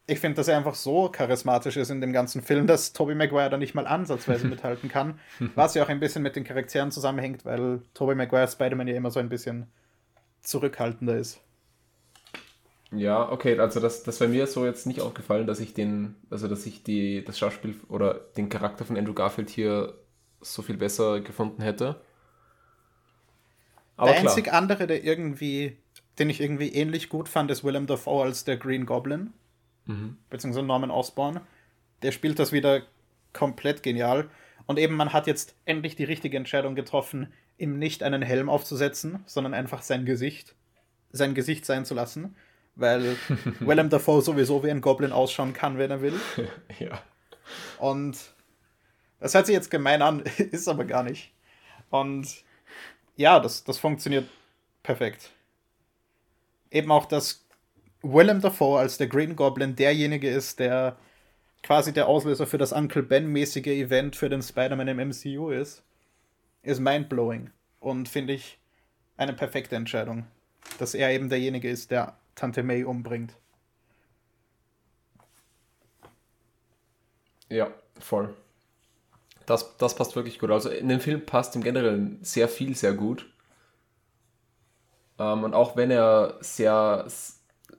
ich 0.06 0.20
finde, 0.20 0.36
dass 0.36 0.48
er 0.48 0.58
einfach 0.58 0.76
so 0.76 1.10
charismatisch 1.10 1.78
ist 1.78 1.90
in 1.90 2.02
dem 2.02 2.12
ganzen 2.12 2.42
Film, 2.42 2.68
dass 2.68 2.94
Tobey 2.94 3.16
Maguire 3.16 3.50
da 3.50 3.58
nicht 3.58 3.76
mal 3.76 3.88
ansatzweise 3.88 4.48
mithalten 4.50 4.90
kann. 4.90 5.20
Was 5.56 5.76
ja 5.76 5.84
auch 5.84 5.90
ein 5.90 6.00
bisschen 6.00 6.24
mit 6.24 6.36
den 6.36 6.44
Charakteren 6.44 6.92
zusammenhängt, 6.92 7.46
weil 7.46 7.82
Tobey 7.94 8.16
Maguire 8.16 8.48
Spider-Man 8.48 8.88
ja 8.88 8.96
immer 8.96 9.12
so 9.12 9.20
ein 9.20 9.30
bisschen 9.30 9.68
zurückhaltender 10.42 11.18
ist. 11.18 11.42
Ja, 12.92 13.32
okay, 13.32 13.60
also 13.60 13.80
das, 13.80 14.04
das 14.04 14.20
wäre 14.20 14.32
mir 14.32 14.48
so 14.48 14.66
jetzt 14.66 14.88
nicht 14.88 15.02
aufgefallen, 15.02 15.46
dass 15.46 15.60
ich 15.60 15.74
den, 15.74 16.16
also 16.30 16.48
dass 16.48 16.66
ich 16.66 16.84
die, 16.84 17.24
das 17.24 17.38
Schauspiel 17.38 17.76
oder 17.88 18.16
den 18.36 18.50
Charakter 18.50 18.84
von 18.84 18.98
Andrew 18.98 19.14
Garfield 19.14 19.50
hier 19.50 19.94
so 20.42 20.62
viel 20.62 20.78
besser 20.78 21.22
gefunden 21.22 21.62
hätte. 21.62 22.02
Aber 23.96 24.12
der 24.12 24.22
klar, 24.22 24.32
einzig 24.32 24.54
andere, 24.54 24.88
der 24.88 25.04
irgendwie, 25.04 25.78
den 26.18 26.30
ich 26.30 26.42
irgendwie 26.42 26.70
ähnlich 26.70 27.10
gut 27.10 27.30
fand, 27.30 27.52
ist 27.52 27.64
Willem 27.64 27.86
Dafoe 27.86 28.24
als 28.24 28.44
der 28.44 28.58
Green 28.58 28.86
Goblin. 28.86 29.34
Beziehungsweise 30.30 30.66
Norman 30.66 30.92
Osborn. 30.92 31.42
Der 32.02 32.12
spielt 32.12 32.40
das 32.40 32.52
wieder 32.52 32.84
komplett 33.34 33.84
genial. 33.84 34.30
Und 34.66 34.80
eben, 34.80 34.96
man 34.96 35.14
hat 35.14 35.28
jetzt 35.28 35.56
endlich 35.66 35.96
die 35.96 36.04
richtige 36.04 36.38
Entscheidung 36.38 36.76
getroffen, 36.76 37.34
ihm 37.58 37.78
nicht 37.78 38.04
einen 38.04 38.22
Helm 38.22 38.50
aufzusetzen, 38.50 39.20
sondern 39.26 39.54
einfach 39.54 39.82
sein 39.82 40.06
Gesicht, 40.06 40.56
sein 41.12 41.34
Gesicht 41.34 41.66
sein 41.66 41.86
zu 41.86 41.94
lassen. 41.94 42.36
Weil 42.80 43.18
Willem 43.60 43.90
Dafoe 43.90 44.22
sowieso 44.22 44.64
wie 44.64 44.72
ein 44.72 44.82
Goblin 44.82 45.12
ausschauen 45.12 45.54
kann, 45.54 45.78
wenn 45.78 45.92
er 45.92 46.02
will. 46.02 46.20
ja. 46.80 47.02
Und 47.78 48.18
das 49.20 49.34
hört 49.34 49.46
sich 49.46 49.56
jetzt 49.56 49.72
gemein 49.72 50.02
an, 50.02 50.20
ist 50.38 50.68
aber 50.68 50.86
gar 50.86 51.04
nicht. 51.04 51.32
Und 51.90 52.28
ja, 53.16 53.40
das, 53.40 53.64
das 53.64 53.78
funktioniert 53.78 54.28
perfekt. 54.84 55.32
Eben 56.72 56.92
auch, 56.92 57.06
dass 57.06 57.46
Willem 58.02 58.42
Dafoe 58.42 58.80
als 58.80 58.98
der 58.98 59.08
Green 59.08 59.36
Goblin 59.36 59.76
derjenige 59.76 60.30
ist, 60.30 60.60
der 60.60 60.96
quasi 61.64 61.92
der 61.92 62.08
Auslöser 62.08 62.48
für 62.48 62.58
das 62.58 62.72
Uncle 62.72 63.04
Ben-mäßige 63.04 63.68
Event 63.68 64.16
für 64.16 64.30
den 64.30 64.42
Spider-Man 64.42 64.88
im 64.88 65.10
MCU 65.10 65.50
ist, 65.50 65.84
ist 66.62 66.80
mindblowing. 66.80 67.50
Und 67.82 68.08
finde 68.08 68.34
ich 68.34 68.58
eine 69.18 69.34
perfekte 69.34 69.76
Entscheidung. 69.76 70.26
Dass 70.78 70.94
er 70.94 71.12
eben 71.12 71.30
derjenige 71.30 71.70
ist, 71.70 71.92
der 71.92 72.18
Tante 72.40 72.64
May 72.64 72.86
umbringt. 72.86 73.34
Ja, 77.50 77.68
voll. 78.00 78.34
Das, 79.46 79.76
das 79.78 79.96
passt 79.96 80.16
wirklich 80.16 80.40
gut. 80.40 80.50
Also 80.50 80.70
in 80.70 80.88
den 80.88 81.02
Film 81.02 81.26
passt 81.26 81.56
im 81.58 81.64
Generellen 81.64 82.20
sehr 82.24 82.48
viel, 82.48 82.76
sehr 82.76 82.94
gut. 82.94 83.30
Ähm, 85.18 85.44
und 85.44 85.54
auch 85.54 85.76
wenn 85.76 85.92
er 85.92 86.38
sehr, 86.40 87.08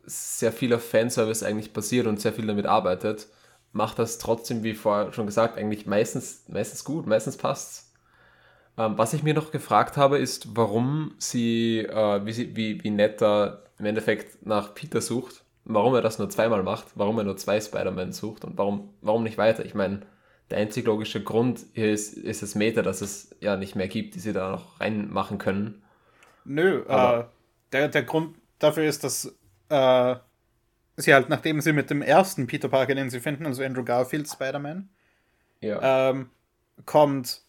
sehr 0.05 0.53
viel 0.53 0.75
auf 0.75 0.87
Fanservice 0.87 1.43
eigentlich 1.43 1.73
basiert 1.73 2.07
und 2.07 2.21
sehr 2.21 2.35
viel 2.35 2.47
damit 2.47 2.67
arbeitet, 2.67 3.29
macht 3.73 3.99
das 3.99 4.19
trotzdem, 4.19 4.63
wie 4.63 4.75
vorher 4.75 5.15
schon 5.15 5.27
gesagt, 5.27 5.57
eigentlich 5.57 5.87
meistens, 5.87 6.45
meistens 6.49 6.85
gut, 6.85 7.07
meistens 7.07 7.39
passt's. 7.39 7.95
Ähm, 8.77 8.99
was 8.99 9.15
ich 9.15 9.23
mir 9.23 9.33
noch 9.33 9.53
gefragt 9.53 9.97
habe, 9.97 10.19
ist, 10.19 10.55
warum 10.55 11.15
sie, 11.19 11.79
äh, 11.79 12.27
wie, 12.27 12.33
sie 12.33 12.57
wie, 12.57 12.85
wie 12.85 12.91
nett 12.91 13.23
im 13.81 13.87
Endeffekt 13.87 14.47
nach 14.47 14.75
Peter 14.75 15.01
sucht, 15.01 15.43
warum 15.65 15.95
er 15.95 16.03
das 16.03 16.19
nur 16.19 16.31
zweimal 16.31 16.63
macht, 16.63 16.87
warum 16.95 17.19
er 17.19 17.25
nur 17.25 17.37
zwei 17.37 17.61
Spider-Man 17.61 18.13
sucht 18.13 18.45
und 18.45 18.57
warum, 18.59 18.95
warum 19.01 19.23
nicht 19.25 19.39
weiter. 19.39 19.65
Ich 19.65 19.75
meine, 19.75 20.03
der 20.51 20.59
einzig 20.59 20.87
logische 20.87 21.23
Grund 21.23 21.61
hier 21.75 21.91
ist, 21.93 22.15
ist 22.15 22.43
das 22.43 22.55
Meta, 22.55 22.83
dass 22.83 23.01
es 23.01 23.35
ja 23.41 23.57
nicht 23.57 23.77
mehr 23.77 23.89
gibt, 23.89 24.15
die 24.15 24.21
sie 24.21 24.33
da 24.33 24.51
noch 24.53 24.81
reinmachen 24.81 25.39
können. 25.39 25.83
Nö, 26.45 26.85
Aber- 26.89 27.21
äh, 27.21 27.25
der, 27.73 27.89
der 27.89 28.03
Grund 28.03 28.37
dafür 28.59 28.85
ist, 28.85 29.05
dass 29.05 29.27
äh, 29.69 30.17
sie 30.97 31.15
halt, 31.15 31.29
nachdem 31.29 31.61
sie 31.61 31.73
mit 31.73 31.89
dem 31.89 32.03
ersten 32.03 32.47
Peter 32.47 32.69
Parker, 32.69 32.95
den 32.95 33.09
sie 33.11 33.21
finden, 33.21 33.47
also 33.47 33.63
Andrew 33.63 33.85
Garfield 33.85 34.29
Spider-Man, 34.29 34.89
Ja. 35.61 36.11
ähm, 36.11 36.31
kommt, 36.85 37.43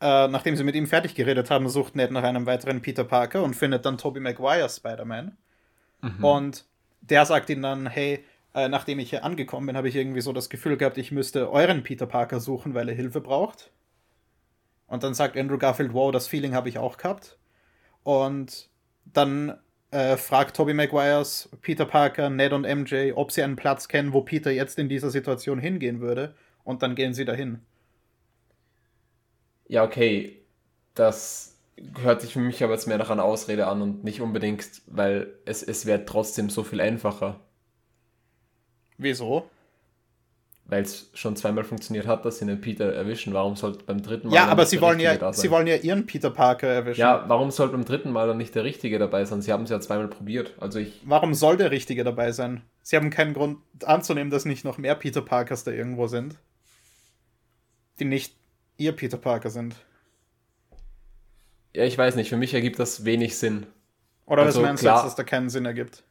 äh, 0.00 0.28
nachdem 0.28 0.54
sie 0.56 0.62
mit 0.64 0.76
ihm 0.76 0.86
fertig 0.86 1.14
geredet 1.16 1.50
haben, 1.50 1.68
sucht 1.68 1.96
Ned 1.96 2.12
nach 2.12 2.22
einem 2.22 2.46
weiteren 2.46 2.80
Peter 2.80 3.02
Parker 3.04 3.42
und 3.42 3.54
findet 3.56 3.84
dann 3.84 3.98
Tobey 3.98 4.20
Maguire 4.20 4.68
Spider-Man. 4.68 5.36
Und 6.22 6.64
der 7.00 7.26
sagt 7.26 7.50
ihnen 7.50 7.62
dann, 7.62 7.86
hey, 7.86 8.24
äh, 8.54 8.68
nachdem 8.68 8.98
ich 8.98 9.10
hier 9.10 9.24
angekommen 9.24 9.66
bin, 9.66 9.76
habe 9.76 9.88
ich 9.88 9.96
irgendwie 9.96 10.20
so 10.20 10.32
das 10.32 10.50
Gefühl 10.50 10.76
gehabt, 10.76 10.98
ich 10.98 11.12
müsste 11.12 11.50
euren 11.50 11.82
Peter 11.82 12.06
Parker 12.06 12.40
suchen, 12.40 12.74
weil 12.74 12.88
er 12.88 12.94
Hilfe 12.94 13.20
braucht. 13.20 13.70
Und 14.86 15.04
dann 15.04 15.14
sagt 15.14 15.36
Andrew 15.36 15.58
Garfield, 15.58 15.94
wow, 15.94 16.10
das 16.10 16.26
Feeling 16.26 16.54
habe 16.54 16.68
ich 16.68 16.78
auch 16.78 16.96
gehabt. 16.96 17.38
Und 18.02 18.68
dann 19.04 19.56
äh, 19.92 20.16
fragt 20.16 20.56
Tobey 20.56 20.74
Maguires 20.74 21.48
Peter 21.60 21.84
Parker, 21.84 22.30
Ned 22.30 22.52
und 22.52 22.62
MJ, 22.62 23.12
ob 23.14 23.30
sie 23.30 23.42
einen 23.42 23.56
Platz 23.56 23.88
kennen, 23.88 24.12
wo 24.12 24.22
Peter 24.22 24.50
jetzt 24.50 24.78
in 24.78 24.88
dieser 24.88 25.10
Situation 25.10 25.58
hingehen 25.58 26.00
würde. 26.00 26.34
Und 26.64 26.82
dann 26.82 26.94
gehen 26.94 27.14
sie 27.14 27.24
dahin. 27.24 27.60
Ja, 29.68 29.84
okay. 29.84 30.42
Das 30.94 31.49
hört 32.02 32.20
sich 32.20 32.32
für 32.32 32.40
mich 32.40 32.62
aber 32.62 32.74
jetzt 32.74 32.86
mehr 32.86 32.98
nach 32.98 33.10
einer 33.10 33.24
Ausrede 33.24 33.66
an 33.66 33.82
und 33.82 34.04
nicht 34.04 34.20
unbedingt, 34.20 34.64
weil 34.86 35.28
es, 35.44 35.62
es 35.62 35.86
wäre 35.86 36.04
trotzdem 36.04 36.50
so 36.50 36.62
viel 36.62 36.80
einfacher, 36.80 37.40
Wieso? 38.98 39.48
weil 40.66 40.82
es 40.82 41.10
schon 41.14 41.34
zweimal 41.34 41.64
funktioniert 41.64 42.06
hat, 42.06 42.24
dass 42.24 42.38
sie 42.38 42.44
einen 42.44 42.60
Peter 42.60 42.92
erwischen. 42.92 43.34
Warum 43.34 43.56
sollte 43.56 43.84
beim 43.84 44.02
dritten 44.02 44.28
Mal 44.28 44.34
Ja, 44.34 44.42
dann 44.42 44.50
aber 44.50 44.62
nicht 44.62 44.70
sie 44.70 44.76
der 44.76 44.82
wollen 44.82 45.00
ja, 45.00 45.32
sie 45.32 45.50
wollen 45.50 45.66
ja 45.66 45.74
ihren 45.74 46.06
Peter 46.06 46.30
Parker 46.30 46.68
erwischen. 46.68 47.00
Ja, 47.00 47.24
warum 47.26 47.50
sollte 47.50 47.72
beim 47.72 47.84
dritten 47.84 48.12
Mal 48.12 48.28
dann 48.28 48.36
nicht 48.36 48.54
der 48.54 48.62
Richtige 48.62 48.98
dabei 49.00 49.24
sein? 49.24 49.42
Sie 49.42 49.52
haben 49.52 49.64
es 49.64 49.70
ja 49.70 49.80
zweimal 49.80 50.06
probiert. 50.06 50.54
Also 50.60 50.78
ich, 50.78 51.00
Warum 51.04 51.34
soll 51.34 51.56
der 51.56 51.72
Richtige 51.72 52.04
dabei 52.04 52.30
sein? 52.30 52.62
Sie 52.82 52.94
haben 52.96 53.10
keinen 53.10 53.34
Grund 53.34 53.58
anzunehmen, 53.84 54.30
dass 54.30 54.44
nicht 54.44 54.64
noch 54.64 54.78
mehr 54.78 54.94
Peter 54.94 55.22
Parkers 55.22 55.64
da 55.64 55.72
irgendwo 55.72 56.06
sind. 56.06 56.36
Die 57.98 58.04
nicht 58.04 58.36
ihr 58.76 58.92
Peter 58.92 59.18
Parker 59.18 59.50
sind. 59.50 59.74
Ja, 61.74 61.84
ich 61.84 61.96
weiß 61.98 62.16
nicht, 62.16 62.28
für 62.28 62.36
mich 62.36 62.54
ergibt 62.54 62.78
das 62.78 63.04
wenig 63.04 63.36
Sinn. 63.38 63.66
Oder 64.24 64.46
Also, 64.46 64.60
was 64.62 64.62
meinst 64.62 64.82
klar. 64.82 65.02
du 65.02 65.08
dass 65.08 65.14
da 65.14 65.24
keinen 65.24 65.50
Sinn 65.50 65.66
ergibt? 65.66 66.04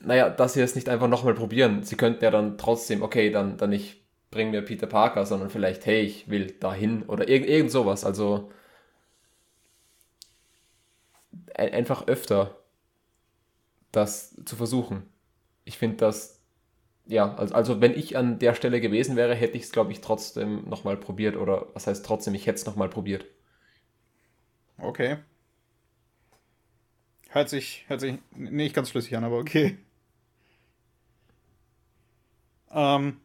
Naja, 0.00 0.28
dass 0.30 0.52
sie 0.54 0.60
es 0.60 0.74
nicht 0.74 0.88
einfach 0.88 1.08
nochmal 1.08 1.34
probieren. 1.34 1.82
Sie 1.82 1.96
könnten 1.96 2.24
ja 2.24 2.30
dann 2.30 2.58
trotzdem, 2.58 3.02
okay, 3.02 3.30
dann, 3.30 3.56
dann 3.56 3.70
nicht 3.70 4.02
bring 4.30 4.50
mir 4.50 4.62
Peter 4.62 4.86
Parker, 4.86 5.24
sondern 5.24 5.50
vielleicht, 5.50 5.86
hey, 5.86 6.02
ich 6.02 6.28
will 6.28 6.50
dahin 6.60 7.04
oder 7.04 7.28
irgend, 7.28 7.48
irgend 7.48 7.70
sowas. 7.70 8.04
Also 8.04 8.50
ein- 11.54 11.72
einfach 11.72 12.06
öfter 12.06 12.56
das 13.92 14.34
zu 14.44 14.56
versuchen. 14.56 15.04
Ich 15.64 15.78
finde 15.78 15.96
das, 15.98 16.40
ja, 17.06 17.34
also, 17.36 17.54
also 17.54 17.80
wenn 17.80 17.94
ich 17.98 18.16
an 18.16 18.38
der 18.38 18.54
Stelle 18.54 18.80
gewesen 18.80 19.16
wäre, 19.16 19.34
hätte 19.34 19.56
ich 19.58 19.64
es, 19.64 19.72
glaube 19.72 19.92
ich, 19.92 20.02
trotzdem 20.02 20.68
nochmal 20.68 20.96
probiert. 20.96 21.36
Oder 21.36 21.68
was 21.74 21.86
heißt 21.86 22.06
trotzdem, 22.06 22.34
ich 22.34 22.46
hätte 22.46 22.56
es 22.58 22.66
nochmal 22.66 22.90
probiert. 22.90 23.26
Okay. 24.78 25.18
Hört 27.30 27.48
sich, 27.48 27.84
hört 27.88 28.00
sich 28.00 28.18
nicht 28.32 28.74
ganz 28.74 28.90
schlüssig 28.90 29.16
an, 29.16 29.24
aber 29.24 29.38
okay. 29.38 29.76
Ähm, 32.70 33.20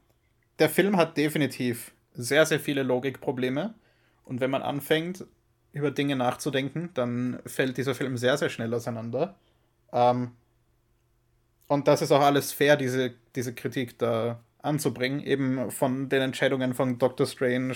der 0.60 0.70
Film 0.70 0.98
hat 0.98 1.18
definitiv 1.18 1.92
sehr, 2.14 2.46
sehr 2.46 2.60
viele 2.60 2.84
Logikprobleme. 2.84 3.74
Und 4.24 4.42
wenn 4.42 4.52
man 4.52 4.62
anfängt, 4.62 5.26
über 5.72 5.92
Dinge 5.92 6.16
nachzudenken, 6.16 6.90
dann 6.94 7.40
fällt 7.46 7.78
dieser 7.78 7.96
Film 7.96 8.18
sehr, 8.18 8.38
sehr 8.38 8.50
schnell 8.50 8.74
auseinander. 8.74 9.36
Ähm, 9.92 10.32
und 11.68 11.88
das 11.88 12.02
ist 12.02 12.12
auch 12.12 12.22
alles 12.22 12.52
fair, 12.52 12.78
diese, 12.78 13.14
diese 13.36 13.54
Kritik 13.54 14.00
da 14.00 14.43
anzubringen, 14.62 15.20
eben 15.22 15.72
von 15.72 16.10
den 16.10 16.22
Entscheidungen 16.22 16.74
von 16.74 16.97
Doctor 16.97 17.28
Strange 17.28 17.76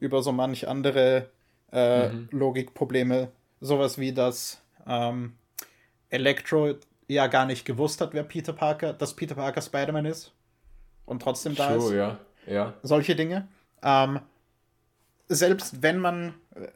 über 0.00 0.22
so 0.22 0.32
manch 0.32 0.68
andere 0.68 1.30
äh, 1.72 2.08
Logikprobleme. 2.30 3.32
Sowas 3.60 3.98
wie, 3.98 4.12
dass 4.12 4.62
ähm, 4.86 5.34
Electro 6.10 6.74
ja 7.08 7.26
gar 7.26 7.46
nicht 7.46 7.64
gewusst 7.64 8.00
hat, 8.00 8.14
wer 8.14 8.24
Peter 8.24 8.52
Parker, 8.52 8.92
dass 8.92 9.14
Peter 9.14 9.34
Parker 9.34 9.60
Spider-Man 9.60 10.06
ist 10.06 10.32
und 11.04 11.22
trotzdem 11.22 11.54
da 11.54 11.74
ist 11.74 11.84
Sure, 11.84 11.96
ja, 11.96 12.18
ja. 12.46 12.74
solche 12.82 13.16
Dinge. 13.16 13.48
Ähm, 13.82 14.20
selbst 15.28 15.82
wenn 15.82 15.98
man, 15.98 16.34
äh, 16.54 16.68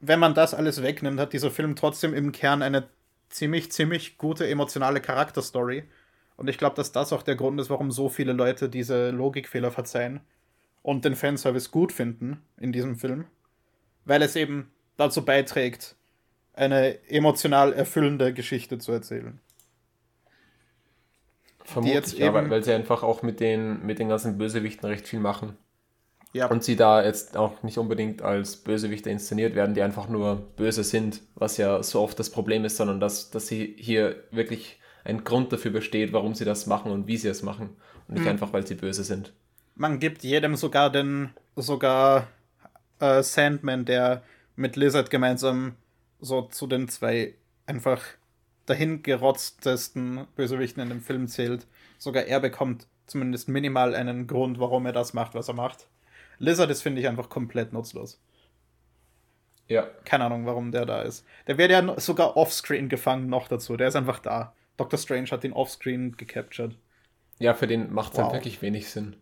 wenn 0.00 0.18
man 0.18 0.34
das 0.34 0.54
alles 0.54 0.82
wegnimmt, 0.82 1.20
hat 1.20 1.32
dieser 1.32 1.50
Film 1.50 1.76
trotzdem 1.76 2.14
im 2.14 2.32
Kern 2.32 2.62
eine 2.62 2.88
ziemlich, 3.28 3.72
ziemlich 3.72 4.18
gute 4.18 4.48
emotionale 4.48 5.00
Charakterstory. 5.00 5.84
Und 6.36 6.48
ich 6.48 6.58
glaube, 6.58 6.76
dass 6.76 6.92
das 6.92 7.12
auch 7.12 7.22
der 7.22 7.36
Grund 7.36 7.60
ist, 7.60 7.70
warum 7.70 7.90
so 7.90 8.08
viele 8.08 8.32
Leute 8.32 8.68
diese 8.68 9.10
Logikfehler 9.10 9.70
verzeihen 9.70 10.20
und 10.82 11.04
den 11.04 11.14
Fanservice 11.14 11.70
gut 11.70 11.92
finden 11.92 12.42
in 12.58 12.72
diesem 12.72 12.96
Film. 12.96 13.26
Weil 14.04 14.22
es 14.22 14.36
eben 14.36 14.70
dazu 14.96 15.24
beiträgt, 15.24 15.96
eine 16.54 16.98
emotional 17.08 17.72
erfüllende 17.72 18.32
Geschichte 18.34 18.78
zu 18.78 18.92
erzählen. 18.92 19.40
Vermutlich, 21.64 21.94
jetzt 21.94 22.18
ja, 22.18 22.32
weil, 22.34 22.42
eben- 22.42 22.50
weil 22.50 22.64
sie 22.64 22.72
einfach 22.72 23.02
auch 23.02 23.22
mit 23.22 23.40
den, 23.40 23.84
mit 23.86 23.98
den 23.98 24.08
ganzen 24.08 24.36
Bösewichten 24.36 24.86
recht 24.88 25.06
viel 25.08 25.20
machen. 25.20 25.56
Ja, 26.34 26.46
Und 26.46 26.64
sie 26.64 26.76
da 26.76 27.04
jetzt 27.04 27.36
auch 27.36 27.62
nicht 27.62 27.76
unbedingt 27.78 28.22
als 28.22 28.56
Bösewichte 28.56 29.10
inszeniert 29.10 29.54
werden, 29.54 29.74
die 29.74 29.82
einfach 29.82 30.08
nur 30.08 30.36
böse 30.56 30.82
sind, 30.82 31.20
was 31.34 31.58
ja 31.58 31.82
so 31.82 32.00
oft 32.00 32.18
das 32.18 32.30
Problem 32.30 32.64
ist, 32.64 32.78
sondern 32.78 33.00
dass, 33.00 33.30
dass 33.30 33.48
sie 33.48 33.76
hier 33.78 34.24
wirklich 34.30 34.80
ein 35.04 35.24
Grund 35.24 35.52
dafür 35.52 35.72
besteht, 35.72 36.12
warum 36.14 36.34
sie 36.34 36.46
das 36.46 36.66
machen 36.66 36.90
und 36.90 37.06
wie 37.06 37.18
sie 37.18 37.28
es 37.28 37.42
machen. 37.42 37.76
Und 38.08 38.14
nicht 38.16 38.26
einfach, 38.26 38.52
weil 38.52 38.66
sie 38.66 38.74
böse 38.74 39.04
sind. 39.04 39.32
man 39.74 39.98
gibt 39.98 40.22
jedem 40.22 40.56
sogar 40.56 40.90
den, 40.90 41.30
sogar 41.56 42.28
äh, 43.02 43.22
Sandman, 43.22 43.84
der 43.84 44.22
mit 44.56 44.76
Lizard 44.76 45.10
gemeinsam 45.10 45.74
so 46.20 46.42
zu 46.42 46.66
den 46.66 46.88
zwei 46.88 47.34
einfach 47.66 48.02
dahingerotztesten 48.66 50.26
Bösewichten 50.36 50.82
in 50.82 50.88
dem 50.88 51.00
Film 51.00 51.26
zählt. 51.26 51.66
Sogar 51.98 52.24
er 52.24 52.40
bekommt 52.40 52.86
zumindest 53.06 53.48
minimal 53.48 53.94
einen 53.94 54.26
Grund, 54.26 54.58
warum 54.60 54.86
er 54.86 54.92
das 54.92 55.14
macht, 55.14 55.34
was 55.34 55.48
er 55.48 55.54
macht. 55.54 55.88
Lizard 56.38 56.70
ist, 56.70 56.82
finde 56.82 57.00
ich, 57.00 57.08
einfach 57.08 57.28
komplett 57.28 57.72
nutzlos. 57.72 58.20
Ja. 59.68 59.88
Keine 60.04 60.24
Ahnung, 60.24 60.46
warum 60.46 60.70
der 60.70 60.86
da 60.86 61.02
ist. 61.02 61.24
Der 61.46 61.58
wird 61.58 61.70
ja 61.70 61.98
sogar 62.00 62.36
offscreen 62.36 62.88
gefangen 62.88 63.28
noch 63.28 63.48
dazu. 63.48 63.76
Der 63.76 63.88
ist 63.88 63.96
einfach 63.96 64.18
da. 64.18 64.54
Doctor 64.76 64.98
Strange 64.98 65.30
hat 65.30 65.44
ihn 65.44 65.52
offscreen 65.52 66.16
gecaptured. 66.16 66.76
Ja, 67.38 67.54
für 67.54 67.66
den 67.66 67.92
macht 67.92 68.12
es 68.12 68.18
Wow. 68.18 68.24
halt 68.24 68.34
wirklich 68.34 68.62
wenig 68.62 68.90
Sinn. 68.90 69.16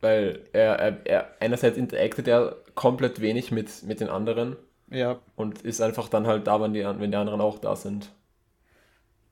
Weil 0.00 0.48
er, 0.52 0.78
er, 0.78 1.06
er 1.06 1.36
einerseits 1.40 1.76
interactet 1.76 2.28
er 2.28 2.56
komplett 2.74 3.20
wenig 3.20 3.50
mit, 3.50 3.82
mit 3.82 4.00
den 4.00 4.08
anderen 4.08 4.56
Ja, 4.88 5.18
und 5.34 5.62
ist 5.62 5.80
einfach 5.80 6.08
dann 6.08 6.26
halt 6.26 6.46
da, 6.46 6.60
wenn 6.60 6.72
die, 6.72 6.84
wenn 6.84 7.10
die 7.10 7.16
anderen 7.16 7.40
auch 7.40 7.58
da 7.58 7.74
sind. 7.74 8.12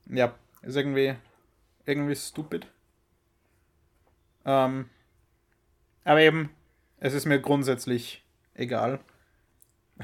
Ja, 0.09 0.33
ist 0.61 0.75
irgendwie, 0.75 1.15
irgendwie 1.85 2.15
stupid. 2.15 2.67
Ähm, 4.45 4.89
aber 6.03 6.21
eben, 6.21 6.49
es 6.99 7.13
ist 7.13 7.25
mir 7.25 7.39
grundsätzlich 7.39 8.25
egal, 8.53 8.99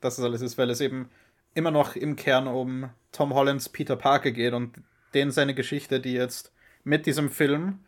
dass 0.00 0.18
es 0.18 0.24
alles 0.24 0.42
ist, 0.42 0.58
weil 0.58 0.70
es 0.70 0.80
eben 0.80 1.10
immer 1.54 1.70
noch 1.70 1.96
im 1.96 2.16
Kern 2.16 2.46
um 2.46 2.90
Tom 3.12 3.34
Hollands 3.34 3.68
Peter 3.68 3.96
Parker 3.96 4.32
geht 4.32 4.54
und 4.54 4.82
den 5.14 5.30
seine 5.30 5.54
Geschichte, 5.54 6.00
die 6.00 6.12
jetzt 6.12 6.52
mit 6.82 7.06
diesem 7.06 7.30
Film 7.30 7.80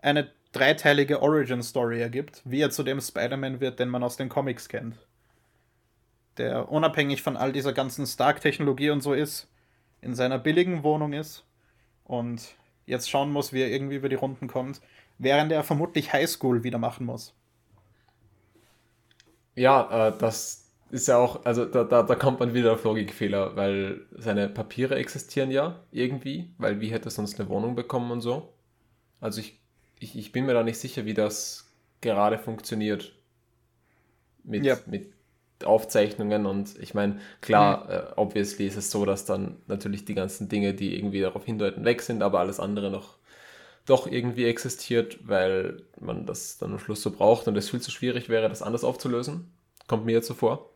eine 0.00 0.30
dreiteilige 0.52 1.22
Origin-Story 1.22 2.00
ergibt, 2.00 2.42
wie 2.44 2.60
er 2.60 2.70
zu 2.70 2.82
dem 2.82 3.00
Spider-Man 3.00 3.60
wird, 3.60 3.78
den 3.78 3.88
man 3.88 4.02
aus 4.02 4.16
den 4.16 4.28
Comics 4.28 4.68
kennt. 4.68 4.96
Der 6.36 6.70
unabhängig 6.70 7.22
von 7.22 7.36
all 7.36 7.52
dieser 7.52 7.72
ganzen 7.72 8.06
Stark-Technologie 8.06 8.90
und 8.90 9.00
so 9.00 9.12
ist, 9.12 9.48
in 10.00 10.14
seiner 10.14 10.38
billigen 10.38 10.82
Wohnung 10.82 11.12
ist 11.12 11.44
und 12.04 12.54
jetzt 12.86 13.10
schauen 13.10 13.30
muss, 13.30 13.52
wie 13.52 13.62
er 13.62 13.70
irgendwie 13.70 13.96
über 13.96 14.08
die 14.08 14.16
Runden 14.16 14.48
kommt, 14.48 14.80
während 15.18 15.52
er 15.52 15.62
vermutlich 15.62 16.12
Highschool 16.12 16.64
wieder 16.64 16.78
machen 16.78 17.06
muss. 17.06 17.34
Ja, 19.54 20.08
äh, 20.08 20.18
das 20.18 20.70
ist 20.90 21.06
ja 21.06 21.18
auch, 21.18 21.44
also 21.44 21.64
da, 21.66 21.84
da, 21.84 22.02
da 22.02 22.14
kommt 22.14 22.40
man 22.40 22.54
wieder 22.54 22.72
auf 22.72 22.84
Logikfehler, 22.84 23.54
weil 23.56 24.00
seine 24.10 24.48
Papiere 24.48 24.96
existieren 24.96 25.50
ja 25.50 25.80
irgendwie, 25.92 26.50
weil 26.58 26.80
wie 26.80 26.90
hätte 26.90 27.08
er 27.08 27.12
sonst 27.12 27.38
eine 27.38 27.48
Wohnung 27.48 27.76
bekommen 27.76 28.10
und 28.10 28.20
so. 28.20 28.52
Also 29.20 29.40
ich, 29.40 29.59
ich, 30.00 30.16
ich 30.18 30.32
bin 30.32 30.46
mir 30.46 30.54
da 30.54 30.64
nicht 30.64 30.78
sicher, 30.78 31.04
wie 31.04 31.14
das 31.14 31.70
gerade 32.00 32.38
funktioniert 32.38 33.12
mit, 34.42 34.64
Ja. 34.64 34.78
mit 34.86 35.12
Aufzeichnungen 35.64 36.46
und 36.46 36.78
ich 36.80 36.94
meine, 36.94 37.20
klar, 37.42 37.90
äh, 37.90 38.12
obviously 38.16 38.66
ist 38.66 38.76
es 38.76 38.90
so, 38.90 39.04
dass 39.04 39.26
dann 39.26 39.58
natürlich 39.66 40.06
die 40.06 40.14
ganzen 40.14 40.48
Dinge, 40.48 40.72
die 40.74 40.96
irgendwie 40.96 41.20
darauf 41.20 41.44
hindeuten, 41.44 41.84
weg 41.84 42.00
sind, 42.02 42.22
aber 42.22 42.40
alles 42.40 42.58
andere 42.58 42.90
noch 42.90 43.18
doch 43.86 44.06
irgendwie 44.06 44.44
existiert, 44.46 45.18
weil 45.22 45.82
man 46.00 46.24
das 46.26 46.58
dann 46.58 46.72
am 46.72 46.78
Schluss 46.78 47.02
so 47.02 47.10
braucht 47.10 47.48
und 47.48 47.56
es 47.56 47.70
viel 47.70 47.80
zu 47.80 47.90
schwierig 47.90 48.28
wäre, 48.28 48.48
das 48.48 48.62
anders 48.62 48.84
aufzulösen. 48.84 49.52
Kommt 49.88 50.06
mir 50.06 50.12
jetzt 50.12 50.28
so 50.28 50.34
vor. 50.34 50.70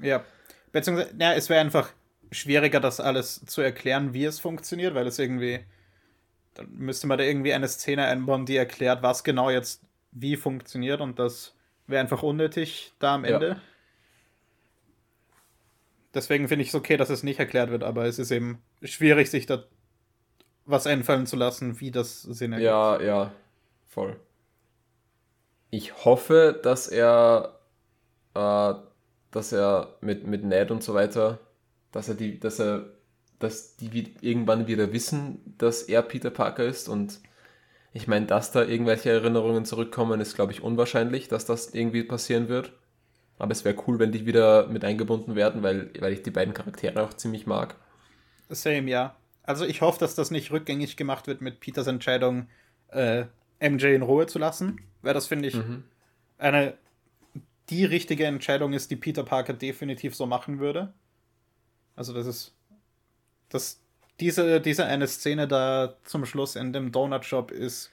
Ja. 0.00 0.24
Beziehungsweise, 0.72 1.14
ja, 1.18 1.34
es 1.34 1.48
wäre 1.48 1.60
einfach 1.60 1.92
schwieriger, 2.32 2.80
das 2.80 3.00
alles 3.00 3.44
zu 3.46 3.60
erklären, 3.60 4.14
wie 4.14 4.24
es 4.24 4.40
funktioniert, 4.40 4.94
weil 4.94 5.06
es 5.06 5.18
irgendwie. 5.18 5.60
Dann 6.54 6.70
müsste 6.72 7.06
man 7.06 7.18
da 7.18 7.24
irgendwie 7.24 7.52
eine 7.52 7.68
Szene 7.68 8.04
einbauen, 8.06 8.46
die 8.46 8.56
erklärt, 8.56 9.02
was 9.02 9.24
genau 9.24 9.50
jetzt 9.50 9.82
wie 10.12 10.36
funktioniert 10.36 11.00
und 11.00 11.18
das 11.18 11.54
wäre 11.86 12.00
einfach 12.00 12.22
unnötig 12.22 12.92
da 12.98 13.16
am 13.16 13.24
Ja. 13.24 13.34
Ende. 13.34 13.60
Deswegen 16.14 16.46
finde 16.46 16.62
ich 16.62 16.68
es 16.68 16.74
okay, 16.76 16.96
dass 16.96 17.10
es 17.10 17.24
nicht 17.24 17.40
erklärt 17.40 17.70
wird, 17.70 17.82
aber 17.82 18.04
es 18.06 18.20
ist 18.20 18.30
eben 18.30 18.62
schwierig, 18.82 19.30
sich 19.30 19.46
da 19.46 19.64
was 20.64 20.86
einfallen 20.86 21.26
zu 21.26 21.36
lassen, 21.36 21.80
wie 21.80 21.90
das 21.90 22.22
Sinn 22.22 22.52
ergibt. 22.52 22.66
Ja, 22.66 23.02
ja, 23.02 23.32
voll. 23.88 24.18
Ich 25.70 26.04
hoffe, 26.04 26.58
dass 26.62 26.86
er, 26.86 27.58
äh, 28.34 28.74
dass 29.32 29.52
er 29.52 29.96
mit, 30.00 30.24
mit 30.24 30.44
Ned 30.44 30.70
und 30.70 30.84
so 30.84 30.94
weiter, 30.94 31.40
dass 31.90 32.08
er 32.08 32.14
die, 32.14 32.38
dass 32.38 32.60
er, 32.60 32.86
dass 33.38 33.76
die 33.76 34.14
irgendwann 34.20 34.66
wieder 34.66 34.92
wissen, 34.92 35.54
dass 35.58 35.82
er 35.82 36.02
Peter 36.02 36.30
Parker 36.30 36.64
ist 36.64 36.88
und 36.88 37.20
ich 37.92 38.08
meine, 38.08 38.26
dass 38.26 38.50
da 38.50 38.64
irgendwelche 38.64 39.10
Erinnerungen 39.10 39.64
zurückkommen, 39.64 40.20
ist, 40.20 40.34
glaube 40.34 40.52
ich, 40.52 40.62
unwahrscheinlich, 40.62 41.28
dass 41.28 41.44
das 41.44 41.74
irgendwie 41.74 42.02
passieren 42.02 42.48
wird. 42.48 42.72
Aber 43.38 43.52
es 43.52 43.64
wäre 43.64 43.76
cool, 43.86 43.98
wenn 43.98 44.10
die 44.10 44.26
wieder 44.26 44.66
mit 44.66 44.84
eingebunden 44.84 45.36
werden, 45.36 45.62
weil, 45.62 45.90
weil 46.00 46.12
ich 46.12 46.22
die 46.22 46.30
beiden 46.30 46.54
Charaktere 46.54 47.02
auch 47.02 47.14
ziemlich 47.14 47.46
mag. 47.46 47.76
Same, 48.48 48.90
ja. 48.90 49.14
Also 49.44 49.64
ich 49.64 49.80
hoffe, 49.80 50.00
dass 50.00 50.14
das 50.14 50.30
nicht 50.30 50.50
rückgängig 50.50 50.96
gemacht 50.96 51.26
wird 51.26 51.40
mit 51.40 51.60
Peters 51.60 51.86
Entscheidung, 51.86 52.48
äh, 52.88 53.26
MJ 53.60 53.94
in 53.94 54.02
Ruhe 54.02 54.26
zu 54.26 54.38
lassen, 54.38 54.80
weil 55.02 55.14
das 55.14 55.26
finde 55.26 55.48
ich 55.48 55.58
eine 56.38 56.74
die 57.70 57.84
richtige 57.84 58.26
Entscheidung 58.26 58.72
ist, 58.72 58.90
die 58.90 58.96
Peter 58.96 59.22
Parker 59.22 59.54
definitiv 59.54 60.14
so 60.14 60.26
machen 60.26 60.58
würde. 60.58 60.92
Also 61.96 62.12
das 62.12 62.26
ist 62.26 62.54
das 63.54 63.80
diese 64.20 64.60
diese 64.60 64.84
eine 64.86 65.06
Szene 65.06 65.48
da 65.48 65.96
zum 66.04 66.26
Schluss 66.26 66.56
in 66.56 66.72
dem 66.72 66.92
Donut 66.92 67.24
Shop 67.24 67.50
ist 67.50 67.90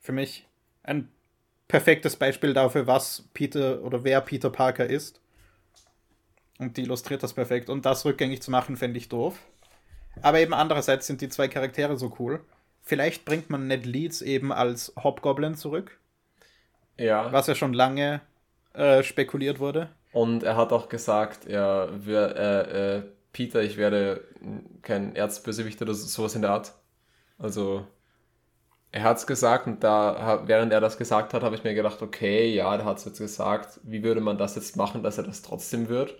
für 0.00 0.12
mich 0.12 0.46
ein 0.82 1.08
perfektes 1.68 2.16
Beispiel 2.16 2.52
dafür, 2.54 2.86
was 2.86 3.24
Peter 3.34 3.82
oder 3.82 4.04
wer 4.04 4.20
Peter 4.20 4.50
Parker 4.50 4.86
ist. 4.86 5.20
Und 6.58 6.76
die 6.76 6.82
illustriert 6.82 7.22
das 7.22 7.34
perfekt. 7.34 7.68
Und 7.68 7.84
das 7.84 8.04
rückgängig 8.04 8.40
zu 8.40 8.50
machen, 8.50 8.76
fände 8.76 8.98
ich 8.98 9.08
doof. 9.08 9.38
Aber 10.22 10.38
eben 10.40 10.54
andererseits 10.54 11.06
sind 11.06 11.20
die 11.20 11.28
zwei 11.28 11.48
Charaktere 11.48 11.96
so 11.98 12.14
cool. 12.18 12.40
Vielleicht 12.82 13.24
bringt 13.24 13.50
man 13.50 13.66
Ned 13.66 13.84
Leeds 13.84 14.22
eben 14.22 14.52
als 14.52 14.92
Hobgoblin 15.02 15.56
zurück, 15.56 15.98
Ja. 16.96 17.32
was 17.32 17.48
ja 17.48 17.54
schon 17.56 17.74
lange 17.74 18.20
äh, 18.74 19.02
spekuliert 19.02 19.58
wurde. 19.58 19.90
Und 20.12 20.44
er 20.44 20.56
hat 20.56 20.72
auch 20.72 20.88
gesagt, 20.88 21.46
er 21.46 21.90
wär, 22.06 22.36
äh, 22.36 22.96
äh, 22.98 23.02
Peter, 23.36 23.62
ich 23.62 23.76
werde 23.76 24.24
kein 24.80 25.14
Erzbösewicht 25.14 25.82
oder 25.82 25.92
so- 25.92 26.06
sowas 26.06 26.34
in 26.34 26.40
der 26.40 26.52
Art. 26.52 26.72
Also, 27.38 27.86
er 28.92 29.02
hat 29.02 29.18
es 29.18 29.26
gesagt 29.26 29.66
und 29.66 29.84
da, 29.84 30.42
während 30.46 30.72
er 30.72 30.80
das 30.80 30.96
gesagt 30.96 31.34
hat, 31.34 31.42
habe 31.42 31.54
ich 31.54 31.62
mir 31.62 31.74
gedacht, 31.74 32.00
okay, 32.00 32.50
ja, 32.54 32.74
der 32.78 32.86
hat 32.86 32.96
es 32.96 33.04
jetzt 33.04 33.18
gesagt. 33.18 33.78
Wie 33.82 34.02
würde 34.02 34.22
man 34.22 34.38
das 34.38 34.54
jetzt 34.56 34.74
machen, 34.78 35.02
dass 35.02 35.18
er 35.18 35.24
das 35.24 35.42
trotzdem 35.42 35.90
wird? 35.90 36.12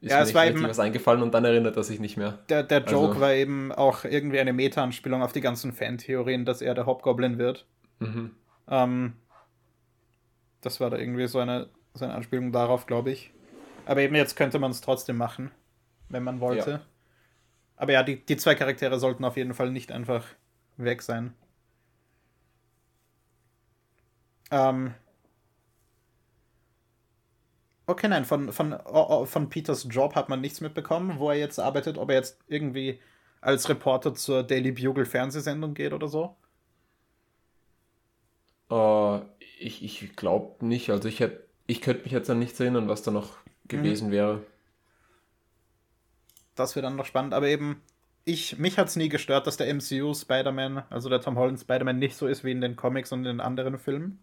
Ist 0.00 0.10
Ja, 0.12 0.18
mir 0.18 0.22
es 0.22 0.28
nicht 0.28 0.34
war 0.36 0.46
eben- 0.46 0.62
was 0.62 0.78
eingefallen 0.78 1.20
und 1.22 1.34
dann 1.34 1.44
erinnert 1.44 1.76
er 1.76 1.82
sich 1.82 1.98
nicht 1.98 2.16
mehr. 2.16 2.38
Der, 2.48 2.62
der 2.62 2.84
Joke 2.84 3.08
Also- 3.08 3.20
war 3.20 3.32
eben 3.32 3.72
auch 3.72 4.04
irgendwie 4.04 4.38
eine 4.38 4.52
Meta-Anspielung 4.52 5.22
auf 5.24 5.32
die 5.32 5.40
ganzen 5.40 5.72
Fan-Theorien, 5.72 6.44
dass 6.44 6.62
er 6.62 6.74
der 6.74 6.86
Hobgoblin 6.86 7.38
wird. 7.38 7.66
Mhm. 7.98 8.30
Ähm, 8.68 9.14
das 10.60 10.78
war 10.78 10.90
da 10.90 10.96
irgendwie 10.96 11.26
so 11.26 11.40
eine, 11.40 11.70
so 11.94 12.04
eine 12.04 12.14
Anspielung 12.14 12.52
darauf, 12.52 12.86
glaube 12.86 13.10
ich. 13.10 13.32
Aber 13.84 14.00
eben 14.00 14.14
jetzt 14.14 14.36
könnte 14.36 14.60
man 14.60 14.70
es 14.70 14.80
trotzdem 14.80 15.16
machen, 15.16 15.50
wenn 16.08 16.22
man 16.22 16.40
wollte. 16.40 16.70
Ja. 16.70 16.80
Aber 17.76 17.92
ja, 17.92 18.02
die, 18.02 18.24
die 18.24 18.36
zwei 18.36 18.54
Charaktere 18.54 18.98
sollten 18.98 19.24
auf 19.24 19.36
jeden 19.36 19.54
Fall 19.54 19.70
nicht 19.70 19.92
einfach 19.92 20.24
weg 20.76 21.02
sein. 21.02 21.34
Ähm. 24.50 24.94
Okay, 27.88 28.08
nein, 28.08 28.24
von, 28.24 28.52
von, 28.52 28.72
oh, 28.72 29.06
oh, 29.08 29.24
von 29.26 29.48
Peters 29.48 29.86
Job 29.88 30.16
hat 30.16 30.28
man 30.28 30.40
nichts 30.40 30.60
mitbekommen, 30.60 31.18
wo 31.18 31.30
er 31.30 31.36
jetzt 31.36 31.60
arbeitet, 31.60 31.98
ob 31.98 32.10
er 32.10 32.16
jetzt 32.16 32.40
irgendwie 32.48 33.00
als 33.40 33.68
Reporter 33.68 34.14
zur 34.14 34.42
Daily 34.42 34.72
Bugle 34.72 35.06
Fernsehsendung 35.06 35.74
geht 35.74 35.92
oder 35.92 36.08
so. 36.08 36.36
Äh, 38.70 39.20
ich 39.58 39.84
ich 39.84 40.16
glaube 40.16 40.66
nicht. 40.66 40.90
Also, 40.90 41.08
ich, 41.08 41.20
hätt, 41.20 41.44
ich 41.66 41.80
könnte 41.80 42.04
mich 42.04 42.12
jetzt 42.12 42.28
an 42.30 42.38
nichts 42.40 42.58
erinnern, 42.58 42.88
was 42.88 43.02
da 43.02 43.10
noch 43.10 43.36
gewesen 43.68 44.10
wäre. 44.10 44.42
Das 46.56 46.74
wird 46.74 46.84
dann 46.84 46.96
noch 46.96 47.06
spannend, 47.06 47.32
aber 47.34 47.46
eben, 47.48 47.80
ich, 48.24 48.58
mich 48.58 48.76
hat 48.78 48.88
es 48.88 48.96
nie 48.96 49.08
gestört, 49.08 49.46
dass 49.46 49.56
der 49.56 49.72
MCU 49.72 50.12
Spider-Man, 50.14 50.82
also 50.90 51.08
der 51.08 51.20
Tom 51.20 51.36
Holland 51.38 51.60
Spider-Man, 51.60 51.98
nicht 51.98 52.16
so 52.16 52.26
ist 52.26 52.42
wie 52.42 52.50
in 52.50 52.60
den 52.60 52.74
Comics 52.74 53.12
und 53.12 53.20
in 53.20 53.24
den 53.36 53.40
anderen 53.40 53.78
Filmen. 53.78 54.18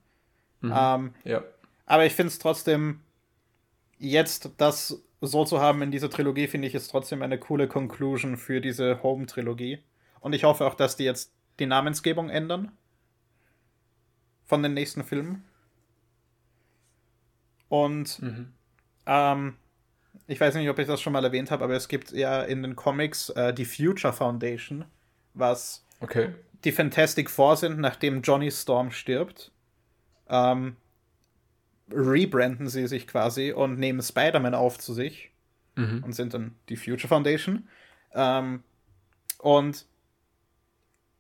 Ähm, 0.64 1.14
Ja. 1.24 1.44
aber 1.86 2.06
ich 2.06 2.14
finde 2.14 2.30
es 2.30 2.40
trotzdem, 2.40 3.00
jetzt 4.00 4.52
das 4.58 5.02
so 5.22 5.46
zu 5.46 5.62
haben 5.62 5.82
in 5.82 5.92
dieser 5.92 6.10
Trilogie, 6.10 6.48
finde 6.48 6.68
ich, 6.68 6.76
ist 6.76 6.90
trotzdem 6.90 7.22
eine 7.22 7.38
coole 7.38 7.68
Conclusion 7.70 8.36
für 8.36 8.60
diese 8.60 9.02
Home-Trilogie. 9.04 9.80
Und 10.20 10.34
ich 10.34 10.44
hoffe 10.44 10.66
auch, 10.66 10.76
dass 10.76 10.96
die 10.98 11.04
jetzt 11.06 11.32
die 11.60 11.66
Namensgebung 11.66 12.30
ändern. 12.30 12.72
Von 14.46 14.62
den 14.64 14.74
nächsten 14.74 15.04
Filmen. 15.04 15.44
Und 17.70 18.20
ähm, 19.06 19.56
ich 20.28 20.40
weiß 20.40 20.56
nicht, 20.56 20.70
ob 20.70 20.80
ich 20.80 20.88
das 20.88 21.02
schon 21.02 21.14
mal 21.14 21.24
erwähnt 21.24 21.52
habe, 21.52 21.64
aber 21.64 21.76
es 21.76 21.88
gibt 21.88 22.12
ja 22.12 22.42
in 22.44 22.64
den 22.64 22.76
Comics 22.76 23.30
äh, 23.32 23.54
die 23.54 23.66
Future 23.66 24.14
Foundation, 24.14 24.86
was 25.34 25.86
Okay. 26.00 26.34
die 26.64 26.72
Fantastic 26.72 27.30
Four 27.30 27.56
sind, 27.58 27.80
nachdem 27.80 28.22
Johnny 28.22 28.52
Storm 28.52 28.92
stirbt. 28.92 29.52
Ähm, 30.30 30.78
rebranden 31.92 32.68
sie 32.70 32.88
sich 32.88 33.08
quasi 33.08 33.52
und 33.52 33.78
nehmen 33.80 34.02
Spider-Man 34.02 34.56
auf 34.56 34.80
zu 34.80 34.94
sich 34.94 35.32
und 36.04 36.14
sind 36.14 36.34
dann 36.34 36.56
die 36.70 36.78
Future 36.78 37.08
Foundation. 37.08 37.68
Ähm, 38.14 38.64
und 39.40 39.86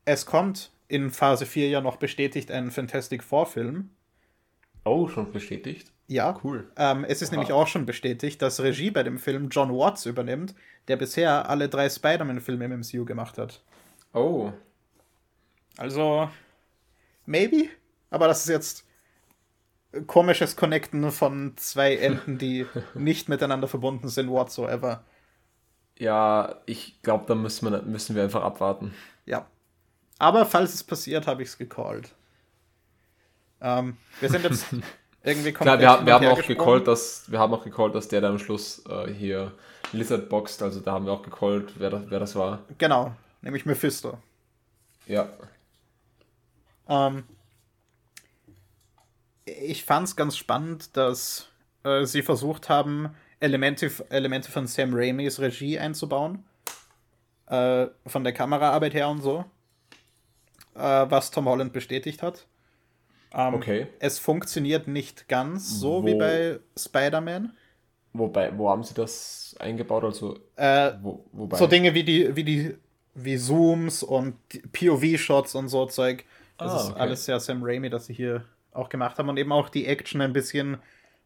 es 0.06 0.26
kommt 0.26 0.72
in 0.88 1.10
Phase 1.12 1.46
4 1.46 1.70
ja 1.70 1.82
noch 1.82 1.98
bestätigt 1.98 2.52
ein 2.52 2.72
Fantastic 2.72 3.24
Four-Film. 3.24 3.90
Oh, 4.86 5.08
schon 5.08 5.32
bestätigt. 5.32 5.93
Ja, 6.14 6.40
Cool. 6.44 6.68
Ähm, 6.78 7.06
es 7.06 7.24
ist 7.24 7.30
Aha. 7.30 7.38
nämlich 7.38 7.52
auch 7.52 7.66
schon 7.66 7.88
bestätigt, 7.88 8.40
dass 8.44 8.60
Regie 8.62 8.92
bei 8.92 9.02
dem 9.02 9.18
Film 9.18 9.50
John 9.50 9.72
Watts 9.72 10.06
übernimmt, 10.06 10.54
der 10.88 10.96
bisher 10.96 11.50
alle 11.50 11.70
drei 11.70 11.90
Spider-Man-Filme 11.90 12.66
im 12.66 12.82
MCU 12.82 13.04
gemacht 13.04 13.40
hat. 13.40 13.64
Oh. 14.14 14.54
Also, 15.76 16.30
maybe. 17.26 17.68
Aber 18.12 18.28
das 18.28 18.42
ist 18.42 18.50
jetzt 18.50 18.86
komisches 20.06 20.56
Connecten 20.56 21.12
von 21.12 21.54
zwei 21.58 21.96
Enden, 21.96 22.38
die 22.38 22.68
nicht 22.94 23.28
miteinander 23.28 23.68
verbunden 23.68 24.08
sind, 24.08 24.30
whatsoever. 24.30 25.04
Ja, 25.98 26.62
ich 26.68 27.02
glaube, 27.02 27.26
da 27.28 27.34
müssen 27.34 27.72
wir, 27.72 27.82
müssen 27.82 28.16
wir 28.16 28.22
einfach 28.22 28.44
abwarten. 28.44 28.94
Ja. 29.26 29.48
Aber 30.20 30.46
falls 30.46 30.76
es 30.76 30.84
passiert, 30.84 31.26
habe 31.26 31.42
ich 31.42 31.50
es 31.50 31.58
gecallt. 31.58 32.14
Ähm, 33.62 33.98
wir 34.20 34.30
sind 34.30 34.44
jetzt 34.44 34.68
irgendwie 35.24 35.52
Klar, 35.54 35.78
komplett 35.78 35.80
wir, 35.82 35.90
haben- 35.90 36.06
wir 36.06 36.14
haben 36.14 36.28
auch 36.28 36.46
gecallt, 36.46 36.88
dass 36.88 37.32
wir 37.32 37.40
haben 37.40 37.54
auch 37.54 37.64
gecallt, 37.64 37.96
dass 37.96 38.08
der 38.08 38.22
da 38.22 38.30
am 38.30 38.40
Schluss 38.40 38.84
äh, 38.88 39.12
hier 39.12 39.52
Lizard 39.92 40.28
boxt, 40.30 40.62
also 40.62 40.80
da 40.80 40.92
haben 40.94 41.06
wir 41.06 41.14
auch 41.14 41.24
gecallt, 41.24 41.74
wer 41.78 41.90
das, 41.90 42.04
wer 42.08 42.20
das 42.20 42.36
war. 42.36 42.60
Genau, 42.78 43.14
nämlich 43.42 43.66
Mephisto. 43.66 44.18
Ja. 45.08 45.30
Ähm, 46.90 47.24
ich 49.46 49.84
fand 49.86 50.08
es 50.08 50.16
ganz 50.16 50.38
spannend, 50.38 50.96
dass 50.98 51.48
äh, 51.84 52.06
sie 52.06 52.22
versucht 52.22 52.70
haben, 52.70 53.10
Elemente, 53.40 53.92
Elemente 54.10 54.50
von 54.52 54.68
Sam 54.68 54.92
Raimis 54.94 55.40
Regie 55.40 55.78
einzubauen. 55.80 56.44
Äh, 57.48 57.88
von 58.08 58.24
der 58.24 58.32
Kameraarbeit 58.34 58.94
her 58.94 59.10
und 59.10 59.22
so. 59.22 59.44
Äh, 60.76 60.80
was 61.10 61.30
Tom 61.30 61.46
Holland 61.46 61.74
bestätigt 61.74 62.24
hat. 62.24 62.46
Ähm, 63.34 63.56
Okay. 63.56 63.88
Es 64.00 64.20
funktioniert 64.20 64.88
nicht 64.88 65.28
ganz 65.28 65.80
so 65.80 66.06
wie 66.06 66.14
Wo- 66.14 66.18
bei 66.20 66.60
Spider-Man. 66.78 67.54
Wobei, 68.14 68.56
wo 68.58 68.70
haben 68.70 68.84
sie 68.84 68.94
das 68.94 69.56
eingebaut? 69.60 70.04
Also, 70.04 70.38
Äh, 70.56 70.92
wo, 71.02 71.26
wobei. 71.32 71.58
so 71.58 71.66
Dinge 71.68 71.94
wie 71.96 72.04
die, 72.04 72.36
wie 72.36 72.44
die, 72.44 72.78
wie 73.16 73.38
Zooms 73.38 74.04
und 74.04 74.36
POV-Shots 74.72 75.56
und 75.56 75.70
so 75.70 75.86
Zeug. 75.88 76.26
Das 76.58 76.72
Ah, 76.74 76.78
ist 76.78 76.90
okay. 76.92 77.00
alles 77.00 77.26
sehr 77.26 77.40
Sam 77.40 77.64
Raimi, 77.64 77.90
das 77.90 78.06
sie 78.06 78.14
hier 78.14 78.46
auch 78.72 78.90
gemacht 78.90 79.18
haben 79.18 79.30
und 79.30 79.38
eben 79.38 79.52
auch 79.52 79.70
die 79.70 79.88
Action 79.88 80.22
ein 80.22 80.34
bisschen 80.34 80.78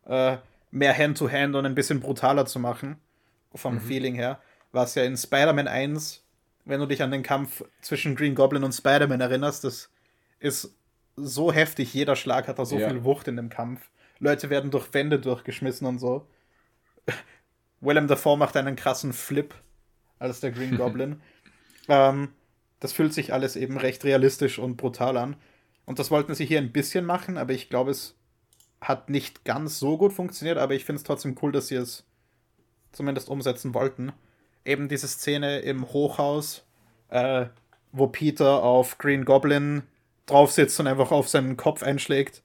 äh, 0.06 0.38
mehr 0.72 0.98
Hand-to-Hand 0.98 1.56
und 1.56 1.66
ein 1.66 1.76
bisschen 1.76 2.00
brutaler 2.00 2.46
zu 2.46 2.60
machen. 2.60 2.98
Vom 3.54 3.76
Mhm. 3.76 3.82
Feeling 3.82 4.16
her. 4.16 4.40
Was 4.72 4.96
ja 4.96 5.04
in 5.04 5.18
Spider-Man 5.18 5.68
1, 5.68 6.24
wenn 6.66 6.80
du 6.80 6.86
dich 6.86 7.02
an 7.04 7.12
den 7.12 7.24
Kampf 7.24 7.64
zwischen 7.82 8.16
Green 8.16 8.36
Goblin 8.36 8.64
und 8.64 8.74
Spider-Man 8.74 9.20
erinnerst, 9.22 9.64
das 9.66 9.90
ist 10.40 10.74
so 11.18 11.52
heftig. 11.52 11.94
Jeder 11.94 12.16
Schlag 12.16 12.48
hat 12.48 12.60
da 12.60 12.66
so 12.66 12.78
Ja. 12.78 12.90
viel 12.90 13.04
Wucht 13.04 13.28
in 13.28 13.36
dem 13.36 13.50
Kampf. 13.50 13.90
Leute 14.20 14.50
werden 14.50 14.72
durch 14.72 14.94
Wände 14.94 15.20
durchgeschmissen 15.20 15.86
und 15.88 16.00
so. 16.00 16.28
Willem 17.82 18.08
Dafoe 18.08 18.38
macht 18.38 18.56
einen 18.56 18.76
krassen 18.76 19.14
Flip 19.14 19.54
als 20.20 20.40
der 20.40 20.52
Green 20.52 20.78
Goblin. 20.78 21.22
ähm, 21.90 22.30
das 22.80 22.94
fühlt 22.94 23.14
sich 23.14 23.34
alles 23.34 23.56
eben 23.56 23.78
recht 23.78 24.04
realistisch 24.04 24.60
und 24.60 24.78
brutal 24.78 25.18
an. 25.18 25.36
Und 25.86 25.98
das 26.00 26.12
wollten 26.12 26.36
sie 26.36 26.46
hier 26.46 26.60
ein 26.60 26.72
bisschen 26.72 27.06
machen, 27.06 27.38
aber 27.38 27.54
ich 27.54 27.70
glaube, 27.70 27.90
es 27.92 28.16
hat 28.82 29.10
nicht 29.10 29.46
ganz 29.46 29.80
so 29.80 29.98
gut 29.98 30.14
funktioniert, 30.14 30.60
aber 30.60 30.76
ich 30.76 30.86
finde 30.86 30.98
es 30.98 31.04
trotzdem 31.04 31.36
cool, 31.42 31.52
dass 31.52 31.70
sie 31.70 31.76
es 31.76 32.06
zumindest 32.92 33.30
umsetzen 33.30 33.74
wollten. 33.74 34.12
Eben 34.64 34.90
diese 34.90 35.08
Szene 35.08 35.60
im 35.60 35.88
Hochhaus, 35.92 36.66
äh, 37.10 37.48
wo 37.92 38.06
Peter 38.08 38.62
auf 38.62 38.98
Green 39.00 39.26
Goblin 39.26 39.82
drauf 40.28 40.52
sitzt 40.52 40.80
und 40.80 40.86
einfach 40.88 41.12
auf 41.12 41.28
seinen 41.28 41.58
Kopf 41.58 41.82
einschlägt 41.82 42.44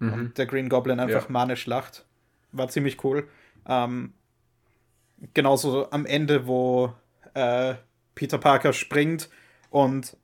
und 0.00 0.38
der 0.38 0.46
Green 0.46 0.68
Goblin 0.68 0.98
einfach 1.00 1.24
Ja. 1.24 1.30
manisch 1.32 1.66
lacht. 1.66 2.04
War 2.52 2.68
ziemlich 2.68 3.02
cool. 3.04 3.28
Ähm, 3.66 4.12
genauso 5.34 5.90
am 5.90 6.06
Ende, 6.06 6.46
wo 6.46 6.92
äh, 7.34 7.74
Peter 8.14 8.38
Parker 8.38 8.72
springt 8.72 9.28
und 9.70 10.16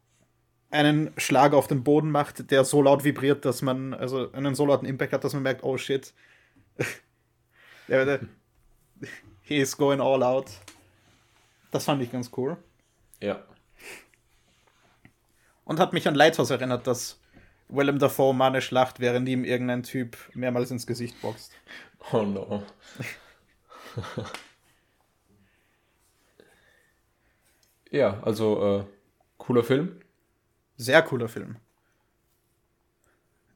einen 0.71 1.13
Schlag 1.19 1.53
auf 1.55 1.67
den 1.69 1.85
Boden 1.85 2.11
macht, 2.11 2.51
der 2.51 2.65
so 2.65 2.83
laut 2.83 3.05
vibriert, 3.05 3.45
dass 3.45 3.63
man, 3.63 3.95
also 3.95 4.33
einen 4.33 4.55
so 4.57 4.67
lauten 4.67 4.87
Impact 4.87 5.13
hat, 5.13 5.23
dass 5.23 5.33
man 5.33 5.43
merkt, 5.45 5.63
oh 5.63 5.77
shit. 5.77 6.13
der, 7.89 8.05
der, 8.05 8.21
he 9.43 9.59
is 9.59 9.77
going 9.77 10.01
all 10.01 10.23
out. 10.23 10.51
Das 11.71 11.85
fand 11.85 12.03
ich 12.03 12.11
ganz 12.11 12.31
cool. 12.37 12.57
Ja. 13.21 13.43
Und 15.65 15.81
hat 15.81 15.93
mich 15.93 16.07
an 16.09 16.15
Lighthouse 16.15 16.51
erinnert, 16.51 16.87
dass 16.87 17.19
Willem 17.69 17.99
Dafoe 17.99 18.35
manisch 18.35 18.71
lacht, 18.71 19.01
während 19.01 19.29
ihm 19.29 19.45
irgendein 19.45 19.83
Typ 19.83 20.17
mehrmals 20.35 20.71
ins 20.71 20.87
Gesicht 20.87 21.21
boxt. 21.23 21.53
Oh 22.12 22.23
no. 22.23 22.62
ja, 27.91 28.21
also 28.23 28.81
äh, 28.81 28.85
cooler 29.39 29.65
Film. 29.65 30.01
Sehr 30.77 31.03
cooler 31.03 31.29
Film. 31.29 31.57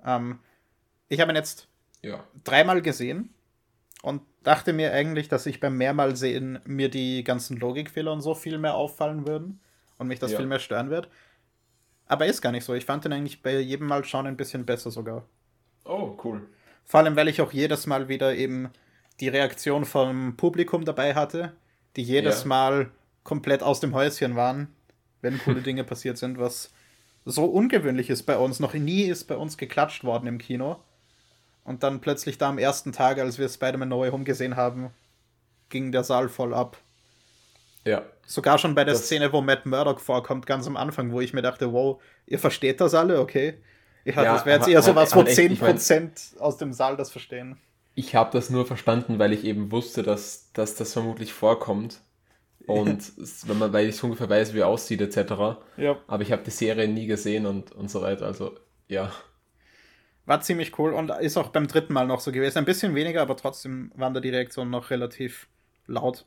Ähm, 0.04 0.38
ich 1.08 1.20
habe 1.20 1.32
ihn 1.32 1.36
jetzt 1.36 1.68
Ja. 2.02 2.24
dreimal 2.44 2.80
gesehen 2.80 3.34
und 4.02 4.22
dachte 4.44 4.72
mir 4.72 4.92
eigentlich, 4.92 5.28
dass 5.28 5.46
ich 5.46 5.60
beim 5.60 5.76
mehrmal 5.76 6.16
sehen 6.16 6.60
mir 6.64 6.88
die 6.88 7.24
ganzen 7.24 7.56
Logikfehler 7.58 8.12
und 8.12 8.20
so 8.22 8.34
viel 8.34 8.58
mehr 8.58 8.74
auffallen 8.74 9.26
würden 9.26 9.60
und 9.98 10.06
mich 10.06 10.20
das 10.20 10.30
Ja. 10.32 10.38
viel 10.38 10.46
mehr 10.46 10.60
stören 10.60 10.90
wird. 10.90 11.08
Aber 12.08 12.26
ist 12.26 12.40
gar 12.40 12.52
nicht 12.52 12.64
so. 12.64 12.74
Ich 12.74 12.86
fand 12.86 13.04
den 13.04 13.12
eigentlich 13.12 13.42
bei 13.42 13.58
jedem 13.58 13.86
Mal 13.86 14.04
schauen 14.04 14.26
ein 14.26 14.36
bisschen 14.36 14.64
besser 14.64 14.90
sogar. 14.90 15.24
Oh, 15.84 16.16
cool. 16.24 16.46
Vor 16.84 17.00
allem, 17.00 17.16
weil 17.16 17.28
ich 17.28 17.40
auch 17.40 17.52
jedes 17.52 17.86
Mal 17.86 18.08
wieder 18.08 18.34
eben 18.34 18.70
die 19.20 19.28
Reaktion 19.28 19.84
vom 19.84 20.36
Publikum 20.36 20.84
dabei 20.84 21.14
hatte, 21.14 21.52
die 21.96 22.02
jedes 22.02 22.42
Ja. 22.42 22.48
Mal 22.48 22.90
komplett 23.24 23.62
aus 23.62 23.80
dem 23.80 23.94
Häuschen 23.94 24.36
waren, 24.36 24.68
wenn 25.20 25.38
coole 25.44 25.60
Dinge 25.60 25.84
passiert 25.84 26.16
sind, 26.16 26.38
was 26.38 26.72
so 27.26 27.44
ungewöhnlich 27.44 28.08
ist 28.08 28.22
bei 28.22 28.38
uns. 28.38 28.58
Noch 28.58 28.72
nie 28.72 29.02
ist 29.02 29.24
bei 29.24 29.36
uns 29.36 29.58
geklatscht 29.58 30.02
worden 30.04 30.26
im 30.26 30.38
Kino. 30.38 30.82
Und 31.62 31.82
dann 31.82 32.00
plötzlich 32.00 32.38
da 32.38 32.48
am 32.48 32.56
ersten 32.56 32.92
Tag, 32.92 33.18
als 33.18 33.38
wir 33.38 33.48
Spider-Man 33.50 33.90
No 33.90 34.00
Way 34.00 34.10
Home 34.10 34.24
gesehen 34.24 34.56
haben, 34.56 34.90
ging 35.68 35.92
der 35.92 36.04
Saal 36.04 36.30
voll 36.30 36.54
ab. 36.54 36.78
Ja. 37.88 38.02
Sogar 38.26 38.58
schon 38.58 38.74
bei 38.74 38.84
der 38.84 38.94
Das- 38.94 39.06
Szene, 39.06 39.32
wo 39.32 39.40
Matt 39.40 39.64
Murdock 39.66 40.00
vorkommt, 40.00 40.46
ganz 40.46 40.66
am 40.66 40.76
Anfang, 40.76 41.12
wo 41.12 41.20
ich 41.20 41.32
mir 41.32 41.42
dachte, 41.42 41.72
wow, 41.72 42.00
ihr 42.26 42.38
versteht 42.38 42.80
das 42.80 42.94
alle, 42.94 43.20
okay? 43.20 43.54
Ich 44.04 44.14
Ja, 44.14 44.24
das 44.24 44.46
wäre 44.46 44.58
jetzt 44.58 44.68
eher 44.68 44.82
sowas, 44.82 45.14
wo 45.14 45.20
aber 45.20 45.30
echt, 45.30 45.38
ich 45.38 45.60
mein- 45.60 45.78
10% 45.78 46.38
aus 46.38 46.56
dem 46.58 46.72
Saal 46.72 46.96
das 46.96 47.10
verstehen. 47.10 47.56
Ich 47.94 48.14
habe 48.14 48.30
das 48.32 48.50
nur 48.50 48.64
verstanden, 48.66 49.18
weil 49.18 49.32
ich 49.32 49.44
eben 49.44 49.72
wusste, 49.72 50.02
dass, 50.02 50.52
dass 50.52 50.74
das 50.76 50.92
vermutlich 50.92 51.32
vorkommt. 51.32 52.00
Und 52.66 53.12
wenn 53.48 53.58
man, 53.58 53.72
weil 53.72 53.88
ich 53.88 54.02
ungefähr 54.04 54.28
weiß, 54.28 54.52
wie 54.54 54.60
er 54.60 54.68
aussieht, 54.68 55.00
etc. 55.00 55.32
Ja. 55.78 55.96
Aber 56.06 56.22
ich 56.22 56.30
habe 56.32 56.42
die 56.42 56.50
Serie 56.50 56.86
nie 56.86 57.06
gesehen 57.06 57.46
und, 57.46 57.72
und 57.72 57.90
so 57.90 58.02
weiter. 58.02 58.26
Also, 58.26 58.56
ja. 58.88 59.10
War 60.26 60.40
ziemlich 60.42 60.78
cool 60.78 60.92
und 60.92 61.10
ist 61.20 61.38
auch 61.38 61.48
beim 61.48 61.66
dritten 61.66 61.94
Mal 61.94 62.06
noch 62.06 62.20
so 62.20 62.30
gewesen. 62.32 62.58
Ein 62.58 62.64
bisschen 62.66 62.94
weniger, 62.94 63.22
aber 63.22 63.36
trotzdem 63.36 63.90
waren 63.96 64.12
da 64.12 64.20
die 64.20 64.28
Reaktionen 64.28 64.70
noch 64.70 64.90
relativ 64.90 65.48
laut. 65.86 66.26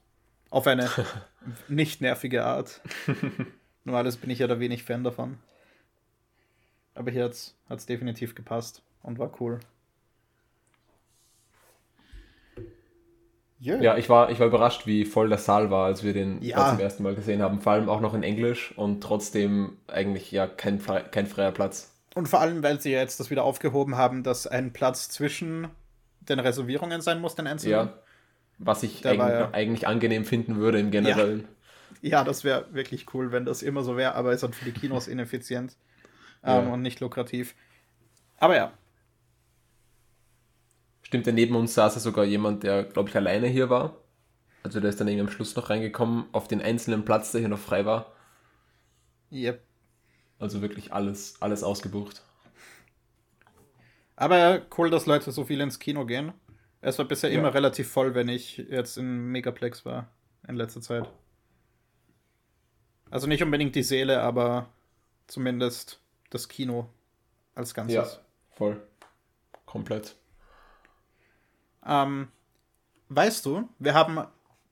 Auf 0.52 0.68
eine 0.68 0.88
nicht 1.68 2.02
nervige 2.02 2.46
Art. 2.46 2.82
Normales 3.84 4.18
bin 4.18 4.30
ich 4.30 4.38
ja 4.40 4.48
da 4.48 4.60
wenig 4.60 4.84
Fan 4.84 5.04
davon. 5.04 5.40
Aber 6.94 7.10
hier 7.10 7.24
hat 7.24 7.34
es 7.34 7.86
definitiv 7.88 8.36
gepasst 8.36 8.84
und 9.02 9.18
war 9.18 9.32
cool. 9.42 9.60
Yeah. 13.64 13.80
Ja, 13.82 13.98
ich 13.98 14.10
war, 14.10 14.32
ich 14.32 14.40
war 14.40 14.48
überrascht, 14.48 14.88
wie 14.88 15.06
voll 15.06 15.30
der 15.30 15.38
Saal 15.38 15.70
war, 15.70 15.86
als 15.86 16.04
wir 16.04 16.14
den 16.14 16.42
Ja. 16.42 16.70
zum 16.70 16.80
ersten 16.80 17.04
Mal 17.04 17.14
gesehen 17.14 17.44
haben. 17.44 17.62
Vor 17.62 17.74
allem 17.74 17.90
auch 17.90 18.02
noch 18.02 18.16
in 18.16 18.24
Englisch 18.24 18.74
und 18.76 19.02
trotzdem 19.02 19.78
eigentlich 19.88 20.32
ja 20.32 20.48
kein, 20.48 20.80
frei, 20.80 21.02
kein 21.02 21.28
freier 21.28 21.52
Platz. 21.52 21.94
Und 22.16 22.28
vor 22.28 22.42
allem, 22.42 22.64
weil 22.64 22.82
sie 22.82 22.92
ja 22.92 23.00
jetzt 23.00 23.20
das 23.20 23.30
wieder 23.30 23.44
aufgehoben 23.44 23.96
haben, 23.96 24.24
dass 24.24 24.48
ein 24.48 24.74
Platz 24.74 25.10
zwischen 25.10 25.68
den 26.22 26.40
Reservierungen 26.40 27.02
sein 27.02 27.22
muss, 27.22 27.36
den 27.36 27.48
einzelnen. 27.48 27.88
Ja. 27.88 27.94
Was 28.64 28.84
ich 28.84 29.06
eigentlich, 29.06 29.34
ja- 29.34 29.50
eigentlich 29.54 29.88
angenehm 29.88 30.24
finden 30.26 30.56
würde 30.58 30.80
im 30.80 30.92
Generellen. 30.92 31.48
Ja, 32.02 32.24
das 32.24 32.44
wäre 32.44 32.74
wirklich 32.74 33.14
cool, 33.14 33.32
wenn 33.32 33.46
das 33.46 33.62
immer 33.62 33.84
so 33.84 33.98
wäre, 33.98 34.16
aber 34.16 34.34
ist 34.34 34.44
halt 34.44 34.56
für 34.56 34.66
die 34.66 34.72
Kinos 34.74 35.08
ineffizient. 35.08 35.78
ähm, 36.44 36.68
Ja. 36.68 36.74
und 36.74 36.82
nicht 36.82 37.00
lukrativ. 37.02 37.56
Aber 38.38 38.56
ja, 38.56 38.74
Stimmt, 41.04 41.28
ja, 41.28 41.32
neben 41.34 41.56
uns 41.56 41.74
saß 41.76 41.94
ja 41.96 42.02
sogar 42.02 42.26
jemand, 42.26 42.64
der, 42.64 42.84
glaube 42.84 43.10
ich, 43.10 43.16
alleine 43.16 43.46
hier 43.48 43.70
war. 43.70 43.98
Also 44.64 44.80
der 44.82 44.90
ist 44.92 45.00
dann 45.02 45.08
irgendwie 45.08 45.28
am 45.30 45.32
Schluss 45.34 45.56
noch 45.56 45.70
reingekommen, 45.72 46.26
auf 46.34 46.48
den 46.48 46.62
einzelnen 46.62 47.06
Platz, 47.06 47.32
der 47.34 47.42
hier 47.42 47.50
noch 47.50 47.60
frei 47.60 47.86
war. 47.86 48.14
yep. 49.32 49.62
Also 50.40 50.62
wirklich 50.62 50.92
alles, 50.92 51.42
alles 51.42 51.64
ausgebucht. 51.64 52.22
Aber 54.16 54.62
cool, 54.78 54.90
dass 54.90 55.06
Leute 55.06 55.32
so 55.34 55.44
viel 55.44 55.60
ins 55.62 55.80
Kino 55.80 56.06
gehen. 56.06 56.32
Es 56.82 56.98
war 56.98 57.06
bisher 57.06 57.32
Ja. 57.32 57.40
immer 57.40 57.54
relativ 57.54 57.90
voll, 57.92 58.16
wenn 58.16 58.28
ich 58.28 58.58
jetzt 58.58 58.98
in 58.98 59.28
Megaplex 59.32 59.86
war 59.86 60.08
in 60.48 60.56
letzter 60.56 60.82
Zeit. 60.82 61.08
Also 63.10 63.28
nicht 63.28 63.44
unbedingt 63.44 63.76
die 63.76 63.84
Seele, 63.84 64.22
aber 64.22 64.68
zumindest 65.28 66.02
das 66.30 66.48
Kino 66.48 66.90
als 67.56 67.74
Ganzes. 67.74 67.96
Ja, 67.96 68.08
voll. 68.56 68.82
Komplett. 69.66 70.16
Ähm, 71.86 72.30
weißt 73.10 73.46
du, 73.46 73.70
wir 73.80 73.94
haben 73.94 74.26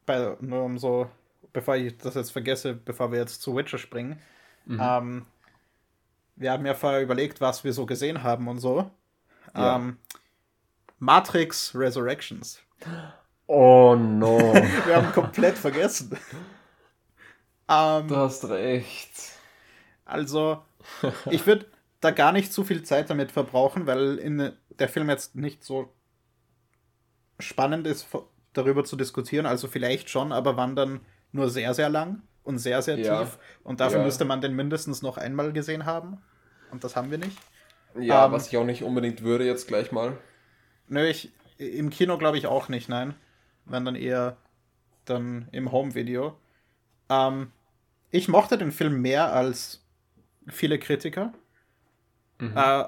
bei, 0.06 0.36
nur 0.42 0.64
um 0.64 0.78
so, 0.78 1.10
bevor 1.54 1.76
ich 1.76 1.98
das 1.98 2.16
jetzt 2.16 2.32
vergesse, 2.32 2.74
bevor 2.74 3.12
wir 3.12 3.20
jetzt 3.20 3.42
zu 3.42 3.56
Witcher 3.56 3.78
springen, 3.78 4.20
ähm, 4.70 5.26
wir 6.36 6.52
haben 6.52 6.66
ja 6.66 6.76
vorher 6.76 7.02
überlegt, 7.02 7.42
was 7.42 7.64
wir 7.64 7.74
so 7.74 7.86
gesehen 7.86 8.22
haben 8.24 8.48
und 8.48 8.60
so. 8.60 8.90
Ja. 9.56 9.78
Ähm, 9.78 9.98
Matrix 11.00 11.74
Resurrections. 11.76 12.60
Oh 13.48 13.96
no. 13.96 14.54
Wir 14.86 14.96
haben 14.96 15.12
komplett 15.12 15.58
vergessen. 15.58 16.18
ähm, 17.68 18.08
du 18.08 18.16
hast 18.16 18.46
recht. 18.50 19.12
also, 20.06 20.64
ich 21.30 21.46
würde 21.46 21.66
da 22.02 22.12
gar 22.12 22.32
nicht 22.32 22.54
zu 22.54 22.64
viel 22.64 22.84
Zeit 22.84 23.10
damit 23.10 23.32
verbrauchen, 23.32 23.88
weil 23.88 24.18
in 24.18 24.54
der 24.80 24.90
Film 24.90 25.10
jetzt 25.10 25.36
nicht 25.36 25.64
so 25.64 25.94
spannend 27.40 27.88
ist, 27.88 28.08
darüber 28.54 28.84
zu 28.84 28.96
diskutieren. 28.96 29.46
Also 29.46 29.68
vielleicht 29.68 30.10
schon, 30.10 30.32
aber 30.32 30.58
wann 30.58 30.76
dann 30.76 31.02
nur 31.32 31.50
sehr, 31.50 31.74
sehr 31.74 31.90
lang 31.90 32.22
und 32.44 32.58
sehr, 32.58 32.82
sehr 32.82 32.98
Ja. 32.98 33.24
tief. 33.24 33.38
Und 33.64 33.80
dafür 33.80 34.00
Ja. 34.00 34.06
müsste 34.06 34.26
man 34.26 34.42
den 34.42 34.56
mindestens 34.56 35.02
noch 35.02 35.18
einmal 35.18 35.54
gesehen 35.54 35.86
haben. 35.86 36.22
Und 36.72 36.84
das 36.84 36.96
haben 36.96 37.12
wir 37.12 37.18
nicht. 37.18 37.38
Ja, 38.00 38.26
Ähm, 38.26 38.32
was 38.32 38.48
ich 38.48 38.58
auch 38.58 38.66
nicht 38.66 38.84
unbedingt 38.84 39.24
würde 39.24 39.46
jetzt 39.46 39.68
gleich 39.68 39.92
mal. 39.92 40.18
Nö, 40.90 41.06
ich, 41.08 41.32
im 41.58 41.90
Kino 41.90 42.18
glaube 42.18 42.38
ich 42.38 42.48
auch 42.48 42.68
nicht, 42.68 42.90
nein. 42.90 43.16
Wenn 43.66 43.86
dann 43.86 43.96
eher 43.96 44.38
dann 45.06 45.48
im 45.52 45.72
Home-Video. 45.72 46.36
Ähm, 47.10 47.52
ich 48.12 48.28
mochte 48.28 48.58
den 48.58 48.72
Film 48.72 49.02
mehr 49.02 49.34
als 49.34 49.84
viele 50.48 50.80
Kritiker. 50.80 51.34
Äh, 52.56 52.86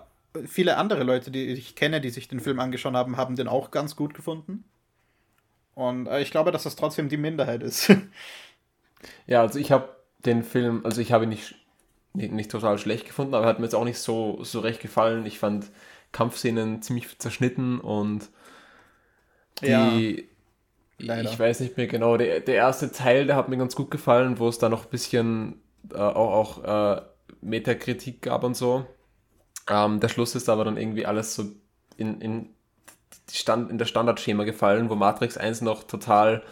viele 0.47 0.77
andere 0.77 1.03
Leute, 1.03 1.31
die 1.31 1.47
ich 1.47 1.75
kenne, 1.75 2.01
die 2.01 2.09
sich 2.09 2.27
den 2.27 2.39
Film 2.39 2.59
angeschaut 2.59 2.93
haben, 2.93 3.17
haben 3.17 3.35
den 3.35 3.47
auch 3.47 3.71
ganz 3.71 3.95
gut 3.95 4.13
gefunden. 4.13 4.63
Und 5.75 6.07
äh, 6.07 6.21
ich 6.21 6.31
glaube, 6.31 6.51
dass 6.51 6.63
das 6.63 6.75
trotzdem 6.75 7.09
die 7.09 7.17
Minderheit 7.17 7.63
ist. 7.63 7.93
Ja, 9.25 9.41
also 9.41 9.57
ich 9.57 9.71
habe 9.71 9.89
den 10.25 10.43
Film, 10.43 10.85
also 10.85 11.01
ich 11.01 11.11
habe 11.11 11.23
ihn 11.23 11.29
nicht, 11.29 11.55
nicht, 12.13 12.31
nicht 12.33 12.51
total 12.51 12.77
schlecht 12.77 13.07
gefunden, 13.07 13.33
aber 13.33 13.45
er 13.45 13.49
hat 13.49 13.57
mir 13.57 13.65
jetzt 13.65 13.73
auch 13.73 13.83
nicht 13.83 13.97
so, 13.97 14.43
so 14.43 14.59
recht 14.59 14.79
gefallen. 14.79 15.25
Ich 15.25 15.39
fand 15.39 15.71
Kampfszenen 16.11 16.81
ziemlich 16.81 17.17
zerschnitten 17.19 17.79
und 17.79 18.29
die, 19.61 20.27
leider. 20.97 21.29
ich 21.29 21.39
weiß 21.39 21.59
nicht 21.59 21.77
mehr 21.77 21.87
genau, 21.87 22.17
der, 22.17 22.39
der 22.39 22.55
erste 22.55 22.91
Teil, 22.91 23.27
der 23.27 23.35
hat 23.35 23.49
mir 23.49 23.57
ganz 23.57 23.75
gut 23.75 23.91
gefallen, 23.91 24.39
wo 24.39 24.47
es 24.47 24.57
da 24.57 24.69
noch 24.69 24.85
ein 24.85 24.89
bisschen 24.89 25.61
äh, 25.93 25.97
auch, 25.97 26.59
auch 26.63 26.97
äh, 26.97 27.01
Metakritik 27.41 28.21
gab 28.21 28.43
und 28.43 28.55
so. 28.55 28.85
Ähm, 29.69 29.99
der 29.99 30.09
Schluss 30.09 30.35
ist 30.35 30.49
aber 30.49 30.65
dann 30.65 30.77
irgendwie 30.77 31.05
alles 31.05 31.35
so 31.35 31.45
in, 31.97 32.21
in, 32.21 32.49
Stand, 33.31 33.69
in 33.69 33.77
das 33.77 33.89
Standardschema 33.89 34.43
gefallen, 34.43 34.89
wo 34.89 34.95
Matrix 34.95 35.37
1 35.37 35.61
noch 35.61 35.83
total 35.83 36.43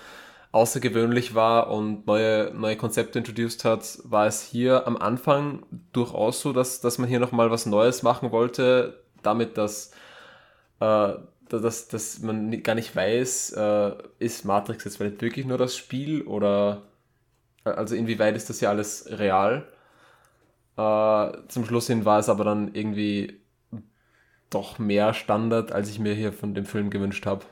außergewöhnlich 0.51 1.35
war 1.35 1.69
und 1.69 2.07
neue, 2.07 2.51
neue 2.55 2.75
Konzepte 2.75 3.19
introduced 3.19 3.65
hat, 3.65 3.99
war 4.03 4.25
es 4.25 4.41
hier 4.41 4.87
am 4.87 4.97
Anfang 4.97 5.65
durchaus 5.93 6.41
so, 6.41 6.53
dass, 6.53 6.81
dass 6.81 6.97
man 6.97 7.07
hier 7.07 7.19
nochmal 7.19 7.51
was 7.51 7.65
Neues 7.65 8.01
machen 8.01 8.31
wollte, 8.31 9.03
damit, 9.23 9.57
dass, 9.57 9.91
äh, 10.79 11.13
dass, 11.49 11.87
dass 11.87 12.19
man 12.19 12.63
gar 12.63 12.75
nicht 12.75 12.95
weiß, 12.95 13.53
äh, 13.53 13.91
ist 14.19 14.45
Matrix 14.45 14.85
jetzt 14.85 14.97
vielleicht 14.97 15.21
wirklich 15.21 15.45
nur 15.45 15.57
das 15.57 15.75
Spiel 15.75 16.23
oder 16.23 16.83
äh, 17.65 17.69
also 17.69 17.95
inwieweit 17.95 18.35
ist 18.35 18.49
das 18.49 18.61
ja 18.61 18.69
alles 18.69 19.07
real? 19.09 19.67
Äh, 20.77 21.47
zum 21.47 21.65
Schluss 21.65 21.87
hin 21.87 22.05
war 22.05 22.19
es 22.19 22.29
aber 22.29 22.43
dann 22.43 22.73
irgendwie 22.73 23.41
doch 24.49 24.79
mehr 24.79 25.13
Standard, 25.13 25.71
als 25.71 25.89
ich 25.89 25.99
mir 25.99 26.13
hier 26.13 26.33
von 26.33 26.53
dem 26.53 26.65
Film 26.65 26.89
gewünscht 26.89 27.25
habe. 27.25 27.45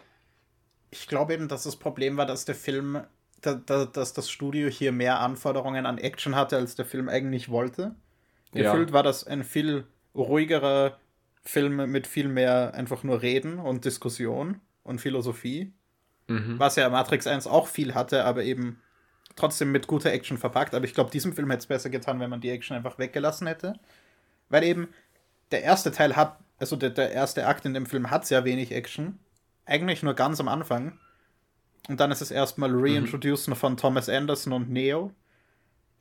Ich 0.90 1.08
glaube 1.08 1.34
eben, 1.34 1.48
dass 1.48 1.64
das 1.64 1.76
Problem 1.76 2.18
war, 2.18 2.26
dass 2.26 2.46
der 2.46 2.56
Film, 2.56 3.02
da, 3.42 3.54
da, 3.54 3.86
dass 3.86 4.14
das 4.14 4.30
Studio 4.30 4.70
hier 4.70 4.92
mehr 4.92 5.20
Anforderungen 5.20 5.86
an 5.86 5.98
Action 5.98 6.36
hatte, 6.36 6.58
als 6.58 6.76
der 6.76 6.86
Film 6.86 7.10
eigentlich 7.10 7.50
wollte. 7.50 7.96
Ja. 8.54 8.72
Gefühlt 8.72 8.94
war 8.94 9.04
das 9.04 9.26
ein 9.28 9.44
viel 9.44 9.86
ruhigerer 10.16 10.98
Film 11.48 11.90
mit 11.92 12.08
viel 12.08 12.28
mehr 12.28 12.74
einfach 12.74 13.04
nur 13.04 13.22
Reden 13.22 13.60
und 13.60 13.86
Diskussion 13.86 14.60
und 14.84 15.00
Philosophie. 15.00 15.74
Mhm. 16.28 16.60
Was 16.60 16.76
ja 16.76 16.90
Matrix 16.90 17.26
1 17.28 17.48
auch 17.48 17.68
viel 17.68 17.96
hatte, 17.96 18.26
aber 18.26 18.44
eben 18.44 18.82
trotzdem 19.36 19.72
mit 19.72 19.88
guter 19.88 20.12
Action 20.12 20.38
verpackt. 20.38 20.74
Aber 20.76 20.86
ich 20.86 20.94
glaube, 20.94 21.10
diesem 21.12 21.34
Film 21.34 21.50
hätte 21.50 21.60
es 21.62 21.68
besser 21.68 21.90
getan, 21.90 22.20
wenn 22.20 22.30
man 22.30 22.42
die 22.42 22.50
Action 22.50 22.76
einfach 22.76 23.00
weggelassen 23.00 23.48
hätte. 23.48 23.74
Weil 24.50 24.64
eben 24.64 24.90
der 25.52 25.64
erste 25.64 25.92
Teil 25.92 26.16
hat, 26.16 26.38
also 26.58 26.76
der, 26.76 26.90
der 26.90 27.12
erste 27.12 27.46
Akt 27.48 27.66
in 27.66 27.74
dem 27.74 27.86
Film 27.86 28.12
hat 28.12 28.26
sehr 28.26 28.44
wenig 28.44 28.72
Action. 28.72 29.20
Eigentlich 29.66 30.04
nur 30.04 30.16
ganz 30.16 30.40
am 30.40 30.48
Anfang. 30.48 30.98
Und 31.88 32.00
dann 32.00 32.12
ist 32.12 32.22
es 32.22 32.32
erstmal 32.32 32.72
Reintroducen 32.74 33.56
von 33.56 33.78
Thomas 33.78 34.10
Anderson 34.10 34.52
und 34.52 34.70
Neo 34.70 35.12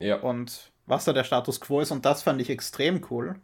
Ja. 0.01 0.17
und 0.17 0.73
was 0.87 1.05
da 1.05 1.13
der 1.13 1.25
Status 1.25 1.61
quo 1.61 1.81
ist. 1.81 1.91
Und 1.93 2.05
das 2.05 2.23
fand 2.25 2.41
ich 2.41 2.51
extrem 2.51 3.05
cool. 3.11 3.37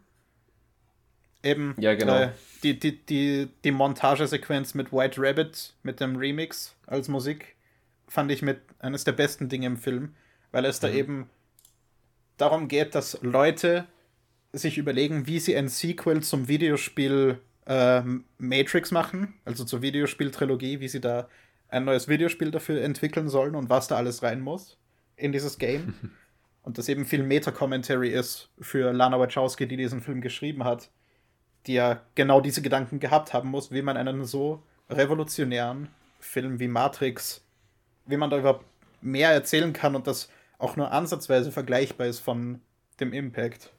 Eben 1.43 1.75
Ja, 1.77 1.93
genau. 1.93 2.15
äh, 2.17 2.29
die, 2.63 2.79
die, 2.79 3.05
die, 3.05 3.49
die 3.63 3.71
Montagesequenz 3.71 4.73
mit 4.73 4.91
White 4.93 5.21
Rabbit, 5.21 5.73
mit 5.83 5.99
dem 5.99 6.15
Remix 6.15 6.75
als 6.87 7.09
Musik, 7.09 7.55
fand 8.07 8.31
ich 8.31 8.41
mit 8.41 8.61
eines 8.79 9.03
der 9.03 9.11
besten 9.11 9.49
Dinge 9.49 9.67
im 9.67 9.77
Film, 9.77 10.15
weil 10.51 10.65
es 10.65 10.79
da 10.79 10.87
Mhm. 10.87 10.95
eben 10.95 11.29
darum 12.37 12.67
geht, 12.67 12.95
dass 12.95 13.19
Leute 13.21 13.85
sich 14.53 14.77
überlegen, 14.77 15.27
wie 15.27 15.39
sie 15.39 15.55
ein 15.55 15.67
Sequel 15.67 16.21
zum 16.21 16.47
Videospiel 16.47 17.39
äh, 17.65 18.01
Matrix 18.37 18.91
machen, 18.91 19.33
also 19.45 19.63
zur 19.65 19.81
Videospieltrilogie, 19.81 20.79
wie 20.79 20.87
sie 20.87 21.01
da 21.01 21.27
ein 21.69 21.85
neues 21.85 22.07
Videospiel 22.07 22.51
dafür 22.51 22.81
entwickeln 22.83 23.29
sollen 23.29 23.55
und 23.55 23.69
was 23.69 23.87
da 23.87 23.95
alles 23.95 24.21
rein 24.21 24.41
muss 24.41 24.77
in 25.15 25.31
dieses 25.31 25.57
Game. 25.57 25.93
und 26.61 26.77
das 26.77 26.87
eben 26.87 27.05
viel 27.05 27.23
Meta-Commentary 27.23 28.09
ist 28.09 28.49
für 28.59 28.91
Lana 28.93 29.19
Wachowski, 29.19 29.67
die 29.67 29.77
diesen 29.77 30.01
Film 30.01 30.21
geschrieben 30.21 30.63
hat, 30.63 30.89
die 31.67 31.73
ja 31.73 32.01
genau 32.15 32.41
diese 32.41 32.61
Gedanken 32.61 32.99
gehabt 32.99 33.33
haben 33.33 33.49
muss, 33.49 33.71
wie 33.71 33.81
man 33.81 33.97
einen 33.97 34.25
so 34.25 34.61
revolutionären 34.89 35.87
Film 36.19 36.59
wie 36.59 36.67
Matrix, 36.67 37.41
wie 38.05 38.17
man 38.17 38.29
da 38.29 38.37
überhaupt 38.37 38.65
mehr 39.01 39.31
erzählen 39.31 39.73
kann 39.73 39.95
und 39.95 40.07
das 40.07 40.29
auch 40.57 40.75
nur 40.75 40.91
ansatzweise 40.91 41.51
vergleichbar 41.51 42.07
ist 42.07 42.19
von 42.19 42.61
dem 42.99 43.11
Impact. 43.13 43.71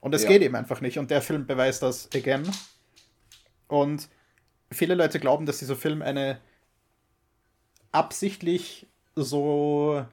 Und 0.00 0.14
es 0.14 0.22
Ja. 0.22 0.28
geht 0.28 0.42
eben 0.42 0.54
einfach 0.54 0.80
nicht. 0.80 0.98
Und 0.98 1.10
der 1.10 1.22
Film 1.22 1.46
beweist 1.46 1.82
das 1.82 2.08
again. 2.14 2.48
Und 3.66 4.08
viele 4.70 4.94
Leute 4.94 5.18
glauben, 5.18 5.44
dass 5.46 5.58
dieser 5.58 5.76
Film 5.76 6.02
eine 6.02 6.40
absichtlich 7.92 8.86
so 9.16 10.04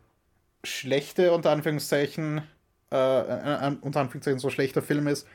schlechte, 0.64 1.34
unter 1.34 1.52
Anführungszeichen, 1.52 2.42
äh, 2.92 2.96
äh, 3.20 3.76
unter 3.82 4.00
Anführungszeichen 4.00 4.40
so 4.40 4.50
schlechter 4.50 4.82
Film 4.82 5.08
ist, 5.08 5.28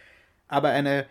aber 0.48 0.70
eine 0.70 1.06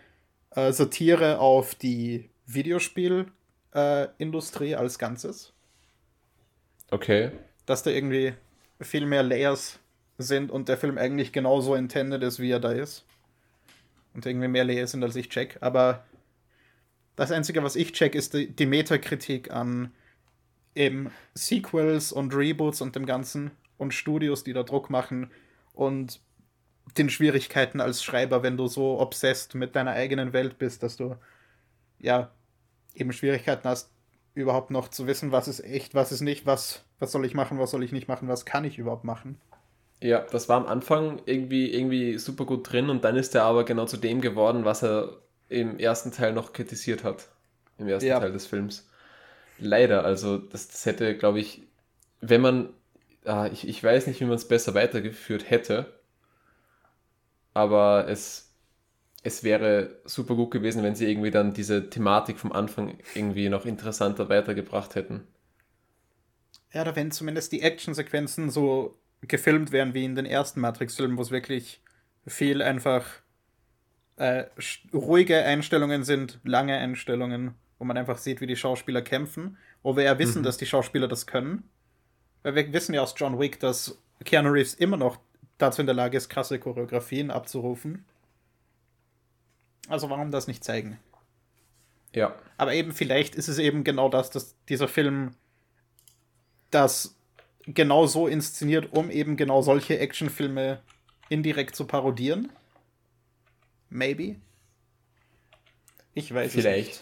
äh, 0.54 0.72
Satire 0.72 1.38
auf 1.38 1.74
die 1.74 2.30
Videospielindustrie 2.46 4.70
äh, 4.70 4.74
als 4.74 4.98
Ganzes. 4.98 5.52
Okay. 6.90 7.30
Dass 7.66 7.82
da 7.82 7.90
irgendwie 7.90 8.34
viel 8.80 9.06
mehr 9.06 9.22
Layers 9.22 9.78
sind 10.18 10.50
und 10.50 10.68
der 10.68 10.76
Film 10.76 10.98
eigentlich 10.98 11.32
genauso 11.32 11.74
intended 11.74 12.22
ist, 12.22 12.40
wie 12.40 12.50
er 12.50 12.60
da 12.60 12.72
ist. 12.72 13.04
Und 14.14 14.26
irgendwie 14.26 14.48
mehr 14.48 14.64
Layers 14.64 14.90
sind, 14.90 15.04
als 15.04 15.16
ich 15.16 15.28
check. 15.28 15.58
Aber 15.60 16.04
das 17.16 17.30
Einzige, 17.30 17.62
was 17.62 17.76
ich 17.76 17.92
check, 17.92 18.14
ist 18.14 18.34
die, 18.34 18.48
die 18.48 18.66
Metakritik 18.66 19.50
an 19.50 19.92
eben 20.74 21.10
Sequels 21.34 22.12
und 22.12 22.34
Reboots 22.34 22.80
und 22.80 22.96
dem 22.96 23.06
Ganzen 23.06 23.50
und 23.78 23.94
Studios, 23.94 24.44
die 24.44 24.52
da 24.52 24.62
Druck 24.62 24.90
machen 24.90 25.30
und 25.72 26.20
den 26.98 27.10
Schwierigkeiten 27.10 27.80
als 27.80 28.02
Schreiber, 28.04 28.42
wenn 28.42 28.56
du 28.56 28.66
so 28.66 29.00
obsessed 29.00 29.54
mit 29.54 29.76
deiner 29.76 29.92
eigenen 29.92 30.32
Welt 30.32 30.58
bist, 30.58 30.82
dass 30.82 30.96
du 30.96 31.16
ja 32.00 32.30
eben 32.94 33.12
Schwierigkeiten 33.12 33.68
hast, 33.68 33.90
überhaupt 34.34 34.70
noch 34.70 34.88
zu 34.88 35.06
wissen, 35.06 35.32
was 35.32 35.48
ist 35.48 35.60
echt, 35.60 35.94
was 35.94 36.12
ist 36.12 36.22
nicht, 36.22 36.46
was, 36.46 36.84
was 37.00 37.12
soll 37.12 37.24
ich 37.26 37.34
machen, 37.34 37.58
was 37.58 37.70
soll 37.72 37.84
ich 37.84 37.92
nicht 37.92 38.08
machen, 38.08 38.28
was 38.28 38.46
kann 38.46 38.64
ich 38.64 38.78
überhaupt 38.78 39.04
machen. 39.04 39.40
Ja, 40.02 40.20
das 40.30 40.48
war 40.48 40.56
am 40.56 40.66
Anfang 40.66 41.20
irgendwie, 41.26 41.72
irgendwie 41.74 42.16
super 42.18 42.46
gut 42.46 42.70
drin 42.72 42.88
und 42.88 43.04
dann 43.04 43.16
ist 43.16 43.34
er 43.34 43.44
aber 43.44 43.64
genau 43.64 43.84
zu 43.84 43.98
dem 43.98 44.20
geworden, 44.22 44.64
was 44.64 44.82
er 44.82 45.18
im 45.48 45.78
ersten 45.78 46.10
Teil 46.12 46.32
noch 46.32 46.52
kritisiert 46.52 47.04
hat. 47.04 47.28
Im 47.78 47.88
ersten 47.88 48.08
Ja. 48.08 48.18
Teil 48.18 48.32
des 48.32 48.46
Films. 48.46 48.88
Leider, 49.58 50.04
also 50.04 50.38
das, 50.38 50.68
das 50.68 50.86
hätte, 50.86 51.16
glaube 51.16 51.40
ich, 51.40 51.62
wenn 52.20 52.40
man, 52.40 52.70
ah, 53.24 53.48
ich, 53.52 53.68
ich 53.68 53.82
weiß 53.84 54.06
nicht, 54.06 54.20
wie 54.20 54.24
man 54.26 54.36
es 54.36 54.48
besser 54.48 54.74
weitergeführt 54.74 55.50
hätte, 55.50 55.99
aber 57.54 58.06
es, 58.08 58.54
es 59.22 59.44
wäre 59.44 60.00
super 60.04 60.34
gut 60.34 60.50
gewesen, 60.50 60.82
wenn 60.82 60.94
sie 60.94 61.10
irgendwie 61.10 61.30
dann 61.30 61.52
diese 61.52 61.90
Thematik 61.90 62.38
vom 62.38 62.52
Anfang 62.52 62.98
irgendwie 63.14 63.48
noch 63.48 63.66
interessanter 63.66 64.28
weitergebracht 64.28 64.94
hätten. 64.94 65.26
Ja, 66.72 66.82
oder 66.82 66.96
wenn 66.96 67.10
zumindest 67.10 67.52
die 67.52 67.62
Actionsequenzen 67.62 68.50
so 68.50 68.98
gefilmt 69.22 69.72
wären 69.72 69.94
wie 69.94 70.04
in 70.04 70.14
den 70.14 70.26
ersten 70.26 70.60
Matrix-Filmen, 70.60 71.18
wo 71.18 71.22
es 71.22 71.30
wirklich 71.30 71.82
viel 72.26 72.62
einfach 72.62 73.06
äh, 74.16 74.44
ruhige 74.92 75.42
Einstellungen 75.44 76.04
sind, 76.04 76.38
lange 76.44 76.76
Einstellungen, 76.76 77.54
wo 77.78 77.84
man 77.84 77.96
einfach 77.96 78.18
sieht, 78.18 78.40
wie 78.40 78.46
die 78.46 78.56
Schauspieler 78.56 79.02
kämpfen, 79.02 79.56
wo 79.82 79.96
wir 79.96 80.04
ja 80.04 80.18
wissen, 80.18 80.42
dass 80.42 80.58
die 80.58 80.66
Schauspieler 80.66 81.08
das 81.08 81.26
können. 81.26 81.68
Weil 82.42 82.54
wir 82.54 82.72
wissen 82.72 82.94
ja 82.94 83.02
aus 83.02 83.14
John 83.16 83.38
Wick, 83.38 83.58
dass 83.60 84.02
Keanu 84.24 84.50
Reeves 84.50 84.74
immer 84.74 84.96
noch 84.96 85.18
dazu 85.62 85.80
in 85.80 85.86
der 85.86 85.94
Lage 85.94 86.16
ist, 86.16 86.28
krasse 86.28 86.58
Choreografien 86.58 87.30
abzurufen. 87.30 88.04
Also 89.88 90.10
warum 90.10 90.30
das 90.30 90.46
nicht 90.46 90.64
zeigen? 90.64 90.98
Ja, 92.14 92.34
Aber 92.56 92.74
eben 92.74 92.92
vielleicht 92.92 93.34
ist 93.34 93.48
es 93.48 93.58
eben 93.58 93.84
genau 93.84 94.08
das, 94.08 94.30
dass 94.30 94.56
dieser 94.68 94.88
Film 94.88 95.32
das 96.70 97.16
genau 97.66 98.06
so 98.06 98.26
inszeniert, 98.26 98.92
um 98.92 99.10
eben 99.10 99.36
genau 99.36 99.62
solche 99.62 99.98
Actionfilme 99.98 100.80
indirekt 101.28 101.76
zu 101.76 101.86
parodieren. 101.86 102.50
Maybe. 103.90 104.36
Ich 106.14 106.32
weiß 106.34 106.48
es 106.48 106.60
vielleicht. 106.60 107.00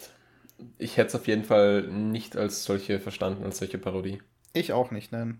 nicht. 0.59 0.69
Ich 0.77 0.97
hätte 0.97 1.09
es 1.09 1.15
auf 1.15 1.27
jeden 1.27 1.43
Fall 1.43 1.83
nicht 1.83 2.35
als 2.35 2.63
solche 2.63 2.99
verstanden, 2.99 3.43
als 3.43 3.57
solche 3.57 3.77
Parodie. 3.77 4.21
Ich 4.53 4.73
auch 4.73 4.91
nicht, 4.91 5.11
nein. 5.11 5.39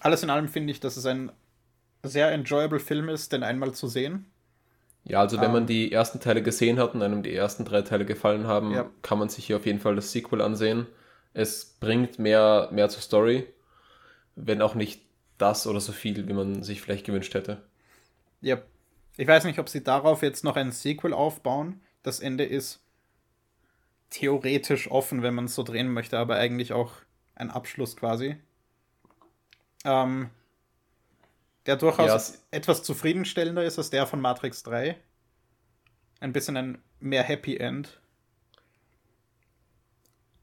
Alles 0.00 0.22
in 0.22 0.30
allem 0.30 0.48
finde 0.48 0.72
ich, 0.72 0.80
dass 0.80 0.96
es 0.96 1.04
ein 1.06 1.30
sehr 2.02 2.30
enjoyable 2.32 2.80
Film 2.80 3.08
ist, 3.08 3.32
den 3.32 3.42
einmal 3.42 3.72
zu 3.72 3.86
sehen. 3.88 4.26
Ja, 5.04 5.20
also 5.20 5.38
wenn 5.38 5.46
Ähm. 5.46 5.52
man 5.52 5.66
die 5.66 5.90
ersten 5.92 6.20
Teile 6.20 6.42
gesehen 6.42 6.78
hat 6.78 6.94
und 6.94 7.02
einem 7.02 7.22
die 7.22 7.34
ersten 7.34 7.64
drei 7.64 7.82
Teile 7.82 8.04
gefallen 8.04 8.46
haben, 8.46 8.72
Ja. 8.72 8.90
kann 9.02 9.18
man 9.18 9.28
sich 9.28 9.46
hier 9.46 9.56
auf 9.56 9.66
jeden 9.66 9.80
Fall 9.80 9.96
das 9.96 10.12
Sequel 10.12 10.40
ansehen. 10.42 10.86
Es 11.32 11.76
bringt 11.80 12.18
mehr, 12.18 12.68
mehr 12.72 12.88
zur 12.88 13.02
Story, 13.02 13.46
wenn 14.36 14.62
auch 14.62 14.74
nicht 14.74 15.02
das 15.38 15.66
oder 15.66 15.80
so 15.80 15.92
viel, 15.92 16.28
wie 16.28 16.32
man 16.32 16.62
sich 16.62 16.82
vielleicht 16.82 17.06
gewünscht 17.06 17.34
hätte. 17.34 17.62
Ja. 18.40 18.58
Ich 19.16 19.26
weiß 19.28 19.44
nicht, 19.44 19.58
ob 19.58 19.68
sie 19.68 19.82
darauf 19.84 20.22
jetzt 20.22 20.44
noch 20.44 20.56
ein 20.56 20.72
Sequel 20.72 21.12
aufbauen. 21.12 21.80
Das 22.02 22.20
Ende 22.20 22.44
ist 22.44 22.80
theoretisch 24.10 24.90
offen, 24.90 25.22
wenn 25.22 25.34
man 25.34 25.44
es 25.44 25.54
so 25.54 25.62
drehen 25.62 25.92
möchte, 25.92 26.18
aber 26.18 26.36
eigentlich 26.36 26.72
auch 26.72 26.92
ein 27.34 27.50
Abschluss 27.50 27.96
quasi. 27.96 28.36
Ähm, 29.84 30.30
der 31.66 31.76
durchaus 31.76 32.06
Ja, 32.06 32.16
es- 32.16 32.46
etwas 32.50 32.82
zufriedenstellender 32.82 33.64
ist 33.64 33.78
als 33.78 33.90
der 33.90 34.06
von 34.06 34.20
Matrix 34.20 34.62
3. 34.62 34.96
Ein 36.20 36.32
bisschen 36.32 36.56
ein 36.56 36.82
mehr 37.00 37.22
Happy 37.22 37.56
End. 37.56 38.00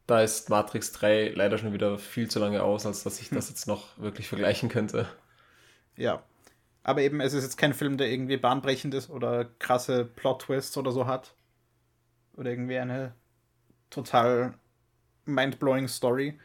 Da 0.08 0.22
ist 0.22 0.50
Matrix 0.50 0.94
3 0.94 1.30
leider 1.36 1.58
schon 1.58 1.74
wieder 1.74 1.98
viel 2.00 2.30
zu 2.30 2.40
lange 2.40 2.64
aus, 2.64 2.86
als 2.86 3.04
dass 3.04 3.20
ich 3.20 3.30
das 3.30 3.50
jetzt 3.50 3.68
noch 3.68 3.98
wirklich 3.98 4.28
vergleichen 4.28 4.70
könnte. 4.70 5.08
Ja. 5.98 6.24
Aber 6.84 7.02
eben, 7.02 7.20
es 7.20 7.34
ist 7.34 7.44
jetzt 7.44 7.58
kein 7.58 7.74
Film, 7.74 7.98
der 7.98 8.10
irgendwie 8.10 8.38
bahnbrechend 8.38 8.94
ist 8.94 9.10
oder 9.10 9.46
krasse 9.60 10.06
Plot-Twists 10.06 10.78
oder 10.78 10.92
so 10.94 11.06
hat. 11.06 11.36
Oder 12.38 12.52
irgendwie 12.52 12.78
eine 12.78 13.14
total 13.90 14.54
mind-blowing 15.26 15.90
Story. 15.90 16.40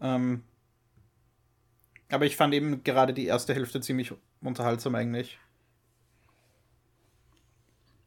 Ähm, 0.00 0.42
aber 2.10 2.26
ich 2.26 2.36
fand 2.36 2.54
eben 2.54 2.82
gerade 2.84 3.12
die 3.12 3.26
erste 3.26 3.54
Hälfte 3.54 3.80
ziemlich 3.80 4.12
unterhaltsam 4.40 4.94
eigentlich. 4.94 5.38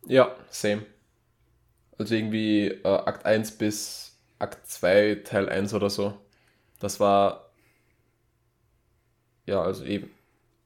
Ja, 0.08 0.36
same. 0.50 0.86
Also 1.98 2.16
irgendwie 2.16 2.68
äh, 2.68 2.88
Akt 2.88 3.26
1 3.26 3.58
bis 3.58 4.18
Akt 4.40 4.68
2, 4.68 5.22
Teil 5.24 5.50
1 5.50 5.74
oder 5.74 5.90
so. 5.90 6.18
Das 6.80 7.00
war. 7.00 7.52
Ja, 9.46 9.62
also 9.62 9.86
eben. 9.86 10.10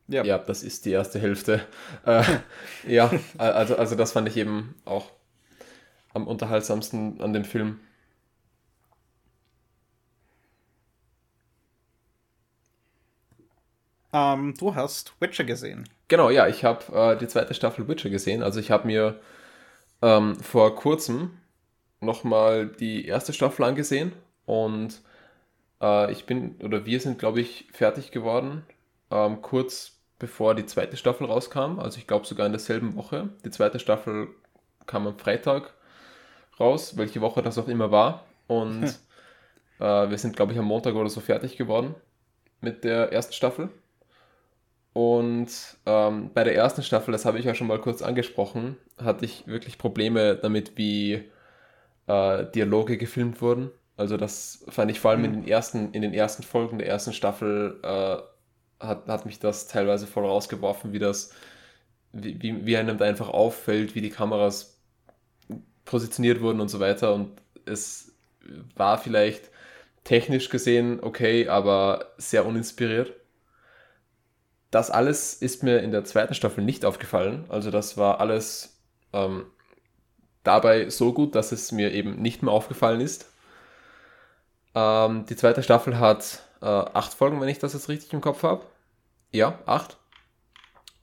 Ja. 0.08 0.24
Ja, 0.24 0.38
das 0.38 0.64
ist 0.64 0.86
die 0.86 0.92
erste 0.92 1.20
Hälfte. 1.20 1.66
Äh, 2.06 2.24
ja, 2.88 3.12
also, 3.38 3.76
also 3.76 3.96
das 3.96 4.12
fand 4.12 4.28
ich 4.28 4.38
eben 4.38 4.76
auch 4.86 5.12
am 6.14 6.28
unterhaltsamsten 6.28 7.20
an 7.20 7.34
dem 7.34 7.44
Film. 7.44 7.80
Ähm, 14.16 14.54
du 14.58 14.74
hast 14.74 15.14
Witcher 15.20 15.44
gesehen. 15.44 15.90
Genau, 16.08 16.30
ja, 16.30 16.48
ich 16.48 16.64
habe 16.64 16.86
äh, 16.96 17.18
die 17.18 17.28
zweite 17.28 17.54
Staffel 17.54 17.90
Witcher 17.90 18.10
gesehen. 18.10 18.44
Also 18.44 18.62
ich 18.62 18.72
habe 18.72 18.88
mir 18.88 19.20
ähm, 20.02 20.40
vor 20.40 20.74
kurzem 20.76 21.32
nochmal 22.00 22.68
die 22.68 23.06
erste 23.06 23.34
Staffel 23.34 23.66
angesehen 23.66 24.14
und 24.46 25.02
äh, 25.82 26.14
ich 26.14 26.26
bin, 26.26 26.56
oder 26.64 26.86
wir 26.86 27.02
sind, 27.02 27.20
glaube 27.20 27.42
ich, 27.42 27.68
fertig 27.74 28.12
geworden, 28.12 28.64
ähm, 29.12 29.42
kurz 29.42 30.00
bevor 30.18 30.56
die 30.56 30.66
zweite 30.66 30.96
Staffel 30.96 31.28
rauskam. 31.28 31.80
Also 31.80 31.98
ich 31.98 32.08
glaube 32.08 32.26
sogar 32.26 32.46
in 32.46 32.54
derselben 32.54 32.96
Woche. 32.96 33.32
Die 33.44 33.52
zweite 33.52 33.80
Staffel 33.80 34.30
kam 34.86 35.08
am 35.08 35.20
Freitag 35.20 35.74
raus, 36.58 36.96
welche 36.96 37.20
Woche 37.20 37.42
das 37.42 37.58
auch 37.58 37.68
immer 37.68 37.92
war. 37.92 38.24
Und 38.48 38.86
äh, 39.80 40.10
wir 40.10 40.18
sind, 40.18 40.38
glaube 40.38 40.54
ich, 40.54 40.60
am 40.60 40.66
Montag 40.66 40.96
oder 40.96 41.10
so 41.10 41.20
fertig 41.20 41.58
geworden 41.58 41.96
mit 42.62 42.86
der 42.86 43.12
ersten 43.12 43.34
Staffel. 43.34 43.70
Und 44.96 45.50
ähm, 45.86 46.32
bei 46.34 46.46
der 46.46 46.56
ersten 46.56 46.82
Staffel, 46.82 47.12
das 47.12 47.26
habe 47.26 47.38
ich 47.38 47.44
ja 47.44 47.54
schon 47.54 47.68
mal 47.68 47.82
kurz 47.82 48.02
angesprochen, 48.02 48.78
hatte 48.98 49.26
ich 49.26 49.46
wirklich 49.46 49.78
Probleme 49.78 50.38
damit, 50.38 50.78
wie 50.78 51.22
äh, 52.08 52.46
Dialoge 52.56 52.98
gefilmt 52.98 53.42
wurden. 53.42 53.72
Also 53.98 54.16
das 54.16 54.64
fand 54.70 54.90
ich 54.90 55.02
vor 55.02 55.12
allem 55.12 55.26
in 55.26 55.34
den 55.34 55.48
ersten, 55.50 55.92
in 55.92 56.02
den 56.02 56.14
ersten 56.14 56.44
Folgen 56.44 56.78
der 56.80 56.88
ersten 56.88 57.12
Staffel 57.12 57.78
äh, 57.84 58.18
hat, 58.80 59.08
hat 59.08 59.26
mich 59.26 59.38
das 59.40 59.68
teilweise 59.68 60.08
voll 60.08 60.26
rausgeworfen, 60.26 60.94
wie 60.94 61.00
das, 61.00 61.34
wie, 62.14 62.42
wie, 62.42 62.66
wie 62.66 62.78
einem 62.78 62.98
da 62.98 63.04
einfach 63.04 63.28
auffällt, 63.28 63.96
wie 63.96 64.02
die 64.02 64.10
Kameras 64.10 64.80
positioniert 65.84 66.40
wurden 66.40 66.62
und 66.62 66.70
so 66.70 66.80
weiter. 66.80 67.14
Und 67.14 67.32
es 67.66 68.14
war 68.78 68.98
vielleicht 68.98 69.52
technisch 70.06 70.50
gesehen 70.50 71.02
okay, 71.02 71.50
aber 71.50 72.14
sehr 72.18 72.46
uninspiriert. 72.46 73.14
Das 74.76 74.92
alles 74.92 75.36
ist 75.36 75.64
mir 75.64 75.80
in 75.80 75.92
der 75.92 76.04
zweiten 76.04 76.34
Staffel 76.34 76.62
nicht 76.62 76.84
aufgefallen. 76.84 77.46
Also 77.48 77.72
das 77.72 77.96
war 77.96 78.20
alles 78.20 78.78
ähm, 79.14 79.46
dabei 80.44 80.90
so 80.90 81.14
gut, 81.14 81.34
dass 81.34 81.54
es 81.54 81.72
mir 81.72 81.94
eben 81.94 82.22
nicht 82.22 82.44
mehr 82.44 82.52
aufgefallen 82.52 83.00
ist. 83.00 83.32
Ähm, 84.76 85.26
die 85.28 85.38
zweite 85.38 85.64
Staffel 85.64 85.98
hat 85.98 86.44
äh, 86.62 86.66
acht 86.66 87.14
Folgen, 87.14 87.40
wenn 87.40 87.48
ich 87.48 87.58
das 87.58 87.72
jetzt 87.72 87.88
richtig 87.88 88.12
im 88.12 88.20
Kopf 88.20 88.44
habe. 88.44 88.66
Ja, 89.32 89.60
acht. 89.66 89.96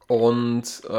Und 0.06 0.84
äh, 0.84 0.90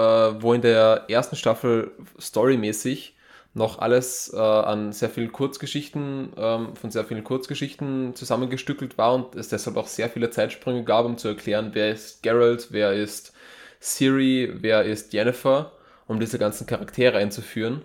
wo 0.41 0.55
in 0.55 0.63
der 0.63 1.05
ersten 1.09 1.35
Staffel 1.35 1.91
storymäßig 2.19 3.12
noch 3.53 3.77
alles 3.79 4.33
äh, 4.33 4.37
an 4.37 4.91
sehr 4.93 5.09
vielen 5.09 5.31
Kurzgeschichten, 5.31 6.33
ähm, 6.37 6.75
von 6.75 6.89
sehr 6.91 7.05
vielen 7.05 7.23
Kurzgeschichten 7.23 8.15
zusammengestückelt 8.15 8.97
war 8.97 9.13
und 9.13 9.35
es 9.35 9.49
deshalb 9.49 9.77
auch 9.77 9.87
sehr 9.87 10.09
viele 10.09 10.31
Zeitsprünge 10.31 10.83
gab, 10.83 11.05
um 11.05 11.17
zu 11.17 11.27
erklären, 11.27 11.71
wer 11.73 11.91
ist 11.91 12.23
Geralt, 12.23 12.69
wer 12.71 12.93
ist 12.93 13.33
Siri, 13.79 14.51
wer 14.61 14.83
ist 14.83 15.13
Jennifer, 15.13 15.71
um 16.07 16.19
diese 16.19 16.39
ganzen 16.39 16.65
Charaktere 16.65 17.17
einzuführen, 17.17 17.83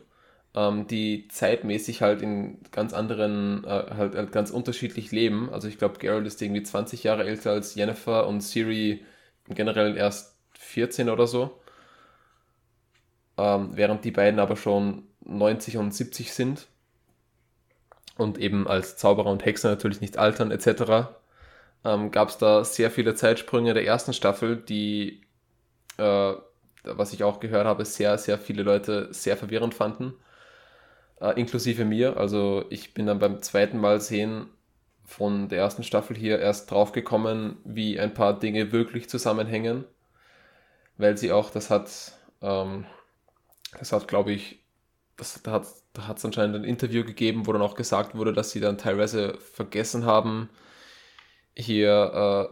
ähm, 0.55 0.87
die 0.87 1.29
zeitmäßig 1.29 2.01
halt 2.03 2.23
in 2.23 2.61
ganz 2.73 2.95
anderen, 2.95 3.64
äh, 3.64 3.69
halt, 3.69 4.14
halt 4.14 4.33
ganz 4.33 4.51
unterschiedlich 4.51 5.12
leben. 5.12 5.51
Also 5.53 5.69
ich 5.69 5.79
glaube, 5.79 5.99
Geralt 5.99 6.27
ist 6.27 6.41
irgendwie 6.41 6.62
20 6.62 7.05
Jahre 7.05 7.25
älter 7.25 7.51
als 7.53 7.75
Jennifer 7.75 8.27
und 8.27 8.41
Siri 8.41 9.05
generell 9.49 9.97
erst 9.97 10.37
14 10.59 11.11
oder 11.11 11.27
so. 11.27 11.61
Ähm, 13.37 13.71
während 13.75 14.05
die 14.05 14.11
beiden 14.11 14.41
aber 14.41 14.57
schon 14.57 15.07
90 15.25 15.77
und 15.79 15.95
70 15.95 16.33
sind 16.33 16.69
und 18.16 18.39
eben 18.39 18.66
als 18.66 18.97
Zauberer 18.97 19.31
und 19.31 19.45
Hexer 19.45 19.71
natürlich 19.71 20.01
nicht 20.01 20.19
altern 20.19 20.51
etc. 20.51 21.09
Ähm, 21.85 22.11
gab 22.11 22.29
es 22.29 22.39
da 22.39 22.64
sehr 22.64 22.91
viele 22.91 23.14
Zeitsprünge 23.14 23.75
der 23.75 23.87
ersten 23.87 24.12
Staffel, 24.12 24.57
die, 24.57 25.23
äh, 25.99 26.33
was 26.85 27.12
ich 27.12 27.25
auch 27.25 27.41
gehört 27.41 27.66
habe, 27.66 27.85
sehr, 27.85 28.19
sehr 28.19 28.39
viele 28.39 28.62
Leute 28.62 29.09
sehr 29.12 29.37
verwirrend 29.37 29.75
fanden, 29.75 30.14
äh, 31.21 31.39
inklusive 31.41 31.85
mir. 31.85 32.16
Also 32.16 32.64
ich 32.71 32.95
bin 32.95 33.07
dann 33.07 33.19
beim 33.19 33.43
zweiten 33.43 33.79
Mal 33.79 34.01
sehen 34.01 34.47
von 35.05 35.49
der 35.49 35.59
ersten 35.61 35.85
Staffel 35.85 36.16
hier 36.16 36.39
erst 36.39 36.71
drauf 36.71 36.93
gekommen, 36.93 37.59
wie 37.64 37.99
ein 37.99 38.14
paar 38.14 38.39
Dinge 38.39 38.73
wirklich 38.73 39.09
zusammenhängen. 39.09 39.85
weil 40.99 41.16
sie 41.16 41.33
auch, 41.33 41.51
das 41.51 41.71
hat, 41.71 42.12
ähm, 42.43 42.85
das 43.79 43.93
hat, 43.93 44.09
glaube 44.09 44.33
ich, 44.33 44.61
das, 45.19 45.43
da 45.43 45.53
hat 45.53 45.66
da 45.99 46.07
hat 46.07 46.19
es 46.19 46.25
anscheinend 46.25 46.57
ein 46.57 46.64
Interview 46.64 47.05
gegeben, 47.05 47.47
wo 47.47 47.53
dann 47.53 47.62
auch 47.62 47.75
gesagt 47.75 48.14
wurde, 48.14 48.33
dass 48.33 48.53
sie 48.53 48.61
dann 48.61 48.79
teilweise 48.79 49.37
vergessen 49.39 50.07
haben, 50.07 50.49
hier 51.57 52.51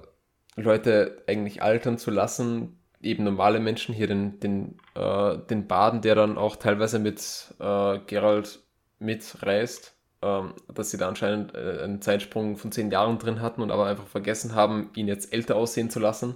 äh, 0.56 0.60
Leute 0.60 1.22
eigentlich 1.28 1.62
altern 1.62 1.96
zu 1.96 2.10
lassen, 2.10 2.80
eben 3.00 3.22
normale 3.24 3.60
Menschen, 3.60 3.94
hier 3.94 4.08
den, 4.08 4.40
den, 4.40 4.78
äh, 4.94 5.38
den 5.38 5.68
Baden, 5.68 6.00
der 6.00 6.16
dann 6.16 6.38
auch 6.38 6.56
teilweise 6.56 6.98
mit 6.98 7.54
äh, 7.60 7.98
Gerald 8.06 8.60
mitreist, 8.98 9.94
ähm, 10.22 10.54
dass 10.74 10.90
sie 10.90 10.98
da 10.98 11.06
anscheinend 11.06 11.54
äh, 11.54 11.82
einen 11.84 12.02
Zeitsprung 12.02 12.56
von 12.56 12.72
zehn 12.72 12.90
Jahren 12.90 13.18
drin 13.18 13.40
hatten 13.40 13.62
und 13.62 13.70
aber 13.70 13.86
einfach 13.86 14.08
vergessen 14.08 14.56
haben, 14.56 14.90
ihn 14.96 15.06
jetzt 15.06 15.32
älter 15.32 15.54
aussehen 15.54 15.88
zu 15.88 16.00
lassen, 16.00 16.34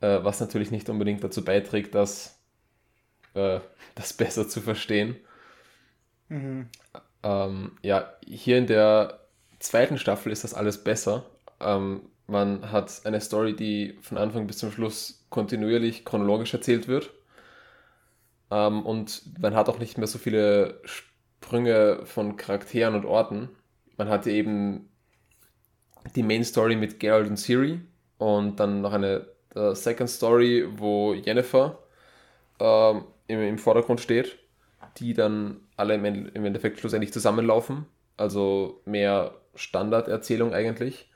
äh, 0.00 0.20
was 0.22 0.40
natürlich 0.40 0.70
nicht 0.70 0.88
unbedingt 0.88 1.22
dazu 1.22 1.44
beiträgt, 1.44 1.94
dass 1.94 2.40
äh, 3.34 3.60
das 3.96 4.12
besser 4.14 4.48
zu 4.48 4.62
verstehen. 4.62 5.16
Mhm. 6.28 6.68
Ähm, 7.22 7.72
ja, 7.82 8.12
hier 8.26 8.58
in 8.58 8.66
der 8.66 9.20
zweiten 9.58 9.98
Staffel 9.98 10.32
ist 10.32 10.44
das 10.44 10.54
alles 10.54 10.82
besser. 10.82 11.24
Ähm, 11.60 12.02
man 12.26 12.72
hat 12.72 13.02
eine 13.04 13.20
Story, 13.20 13.54
die 13.54 13.98
von 14.02 14.18
Anfang 14.18 14.46
bis 14.46 14.58
zum 14.58 14.72
Schluss 14.72 15.24
kontinuierlich 15.30 16.04
chronologisch 16.04 16.52
erzählt 16.52 16.88
wird. 16.88 17.10
Ähm, 18.50 18.84
und 18.84 19.22
man 19.40 19.54
hat 19.54 19.68
auch 19.68 19.78
nicht 19.78 19.98
mehr 19.98 20.06
so 20.06 20.18
viele 20.18 20.80
Sprünge 20.84 22.00
von 22.04 22.36
Charakteren 22.36 22.94
und 22.94 23.04
Orten. 23.04 23.48
Man 23.96 24.08
hatte 24.08 24.30
eben 24.30 24.88
die 26.14 26.22
Main 26.22 26.44
Story 26.44 26.76
mit 26.76 27.00
Geralt 27.00 27.28
und 27.28 27.36
Siri 27.36 27.80
und 28.18 28.60
dann 28.60 28.80
noch 28.80 28.92
eine 28.92 29.26
äh, 29.54 29.74
Second 29.74 30.10
Story, 30.10 30.66
wo 30.76 31.14
Jennifer 31.14 31.78
ähm, 32.60 33.04
im, 33.26 33.40
im 33.40 33.58
Vordergrund 33.58 34.00
steht, 34.00 34.38
die 34.98 35.14
dann 35.14 35.60
alle 35.76 35.94
im, 35.94 36.04
End- 36.04 36.34
im 36.34 36.44
Endeffekt 36.44 36.80
schlussendlich 36.80 37.12
zusammenlaufen. 37.12 37.86
Also 38.16 38.80
mehr 38.84 39.34
Standarderzählung 39.54 40.52
eigentlich. 40.54 41.10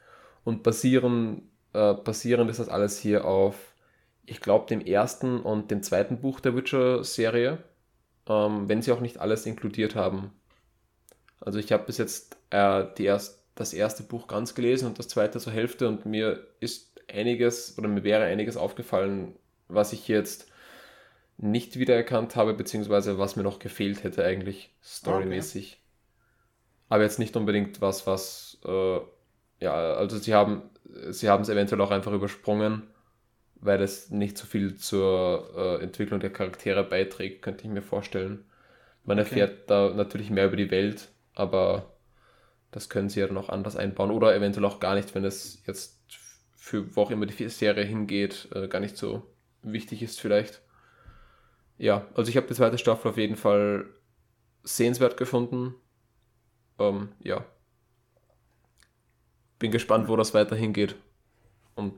Und 0.45 0.63
basieren, 0.63 1.51
äh, 1.73 1.95
basierend 1.95 2.51
ist 2.51 2.61
das 2.61 2.69
alles 2.69 2.99
hier 2.99 3.25
auf, 3.25 3.75
ich 4.27 4.41
glaube, 4.41 4.67
dem 4.67 4.81
ersten 4.81 5.41
und 5.41 5.71
dem 5.71 5.83
zweiten 5.83 6.21
Buch 6.21 6.41
der 6.41 6.55
Witcher-Serie. 6.55 7.59
Ähm, 8.29 8.69
wenn 8.69 8.83
sie 8.83 8.93
auch 8.93 9.01
nicht 9.01 9.19
alles 9.19 9.47
inkludiert 9.47 9.95
haben. 9.95 10.33
Also 11.41 11.59
ich 11.59 11.73
habe 11.73 11.85
bis 11.85 11.97
jetzt 11.99 12.37
äh, 12.51 12.85
die 12.99 13.05
erst, 13.05 13.43
das 13.55 13.73
erste 13.73 14.03
Buch 14.03 14.27
ganz 14.27 14.55
gelesen 14.55 14.87
und 14.87 14.99
das 14.99 15.09
zweite 15.09 15.39
zur 15.39 15.53
Hälfte 15.53 15.89
und 15.89 16.07
mir 16.07 16.47
ist 16.61 17.01
einiges 17.13 17.77
oder 17.79 17.89
mir 17.89 18.05
wäre 18.05 18.25
einiges 18.25 18.57
aufgefallen, 18.57 19.35
was 19.69 19.93
ich 19.93 20.07
jetzt 20.07 20.50
nicht 21.43 21.79
wiedererkannt 21.79 22.37
habe, 22.37 22.55
beziehungsweise 22.55 23.19
was 23.19 23.37
mir 23.37 23.43
noch 23.43 23.59
gefehlt 23.59 24.05
hätte 24.05 24.25
eigentlich 24.25 24.75
storymäßig. 24.83 25.81
Aber 26.89 27.03
jetzt 27.03 27.19
nicht 27.19 27.37
unbedingt 27.37 27.81
was, 27.81 28.07
was 28.07 28.59
äh, 28.65 28.99
ja, 29.61 29.75
also 29.95 30.19
sie 30.19 30.35
haben 30.35 30.63
sie 31.11 31.29
haben 31.29 31.43
es 31.43 31.49
eventuell 31.49 31.81
auch 31.81 31.91
einfach 31.91 32.13
übersprungen, 32.13 32.83
weil 33.57 33.81
es 33.81 34.11
nicht 34.11 34.37
so 34.37 34.47
viel 34.47 34.77
zur 34.77 35.51
äh, 35.57 35.83
Entwicklung 35.83 36.21
der 36.21 36.33
Charaktere 36.33 36.85
beiträgt, 36.85 37.43
könnte 37.43 37.65
ich 37.65 37.71
mir 37.71 37.83
vorstellen. 37.83 38.45
Man 39.05 39.19
erfährt 39.19 39.71
da 39.71 39.91
natürlich 39.95 40.31
mehr 40.31 40.47
über 40.47 40.57
die 40.57 40.71
Welt, 40.71 41.09
aber 41.35 41.95
das 42.71 42.89
können 42.89 43.09
sie 43.09 43.21
ja 43.21 43.27
dann 43.27 43.39
auch 43.39 43.49
anders 43.49 43.77
einbauen 43.77 44.11
oder 44.11 44.35
eventuell 44.35 44.67
auch 44.67 44.79
gar 44.79 44.95
nicht, 44.95 45.15
wenn 45.15 45.25
es 45.25 45.63
jetzt 45.67 45.99
für 46.55 46.95
wo 46.95 47.03
auch 47.03 47.11
immer 47.11 47.27
die 47.27 47.49
Serie 47.49 47.85
hingeht, 47.85 48.49
äh, 48.55 48.69
gar 48.69 48.81
nicht 48.81 48.97
so 48.97 49.23
wichtig 49.63 50.03
ist 50.03 50.21
vielleicht. 50.21 50.61
Ja, 51.81 52.07
also 52.15 52.29
ich 52.29 52.37
habe 52.37 52.47
die 52.47 52.53
zweite 52.53 52.77
Staffel 52.77 53.11
auf 53.11 53.17
jeden 53.17 53.37
Fall 53.37 53.87
sehenswert 54.63 55.17
gefunden. 55.17 55.75
Ähm, 56.79 57.09
ja. 57.21 57.43
Bin 59.59 59.71
gespannt, 59.71 60.07
wo 60.07 60.15
das 60.15 60.35
weiter 60.35 60.55
hingeht. 60.55 60.95
Und 61.77 61.95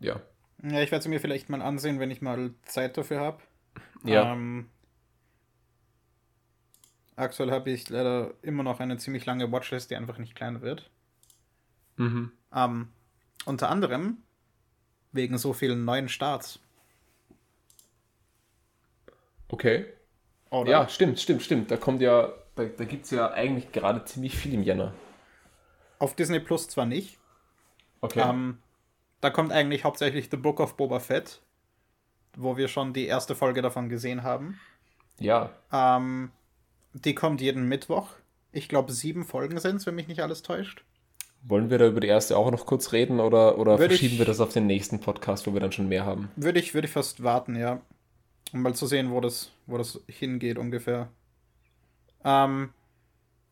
ja. 0.00 0.20
Ja, 0.62 0.82
ich 0.82 0.92
werde 0.92 1.02
sie 1.02 1.08
mir 1.08 1.18
vielleicht 1.18 1.48
mal 1.48 1.62
ansehen, 1.62 1.98
wenn 1.98 2.10
ich 2.10 2.20
mal 2.20 2.52
Zeit 2.64 2.98
dafür 2.98 3.20
habe. 3.20 3.42
Ja. 4.04 4.34
Ähm, 4.34 4.68
aktuell 7.16 7.52
habe 7.52 7.70
ich 7.70 7.88
leider 7.88 8.34
immer 8.42 8.62
noch 8.62 8.80
eine 8.80 8.98
ziemlich 8.98 9.24
lange 9.24 9.50
Watchlist, 9.50 9.90
die 9.90 9.96
einfach 9.96 10.18
nicht 10.18 10.34
kleiner 10.34 10.60
wird. 10.60 10.90
Mhm. 11.96 12.32
Ähm, 12.54 12.88
unter 13.46 13.70
anderem 13.70 14.18
wegen 15.12 15.38
so 15.38 15.54
vielen 15.54 15.86
neuen 15.86 16.10
Starts. 16.10 16.60
Okay. 19.52 19.84
Oder? 20.50 20.70
Ja, 20.70 20.88
stimmt, 20.88 21.20
stimmt, 21.20 21.42
stimmt. 21.42 21.70
Da 21.70 21.76
kommt 21.76 22.02
ja, 22.02 22.32
da, 22.56 22.64
da 22.64 22.84
gibt 22.84 23.04
es 23.04 23.10
ja 23.12 23.30
eigentlich 23.30 23.70
gerade 23.72 24.04
ziemlich 24.04 24.36
viel 24.36 24.52
im 24.54 24.62
Jänner. 24.64 24.92
Auf 26.00 26.16
Disney 26.16 26.40
Plus 26.40 26.66
zwar 26.68 26.84
nicht. 26.86 27.18
Okay. 28.00 28.20
Ähm, 28.28 28.58
da 29.20 29.30
kommt 29.30 29.52
eigentlich 29.52 29.84
hauptsächlich 29.84 30.28
The 30.30 30.36
Book 30.36 30.58
of 30.58 30.76
Boba 30.76 30.98
Fett, 30.98 31.40
wo 32.36 32.56
wir 32.56 32.66
schon 32.68 32.92
die 32.92 33.06
erste 33.06 33.34
Folge 33.36 33.62
davon 33.62 33.88
gesehen 33.88 34.24
haben. 34.24 34.58
ja. 35.20 35.50
Ähm, 35.72 36.32
die 36.94 37.14
kommt 37.14 37.40
jeden 37.40 37.68
Mittwoch. 37.68 38.08
Ich 38.52 38.68
glaube, 38.68 38.92
sieben 38.92 39.24
Folgen 39.24 39.58
sind 39.58 39.76
es, 39.76 39.86
wenn 39.86 39.94
mich 39.94 40.08
nicht 40.08 40.20
alles 40.22 40.42
täuscht. 40.42 40.84
Wollen 41.42 41.70
wir 41.70 41.78
da 41.78 41.86
über 41.86 42.00
die 42.00 42.08
erste 42.08 42.36
auch 42.36 42.50
noch 42.50 42.66
kurz 42.66 42.92
reden 42.92 43.18
oder, 43.18 43.56
oder 43.58 43.78
Würde 43.78 43.88
verschieben 43.94 44.14
ich- 44.14 44.18
wir 44.18 44.26
das 44.26 44.40
auf 44.40 44.52
den 44.52 44.66
nächsten 44.66 45.00
Podcast, 45.00 45.46
wo 45.46 45.54
wir 45.54 45.60
dann 45.60 45.72
schon 45.72 45.88
mehr 45.88 46.04
haben? 46.04 46.30
Würde 46.36 46.58
ich, 46.58 46.74
würde 46.74 46.86
ich 46.86 46.92
fast 46.92 47.22
warten, 47.22 47.56
ja. 47.56 47.80
Um 48.52 48.62
mal 48.62 48.74
zu 48.74 48.86
sehen, 48.86 49.10
wo 49.10 49.20
das, 49.20 49.50
wo 49.66 49.78
das 49.78 50.00
hingeht 50.08 50.58
ungefähr. 50.58 51.08
Ähm, 52.24 52.72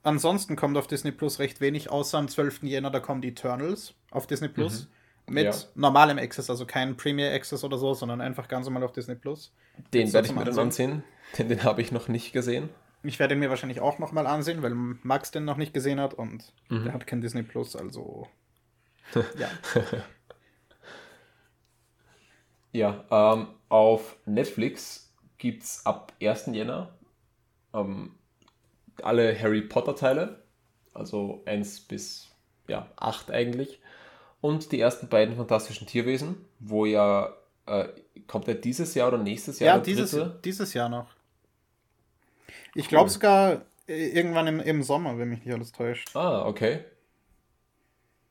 ansonsten 0.02 0.56
kommt 0.56 0.76
auf 0.76 0.86
Disney 0.86 1.10
Plus 1.12 1.38
recht 1.38 1.60
wenig, 1.60 1.90
außer 1.90 2.18
am 2.18 2.28
12. 2.28 2.62
Jänner, 2.64 2.90
da 2.90 3.00
kommen 3.00 3.22
die 3.22 3.28
Eternals 3.28 3.94
auf 4.10 4.26
Disney 4.26 4.48
Plus. 4.48 4.88
Mit 5.26 5.44
Ja. 5.44 5.54
normalem 5.74 6.18
Access, 6.18 6.50
also 6.50 6.66
kein 6.66 6.96
Premier 6.96 7.32
Access 7.32 7.62
oder 7.62 7.78
so, 7.78 7.94
sondern 7.94 8.20
einfach 8.20 8.48
ganz 8.48 8.66
normal 8.66 8.82
auf 8.82 8.92
Disney 8.92 9.14
Plus. 9.14 9.52
Den 9.94 10.12
werde 10.12 10.26
ich 10.28 10.34
mir 10.34 10.44
dann 10.44 10.58
ansehen, 10.58 11.04
denn 11.38 11.48
den 11.48 11.62
habe 11.62 11.80
ich 11.82 11.92
noch 11.92 12.08
nicht 12.08 12.32
gesehen. 12.32 12.68
Ich 13.02 13.18
werde 13.18 13.34
ihn 13.34 13.40
mir 13.40 13.48
wahrscheinlich 13.48 13.80
auch 13.80 13.98
nochmal 13.98 14.26
ansehen, 14.26 14.62
weil 14.62 14.74
Max 14.74 15.30
den 15.30 15.44
noch 15.44 15.56
nicht 15.56 15.72
gesehen 15.72 16.00
hat 16.00 16.14
und 16.14 16.52
Mhm. 16.68 16.84
der 16.84 16.92
hat 16.92 17.06
kein 17.06 17.20
Disney 17.20 17.42
Plus, 17.44 17.76
also. 17.76 18.26
ja. 19.38 19.48
Ja, 22.72 23.04
ähm, 23.10 23.48
auf 23.70 24.18
Netflix 24.26 25.14
gibt 25.38 25.64
es 25.64 25.86
ab 25.86 26.14
1. 26.22 26.48
Jänner 26.48 26.94
ähm, 27.74 28.16
alle 29.02 29.38
Harry 29.40 29.62
Potter 29.62 29.96
Teile, 29.96 30.42
also 30.94 31.42
1 31.46 31.82
bis 31.82 32.30
ja, 32.68 32.88
8 32.96 33.30
eigentlich. 33.32 33.80
Und 34.42 34.72
die 34.72 34.80
ersten 34.80 35.08
beiden 35.08 35.36
fantastischen 35.36 35.86
Tierwesen, 35.88 36.36
wo 36.60 36.86
ja, 36.86 37.34
äh, 37.66 37.88
kommt 38.28 38.46
der 38.48 38.56
dieses 38.56 38.94
Jahr 38.94 39.08
oder 39.08 39.18
nächstes 39.18 39.60
Jahr 39.60 39.70
Ja, 39.70 39.78
dieses, 39.78 40.10
dritte? 40.12 40.40
dieses 40.44 40.74
Jahr 40.74 40.88
noch. 40.88 41.14
Ich 42.74 42.88
glaube 42.88 43.06
Cool. 43.06 43.10
sogar 43.10 43.62
äh, 43.88 44.08
irgendwann 44.08 44.46
im, 44.46 44.60
im 44.60 44.82
Sommer, 44.82 45.18
wenn 45.18 45.28
mich 45.28 45.44
nicht 45.44 45.54
alles 45.54 45.72
täuscht. 45.72 46.10
Ah, 46.14 46.46
okay. 46.46 46.84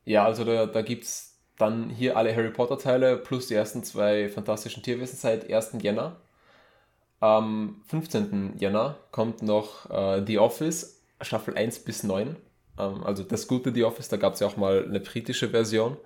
Ja, 0.04 0.24
also 0.24 0.44
da, 0.44 0.66
da 0.66 0.82
gibt 0.82 1.04
es 1.04 1.29
dann 1.60 1.90
hier 1.90 2.16
alle 2.16 2.34
Harry 2.34 2.50
Potter 2.50 2.78
Teile 2.78 3.16
plus 3.16 3.46
die 3.48 3.54
ersten 3.54 3.82
zwei 3.84 4.28
fantastischen 4.28 4.82
Tierwesen 4.82 5.16
seit 5.16 5.50
1. 5.52 5.76
Jänner. 5.82 6.16
Am 7.20 7.82
15. 7.88 8.56
Jänner 8.58 8.96
kommt 9.10 9.42
noch 9.42 9.90
äh, 9.90 10.22
The 10.26 10.38
Office, 10.38 11.02
Staffel 11.20 11.54
1 11.56 11.80
bis 11.80 12.02
9. 12.02 12.36
Ähm, 12.78 13.04
also 13.04 13.22
das 13.22 13.46
gute 13.46 13.74
The 13.74 13.84
Office, 13.84 14.08
da 14.08 14.16
gab 14.16 14.34
es 14.34 14.40
ja 14.40 14.46
auch 14.46 14.56
mal 14.56 14.84
eine 14.84 15.00
britische 15.00 15.50
Version. 15.50 15.98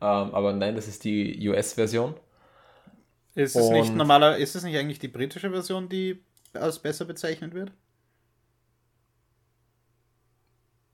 Ähm, 0.00 0.34
aber 0.34 0.52
nein, 0.52 0.74
das 0.74 0.88
ist 0.88 1.04
die 1.04 1.48
US-Version. 1.48 2.14
Ist 3.34 3.56
es 3.56 3.70
nicht 3.70 3.90
Und- 3.90 3.96
normaler, 3.96 4.36
ist 4.36 4.54
es 4.54 4.62
nicht 4.62 4.76
eigentlich 4.76 4.98
die 4.98 5.08
britische 5.08 5.50
Version, 5.50 5.88
die 5.88 6.22
als 6.52 6.78
besser 6.80 7.06
bezeichnet 7.06 7.54
wird? 7.54 7.72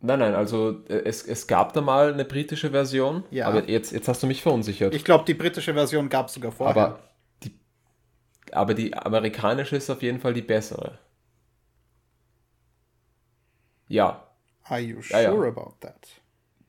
Nein, 0.01 0.21
nein, 0.21 0.35
also 0.35 0.85
äh, 0.89 1.03
es, 1.05 1.25
es 1.27 1.47
gab 1.49 1.73
da 1.73 1.81
mal 1.81 2.13
eine 2.13 2.25
britische 2.25 2.71
Version, 2.71 3.25
Ja. 3.31 3.49
aber 3.49 3.69
jetzt, 3.69 3.91
jetzt 3.93 4.07
hast 4.09 4.23
du 4.23 4.27
mich 4.29 4.43
verunsichert. 4.43 4.95
Ich 4.95 5.05
glaube, 5.05 5.25
die 5.25 5.35
britische 5.35 5.75
Version 5.75 6.09
gab 6.09 6.29
es 6.29 6.35
sogar 6.35 6.53
vorher. 6.53 6.77
Aber 6.77 6.99
die, 7.43 7.59
aber 8.53 8.75
die 8.75 8.95
amerikanische 8.95 9.75
ist 9.77 9.91
auf 9.91 10.03
jeden 10.03 10.21
Fall 10.21 10.35
die 10.35 10.43
bessere. 10.43 10.99
Ja, 13.89 14.25
Are 14.65 14.81
you 14.81 15.01
Ja, 15.11 15.31
sure 15.33 15.47
ja. 15.47 15.53
about 15.53 15.75
that? 15.81 16.09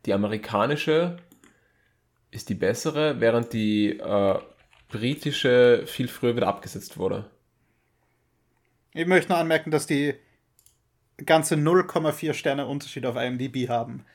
die 0.05 0.13
amerikanische 0.13 1.17
ist 2.31 2.47
die 2.49 2.55
bessere, 2.55 3.19
während 3.19 3.51
die 3.53 3.99
äh, 3.99 4.39
britische 4.87 5.83
viel 5.85 6.07
früher 6.07 6.35
wieder 6.35 6.47
abgesetzt 6.47 6.97
wurde. 6.97 7.29
Ich 8.93 9.05
möchte 9.05 9.29
nur 9.31 9.37
anmerken, 9.39 9.69
dass 9.71 9.85
die 9.87 10.15
ganze 11.25 11.55
0,4 11.55 12.33
Sterne 12.33 12.67
Unterschied 12.67 13.05
auf 13.05 13.15
IMDb 13.15 13.69
haben. 13.69 14.05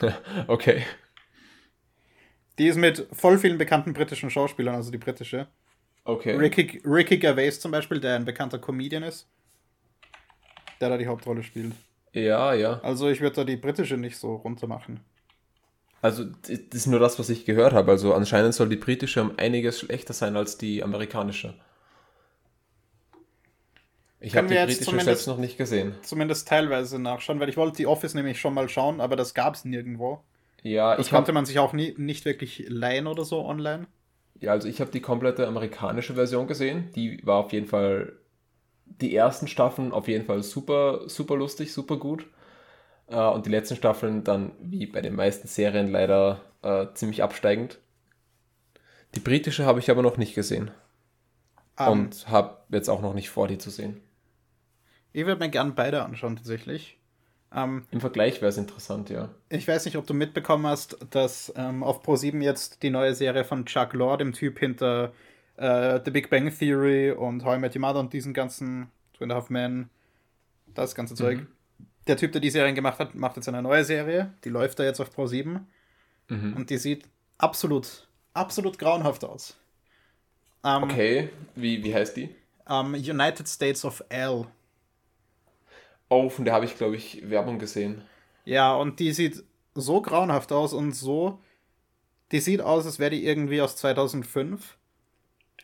Okay. 0.46 0.84
Die 2.58 2.66
ist 2.66 2.76
mit 2.76 3.06
voll 3.12 3.38
vielen 3.38 3.58
bekannten 3.58 3.92
britischen 3.92 4.30
Schauspielern, 4.30 4.74
also 4.74 4.90
die 4.90 4.98
britische. 4.98 5.48
Okay. 6.04 6.36
Ricky, 6.36 6.82
Ricky 6.84 7.18
Gervais 7.18 7.52
zum 7.60 7.70
Beispiel, 7.70 8.00
der 8.00 8.16
ein 8.16 8.24
bekannter 8.24 8.58
Comedian 8.58 9.02
ist, 9.02 9.26
der 10.80 10.90
da 10.90 10.98
die 10.98 11.06
Hauptrolle 11.06 11.42
spielt. 11.42 11.72
Ja, 12.12 12.52
ja. 12.54 12.80
Also 12.82 13.08
ich 13.08 13.20
würde 13.20 13.36
da 13.36 13.44
die 13.44 13.56
britische 13.56 13.96
nicht 13.96 14.16
so 14.16 14.34
runter 14.36 14.66
machen. 14.66 15.00
Also, 16.02 16.24
das 16.24 16.50
ist 16.50 16.86
nur 16.88 16.98
das, 16.98 17.18
was 17.20 17.30
ich 17.30 17.44
gehört 17.44 17.72
habe. 17.72 17.92
Also, 17.92 18.12
anscheinend 18.12 18.54
soll 18.54 18.68
die 18.68 18.76
britische 18.76 19.22
um 19.22 19.38
einiges 19.38 19.78
schlechter 19.78 20.12
sein 20.12 20.36
als 20.36 20.58
die 20.58 20.82
amerikanische. 20.82 21.54
Ich 24.22 24.36
habe 24.36 24.48
die 24.48 24.54
britische 24.56 25.00
selbst 25.00 25.26
noch 25.26 25.38
nicht 25.38 25.58
gesehen. 25.58 25.94
Zumindest 26.02 26.48
teilweise 26.48 26.98
nachschauen, 26.98 27.40
weil 27.40 27.48
ich 27.48 27.56
wollte 27.56 27.76
die 27.78 27.86
Office 27.86 28.14
nämlich 28.14 28.40
schon 28.40 28.54
mal 28.54 28.68
schauen, 28.68 29.00
aber 29.00 29.16
das 29.16 29.34
gab 29.34 29.54
es 29.54 29.64
nirgendwo. 29.64 30.22
Ja, 30.62 30.96
Das 30.96 31.06
ich 31.06 31.10
konnte 31.10 31.28
habe 31.28 31.34
man 31.34 31.46
sich 31.46 31.58
auch 31.58 31.72
nie, 31.72 31.94
nicht 31.98 32.24
wirklich 32.24 32.64
leihen 32.68 33.06
oder 33.06 33.24
so 33.24 33.44
online. 33.44 33.86
ja, 34.40 34.52
also 34.52 34.68
ich 34.68 34.80
habe 34.80 34.90
die 34.90 35.00
komplette 35.00 35.46
amerikanische 35.46 36.14
Version 36.14 36.46
gesehen. 36.46 36.90
Die 36.94 37.24
war 37.26 37.36
auf 37.38 37.52
jeden 37.52 37.66
Fall 37.66 38.12
die 38.86 39.14
ersten 39.14 39.48
Staffeln 39.48 39.92
auf 39.92 40.08
jeden 40.08 40.26
Fall 40.26 40.42
super, 40.42 41.08
super 41.08 41.36
lustig, 41.36 41.72
super 41.72 41.96
gut. 41.98 42.26
Äh, 43.08 43.16
und 43.16 43.46
die 43.46 43.50
letzten 43.50 43.76
Staffeln 43.76 44.24
dann, 44.24 44.52
wie 44.60 44.86
bei 44.86 45.00
den 45.02 45.14
meisten 45.16 45.48
Serien, 45.48 45.90
leider 45.90 46.42
äh, 46.62 46.86
ziemlich 46.94 47.22
absteigend. 47.22 47.78
Die 49.14 49.20
britische 49.20 49.64
habe 49.64 49.78
ich 49.80 49.90
aber 49.90 50.02
noch 50.02 50.16
nicht 50.16 50.34
gesehen. 50.34 50.70
Ähm, 51.78 51.88
Und 51.92 52.28
habe 52.28 52.58
jetzt 52.70 52.88
auch 52.88 53.00
noch 53.02 53.14
nicht 53.14 53.30
vor, 53.30 53.48
die 53.48 53.58
zu 53.58 53.70
sehen. 53.70 54.00
Ich 55.12 55.26
würde 55.26 55.40
mir 55.44 55.50
gern 55.50 55.74
beide 55.74 56.02
anschauen, 56.02 56.36
tatsächlich. 56.36 56.98
Ähm, 57.54 57.84
Im 57.90 58.00
Vergleich 58.00 58.40
wäre 58.40 58.48
es 58.48 58.56
interessant, 58.56 59.10
ja. 59.10 59.28
ich 59.50 59.68
weiß 59.68 59.84
nicht, 59.84 59.96
ob 59.96 60.06
du 60.06 60.14
mitbekommen 60.14 60.66
hast, 60.66 60.96
dass 61.10 61.52
ähm, 61.54 61.82
auf 61.82 62.02
Pro7 62.02 62.40
jetzt 62.42 62.82
die 62.82 62.88
neue 62.88 63.14
Serie 63.14 63.44
von 63.44 63.66
Chuck 63.66 63.92
Lorre, 63.92 64.18
dem 64.18 64.32
Typ 64.32 64.58
hinter 64.58 65.12
äh, 65.56 66.00
The 66.02 66.10
Big 66.10 66.30
Bang 66.30 66.50
Theory 66.56 67.10
und 67.10 67.44
How 67.44 67.56
I 67.56 67.58
Met 67.58 67.74
Your 67.76 67.82
Mother 67.82 68.00
und 68.00 68.12
diesen 68.14 68.32
ganzen 68.32 68.90
Two 69.12 69.24
and 69.24 69.32
a 69.32 69.34
Half 69.36 69.50
Men, 69.50 69.90
das 70.74 70.94
ganze 70.94 71.14
Zeug. 71.14 71.40
Der 72.06 72.16
Typ, 72.16 72.32
der 72.32 72.40
die 72.40 72.48
Serien 72.50 72.74
gemacht 72.74 72.98
hat, 72.98 73.14
macht 73.14 73.36
jetzt 73.36 73.48
eine 73.48 73.60
neue 73.60 73.84
Serie. 73.84 74.32
Die 74.44 74.48
läuft 74.48 74.78
da 74.78 74.84
jetzt 74.84 75.00
auf 75.00 75.14
Pro7. 75.14 75.60
Mhm. 76.28 76.54
Und 76.56 76.70
die 76.70 76.78
sieht 76.78 77.04
absolut, 77.36 78.08
absolut 78.32 78.78
grauenhaft 78.78 79.24
aus. 79.24 79.58
Ähm, 80.64 80.84
Okay, 80.84 81.28
wie, 81.54 81.84
wie 81.84 81.94
heißt 81.94 82.16
die? 82.16 82.34
ähm, 82.68 82.94
United 82.94 83.46
States 83.46 83.84
of 83.84 84.02
L. 84.08 84.46
Oh, 86.14 86.28
von 86.28 86.44
der 86.44 86.52
habe 86.52 86.64
ich, 86.66 86.76
glaube 86.76 86.94
ich, 86.96 87.28
Werbung 87.30 87.58
gesehen. 87.58 88.02
Ja, 88.44 88.74
und 88.74 89.00
die 89.00 89.12
sieht 89.12 89.42
so 89.74 90.02
grauenhaft 90.02 90.52
aus 90.52 90.72
und 90.74 90.92
so. 90.92 91.40
Die 92.32 92.40
sieht 92.40 92.60
aus, 92.60 92.84
als 92.84 92.98
wäre 92.98 93.10
die 93.10 93.24
irgendwie 93.24 93.62
aus 93.62 93.76
2005, 93.76 94.76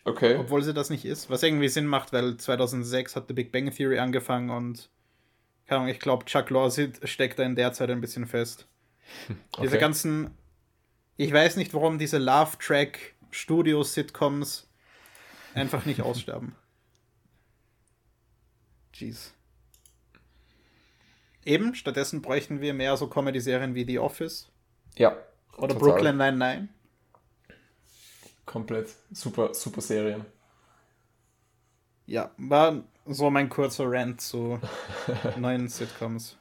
Okay. 0.05 0.37
obwohl 0.37 0.63
sie 0.63 0.73
das 0.73 0.89
nicht 0.89 1.05
ist. 1.05 1.29
Was 1.29 1.43
irgendwie 1.43 1.69
Sinn 1.69 1.87
macht, 1.87 2.13
weil 2.15 2.37
2006 2.39 3.15
hat 3.17 3.29
The 3.29 3.35
Big 3.35 3.53
Bang 3.53 3.71
Theory 3.71 3.99
angefangen 3.99 4.49
und 4.51 4.89
keine 5.67 5.81
Ahnung, 5.83 5.93
ich 5.93 6.01
glaube, 6.01 6.25
Chuck 6.25 6.49
sit- 6.71 7.07
steckt 7.07 7.39
da 7.39 7.43
in 7.43 7.55
der 7.57 7.75
Zeit 7.75 7.91
ein 7.91 8.01
bisschen 8.01 8.27
fest. 8.27 8.67
Diese 9.59 9.69
okay. 9.73 9.79
ganzen. 9.79 10.31
Ich 11.19 11.33
weiß 11.33 11.57
nicht, 11.57 11.75
warum 11.75 11.99
diese 11.99 12.17
Love 12.19 12.57
Track 12.59 13.15
Studio 13.31 13.83
Sitcoms 13.83 14.67
einfach 15.55 15.85
nicht 15.85 16.01
aussterben. 16.09 16.55
Jeez. 18.95 19.35
Eben, 21.49 21.75
stattdessen 21.75 22.21
bräuchten 22.21 22.61
wir 22.61 22.75
mehr 22.75 22.95
so 22.99 23.07
Comedy-Serien 23.07 23.75
wie 23.75 23.87
The 23.87 24.01
Office 24.01 24.51
Ja. 24.97 25.17
oder 25.57 25.69
total. 25.69 25.79
Brooklyn 25.79 26.17
Nine-Nine. 26.19 26.69
Komplett. 28.45 28.91
Super, 29.13 29.55
super 29.55 29.81
Serien. 29.81 30.27
Ja, 32.05 32.31
war 32.37 32.83
so 33.07 33.31
mein 33.31 33.49
kurzer 33.49 33.85
Rant 33.91 34.21
zu 34.21 34.61
neuen 35.39 35.69
Sitcoms. 35.69 36.37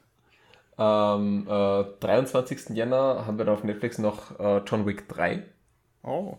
Am 0.76 1.46
äh, 1.48 1.84
23. 2.00 2.70
Jänner 2.76 3.24
haben 3.26 3.38
wir 3.38 3.46
dann 3.46 3.54
auf 3.54 3.64
Netflix 3.64 3.96
noch 3.96 4.38
äh, 4.38 4.58
John 4.66 4.84
Wick 4.84 5.08
3. 5.08 5.42
Oh. 6.02 6.36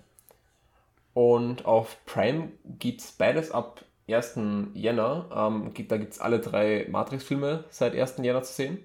Und 1.15 1.65
auf 1.65 1.97
Prime 2.05 2.51
gibt 2.63 3.01
es 3.01 3.11
beides 3.13 3.49
ab 3.49 3.83
1. 4.13 4.39
Jänner. 4.73 5.29
Ähm, 5.33 5.73
gibt, 5.73 5.91
da 5.91 5.97
gibt 5.97 6.13
es 6.13 6.19
alle 6.19 6.39
drei 6.39 6.87
Matrix-Filme 6.89 7.65
seit 7.69 7.95
1. 7.95 8.17
Jänner 8.17 8.43
zu 8.43 8.53
sehen. 8.53 8.79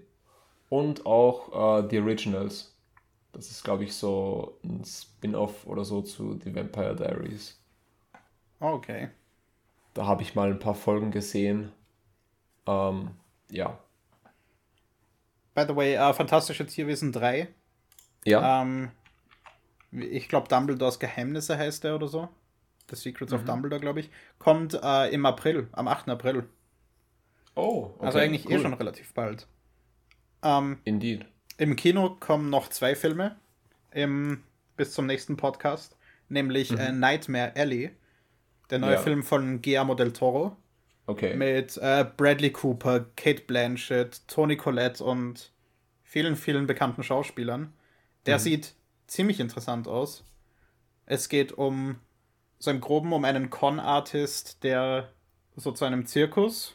Und 0.68 1.06
auch 1.06 1.82
äh, 1.82 1.88
The 1.88 2.00
Originals. 2.00 2.74
Das 3.32 3.50
ist, 3.50 3.64
glaube 3.64 3.84
ich, 3.84 3.94
so 3.94 4.58
ein 4.64 4.84
Spin-off 4.84 5.66
oder 5.66 5.84
so 5.84 6.02
zu 6.02 6.38
The 6.42 6.54
Vampire 6.54 6.94
Diaries. 6.94 7.60
Okay. 8.60 9.10
Da 9.92 10.06
habe 10.06 10.22
ich 10.22 10.34
mal 10.34 10.50
ein 10.50 10.58
paar 10.58 10.74
Folgen 10.74 11.10
gesehen. 11.10 11.72
Ähm, 12.66 13.10
ja. 13.50 13.78
By 15.54 15.64
the 15.68 15.76
way, 15.76 15.94
äh, 15.94 16.12
Fantastische 16.12 16.66
Tierwesen 16.66 17.12
3. 17.12 17.48
Ja. 18.24 18.62
Ähm, 18.62 18.90
ich 19.92 20.28
glaube, 20.28 20.48
Dumbledores 20.48 20.98
Geheimnisse 20.98 21.56
heißt 21.56 21.84
der 21.84 21.94
oder 21.94 22.08
so. 22.08 22.28
The 22.90 22.96
Secrets 22.96 23.32
of 23.32 23.44
Dumbledore, 23.44 23.80
glaube 23.80 24.00
ich. 24.00 24.10
Kommt 24.38 24.74
äh, 24.82 25.08
im 25.12 25.24
April, 25.26 25.68
am 25.72 25.88
8. 25.88 26.08
April. 26.10 26.44
oh, 27.54 27.94
okay, 27.96 28.06
also 28.06 28.18
eigentlich 28.18 28.48
eh 28.48 28.54
cool. 28.54 28.60
schon 28.60 28.74
relativ 28.74 29.12
bald. 29.14 29.46
Ähm, 30.42 30.78
Indeed. 30.84 31.24
Im 31.56 31.76
Kino 31.76 32.16
kommen 32.20 32.50
noch 32.50 32.68
zwei 32.68 32.94
Filme 32.94 33.36
im, 33.90 34.42
bis 34.76 34.92
zum 34.92 35.06
nächsten 35.06 35.36
Podcast. 35.36 35.96
Nämlich 36.28 36.72
äh, 36.72 36.92
Nightmare 36.92 37.52
Alley. 37.56 37.90
Der 38.70 38.78
neue 38.78 38.94
Ja. 38.94 39.00
Film 39.00 39.22
von 39.22 39.62
Guillermo 39.62 39.94
del 39.94 40.12
Toro. 40.12 40.56
Okay. 41.06 41.34
Mit 41.36 41.76
äh, 41.76 42.04
Bradley 42.16 42.50
Cooper, 42.50 43.06
Kate 43.16 43.42
Blanchett, 43.46 44.26
Toni 44.26 44.56
Collette 44.56 45.04
und 45.04 45.52
vielen, 46.02 46.34
vielen 46.34 46.66
bekannten 46.66 47.02
Schauspielern. 47.02 47.72
Der 48.26 48.38
sieht 48.38 48.74
ziemlich 49.06 49.38
interessant 49.38 49.86
aus. 49.86 50.24
Es 51.04 51.28
geht 51.28 51.52
um 51.52 51.96
so 52.64 52.70
im 52.70 52.80
Groben 52.80 53.12
um 53.12 53.24
einen 53.24 53.50
Con-Artist, 53.50 54.62
der 54.64 55.10
so 55.56 55.70
zu 55.72 55.84
einem 55.84 56.06
Zirkus 56.06 56.74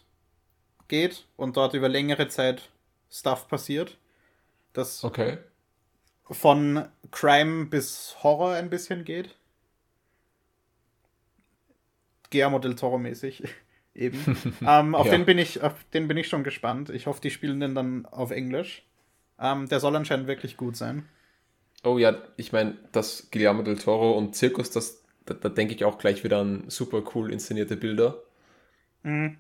geht 0.88 1.26
und 1.36 1.58
dort 1.58 1.74
über 1.74 1.90
längere 1.90 2.28
Zeit 2.28 2.70
Stuff 3.12 3.48
passiert. 3.48 3.98
Das 4.74 5.04
Okay. 5.04 5.38
von 6.30 6.88
Crime 7.12 7.66
bis 7.66 8.16
Horror 8.24 8.54
ein 8.54 8.70
bisschen 8.70 9.04
geht. 9.04 9.36
Guillermo 12.32 12.60
del 12.60 12.76
Toro 12.76 12.98
mäßig. 12.98 13.44
Eben. 13.96 14.38
ähm, 14.62 14.96
auf, 14.96 15.08
Ja. 15.08 15.12
den 15.14 15.26
bin 15.26 15.38
ich, 15.38 15.62
auf 15.62 15.74
den 15.94 16.08
bin 16.08 16.18
ich 16.18 16.28
schon 16.28 16.44
gespannt. 16.44 16.90
Ich 16.90 17.08
hoffe, 17.08 17.22
die 17.22 17.32
spielen 17.32 17.60
den 17.60 17.76
dann 17.76 18.06
auf 18.06 18.32
Englisch. 18.32 18.84
Ähm, 19.40 19.68
der 19.68 19.80
soll 19.80 19.96
anscheinend 19.96 20.28
wirklich 20.28 20.58
gut 20.58 20.76
sein. 20.78 21.08
Oh 21.84 21.98
ja, 21.98 22.22
ich 22.38 22.52
meine, 22.52 22.78
das 22.92 23.30
Guillermo 23.32 23.64
del 23.64 23.78
Toro 23.78 24.12
und 24.12 24.36
Zirkus, 24.36 24.70
das, 24.70 24.99
da, 25.30 25.36
da 25.36 25.50
denke 25.50 25.74
ich 25.74 25.86
auch 25.86 25.98
gleich 25.98 26.24
wieder 26.24 26.40
an 26.40 26.66
super 26.68 27.04
cool 27.14 27.32
inszenierte 27.32 27.78
Bilder. 27.78 28.22
Ähm, 29.04 29.38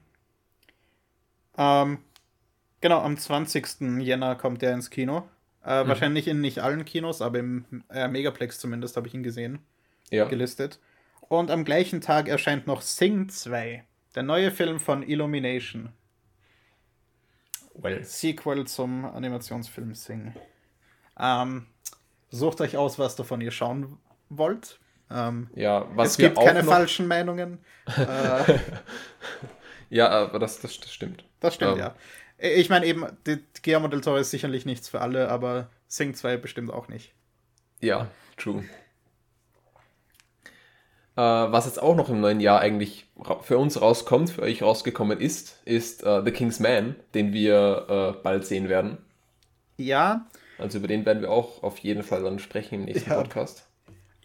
genau, 2.81 3.01
am 3.01 3.17
20. 3.17 3.99
Jänner 3.99 4.35
kommt 4.35 4.61
der 4.61 4.73
ins 4.73 4.89
Kino. 4.89 5.27
Äh, 5.63 5.87
Wahrscheinlich 5.87 6.27
in 6.27 6.41
nicht 6.41 6.59
allen 6.59 6.85
Kinos, 6.85 7.21
aber 7.21 7.39
im 7.39 7.83
äh, 7.89 8.07
Megaplex 8.07 8.59
zumindest 8.59 8.95
habe 8.95 9.07
ich 9.07 9.13
ihn 9.13 9.23
gesehen. 9.23 9.59
Ja. 10.11 10.25
gelistet. 10.25 10.79
Und 11.21 11.51
am 11.51 11.65
gleichen 11.65 12.01
Tag 12.01 12.27
erscheint 12.27 12.65
noch 12.65 12.81
Sing 12.81 13.29
2, 13.29 13.83
der 14.15 14.23
neue 14.23 14.49
Film 14.49 14.79
von 14.79 15.03
Illumination. 15.03 15.89
Well. 17.75 18.03
Sequel 18.03 18.65
zum 18.65 19.05
Animationsfilm 19.05 19.93
Sing. 19.93 20.33
Ähm, 21.19 21.67
sucht 22.29 22.61
euch 22.61 22.75
aus, 22.77 22.97
was 22.97 23.15
davon 23.15 23.41
ihr 23.41 23.51
schauen 23.51 23.99
wollt. 24.29 24.79
Ähm, 25.11 25.49
Ja, 25.55 25.87
was 25.95 26.11
es 26.11 26.17
gibt 26.17 26.37
keine 26.39 26.63
falschen 26.63 27.07
Meinungen. 27.07 27.59
Äh, 27.97 28.59
Ja, 29.91 30.07
aber 30.09 30.37
das, 30.37 30.59
das, 30.61 30.79
das 30.79 30.93
stimmt. 30.93 31.23
das 31.39 31.55
stimmt, 31.55 31.73
Ähm, 31.73 31.79
ja. 31.79 31.95
Ich 32.37 32.69
meine 32.69 32.85
eben, 32.85 33.05
die, 33.25 33.43
Guillermo 33.63 33.87
del 33.87 34.01
Toro 34.01 34.17
ist 34.17 34.29
sicherlich 34.31 34.65
nichts 34.65 34.87
für 34.87 35.01
alle, 35.01 35.29
aber 35.29 35.67
Sing 35.87 36.13
2 36.13 36.37
bestimmt 36.37 36.71
auch 36.71 36.87
nicht. 36.89 37.11
Ja, 37.81 38.07
true. 38.37 38.63
Äh, 41.15 41.21
was 41.21 41.65
jetzt 41.65 41.81
auch 41.81 41.95
noch 41.95 42.09
im 42.09 42.21
neuen 42.21 42.39
Jahr 42.39 42.59
eigentlich 42.61 43.07
für 43.41 43.57
uns 43.57 43.81
rauskommt, 43.81 44.29
für 44.29 44.43
euch 44.43 44.61
rausgekommen 44.61 45.19
ist, 45.19 45.59
ist 45.65 46.03
äh, 46.03 46.21
The 46.23 46.31
King's 46.31 46.59
Man, 46.59 46.95
den 47.13 47.33
wir 47.33 48.15
äh, 48.19 48.21
bald 48.23 48.45
sehen 48.45 48.69
werden. 48.69 48.99
Ja, 49.77 50.27
Also 50.57 50.77
über 50.77 50.87
den 50.87 51.05
werden 51.05 51.21
wir 51.21 51.31
auch 51.31 51.63
auf 51.63 51.79
jeden 51.79 52.03
Fall 52.03 52.21
dann 52.23 52.39
sprechen 52.39 52.75
im 52.75 52.85
nächsten 52.85 53.09
Ja. 53.09 53.17
Podcast. 53.17 53.65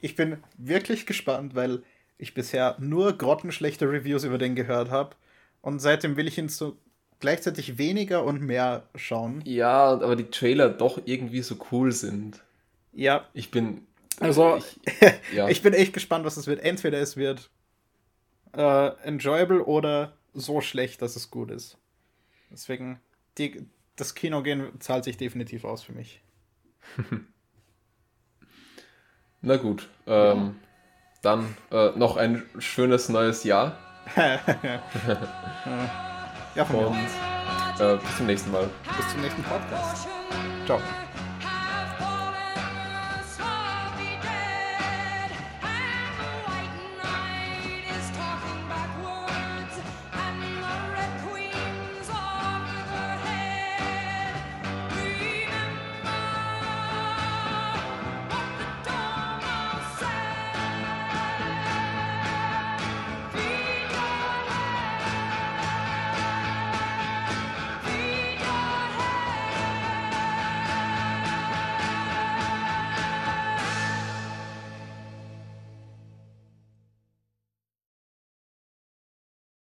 Ich 0.04 0.16
bin 0.16 0.36
wirklich 0.58 1.06
gespannt, 1.06 1.54
weil 1.54 1.82
ich 2.18 2.34
bisher 2.34 2.76
nur 2.78 3.16
grottenschlechte 3.16 3.88
Reviews 3.88 4.24
über 4.24 4.36
den 4.36 4.54
gehört 4.54 4.90
habe. 4.90 5.16
Und 5.62 5.78
seitdem 5.78 6.18
will 6.18 6.28
ich 6.28 6.36
ihn 6.36 6.50
so 6.50 6.76
gleichzeitig 7.20 7.78
weniger 7.78 8.22
und 8.22 8.42
mehr 8.42 8.86
schauen. 8.96 9.40
Ja, 9.46 9.92
aber 9.92 10.14
die 10.14 10.28
Trailer 10.28 10.68
doch 10.68 11.00
irgendwie 11.06 11.40
so 11.40 11.56
cool 11.72 11.90
sind. 11.90 12.44
Ja, 12.92 13.26
Ich 13.32 13.50
bin. 13.50 13.86
also 14.20 14.58
Ich, 14.58 14.76
ja. 15.34 15.48
ich 15.48 15.62
bin 15.62 15.72
echt 15.72 15.94
gespannt, 15.94 16.26
was 16.26 16.36
es 16.36 16.46
wird. 16.46 16.60
Entweder 16.60 16.98
es 16.98 17.16
wird 17.16 17.48
äh, 18.54 18.88
enjoyable 19.04 19.64
oder 19.64 20.12
so 20.34 20.60
schlecht, 20.60 21.00
dass 21.00 21.16
es 21.16 21.30
gut 21.30 21.50
ist. 21.50 21.78
Deswegen, 22.50 23.00
die, 23.38 23.64
das 23.96 24.14
Kinogehen 24.14 24.78
zahlt 24.80 25.04
sich 25.04 25.16
definitiv 25.16 25.64
aus 25.64 25.82
für 25.82 25.92
mich. 25.92 26.20
Na 29.46 29.56
gut. 29.56 29.88
Ähm, 30.06 30.56
Dann 31.22 31.54
äh, 31.70 31.90
noch 31.96 32.16
ein 32.16 32.42
schönes 32.58 33.08
neues 33.08 33.44
Jahr 33.44 33.76
Ja, 36.54 36.64
von 36.64 36.76
mir. 36.76 36.86
und 36.88 37.80
äh, 37.80 37.96
bis 37.96 38.16
zum 38.16 38.26
nächsten 38.26 38.50
Mal. 38.52 38.68
Bis 38.96 39.10
zum 39.10 39.20
nächsten 39.22 39.42
Podcast. 39.42 40.06
Ciao. 40.66 40.80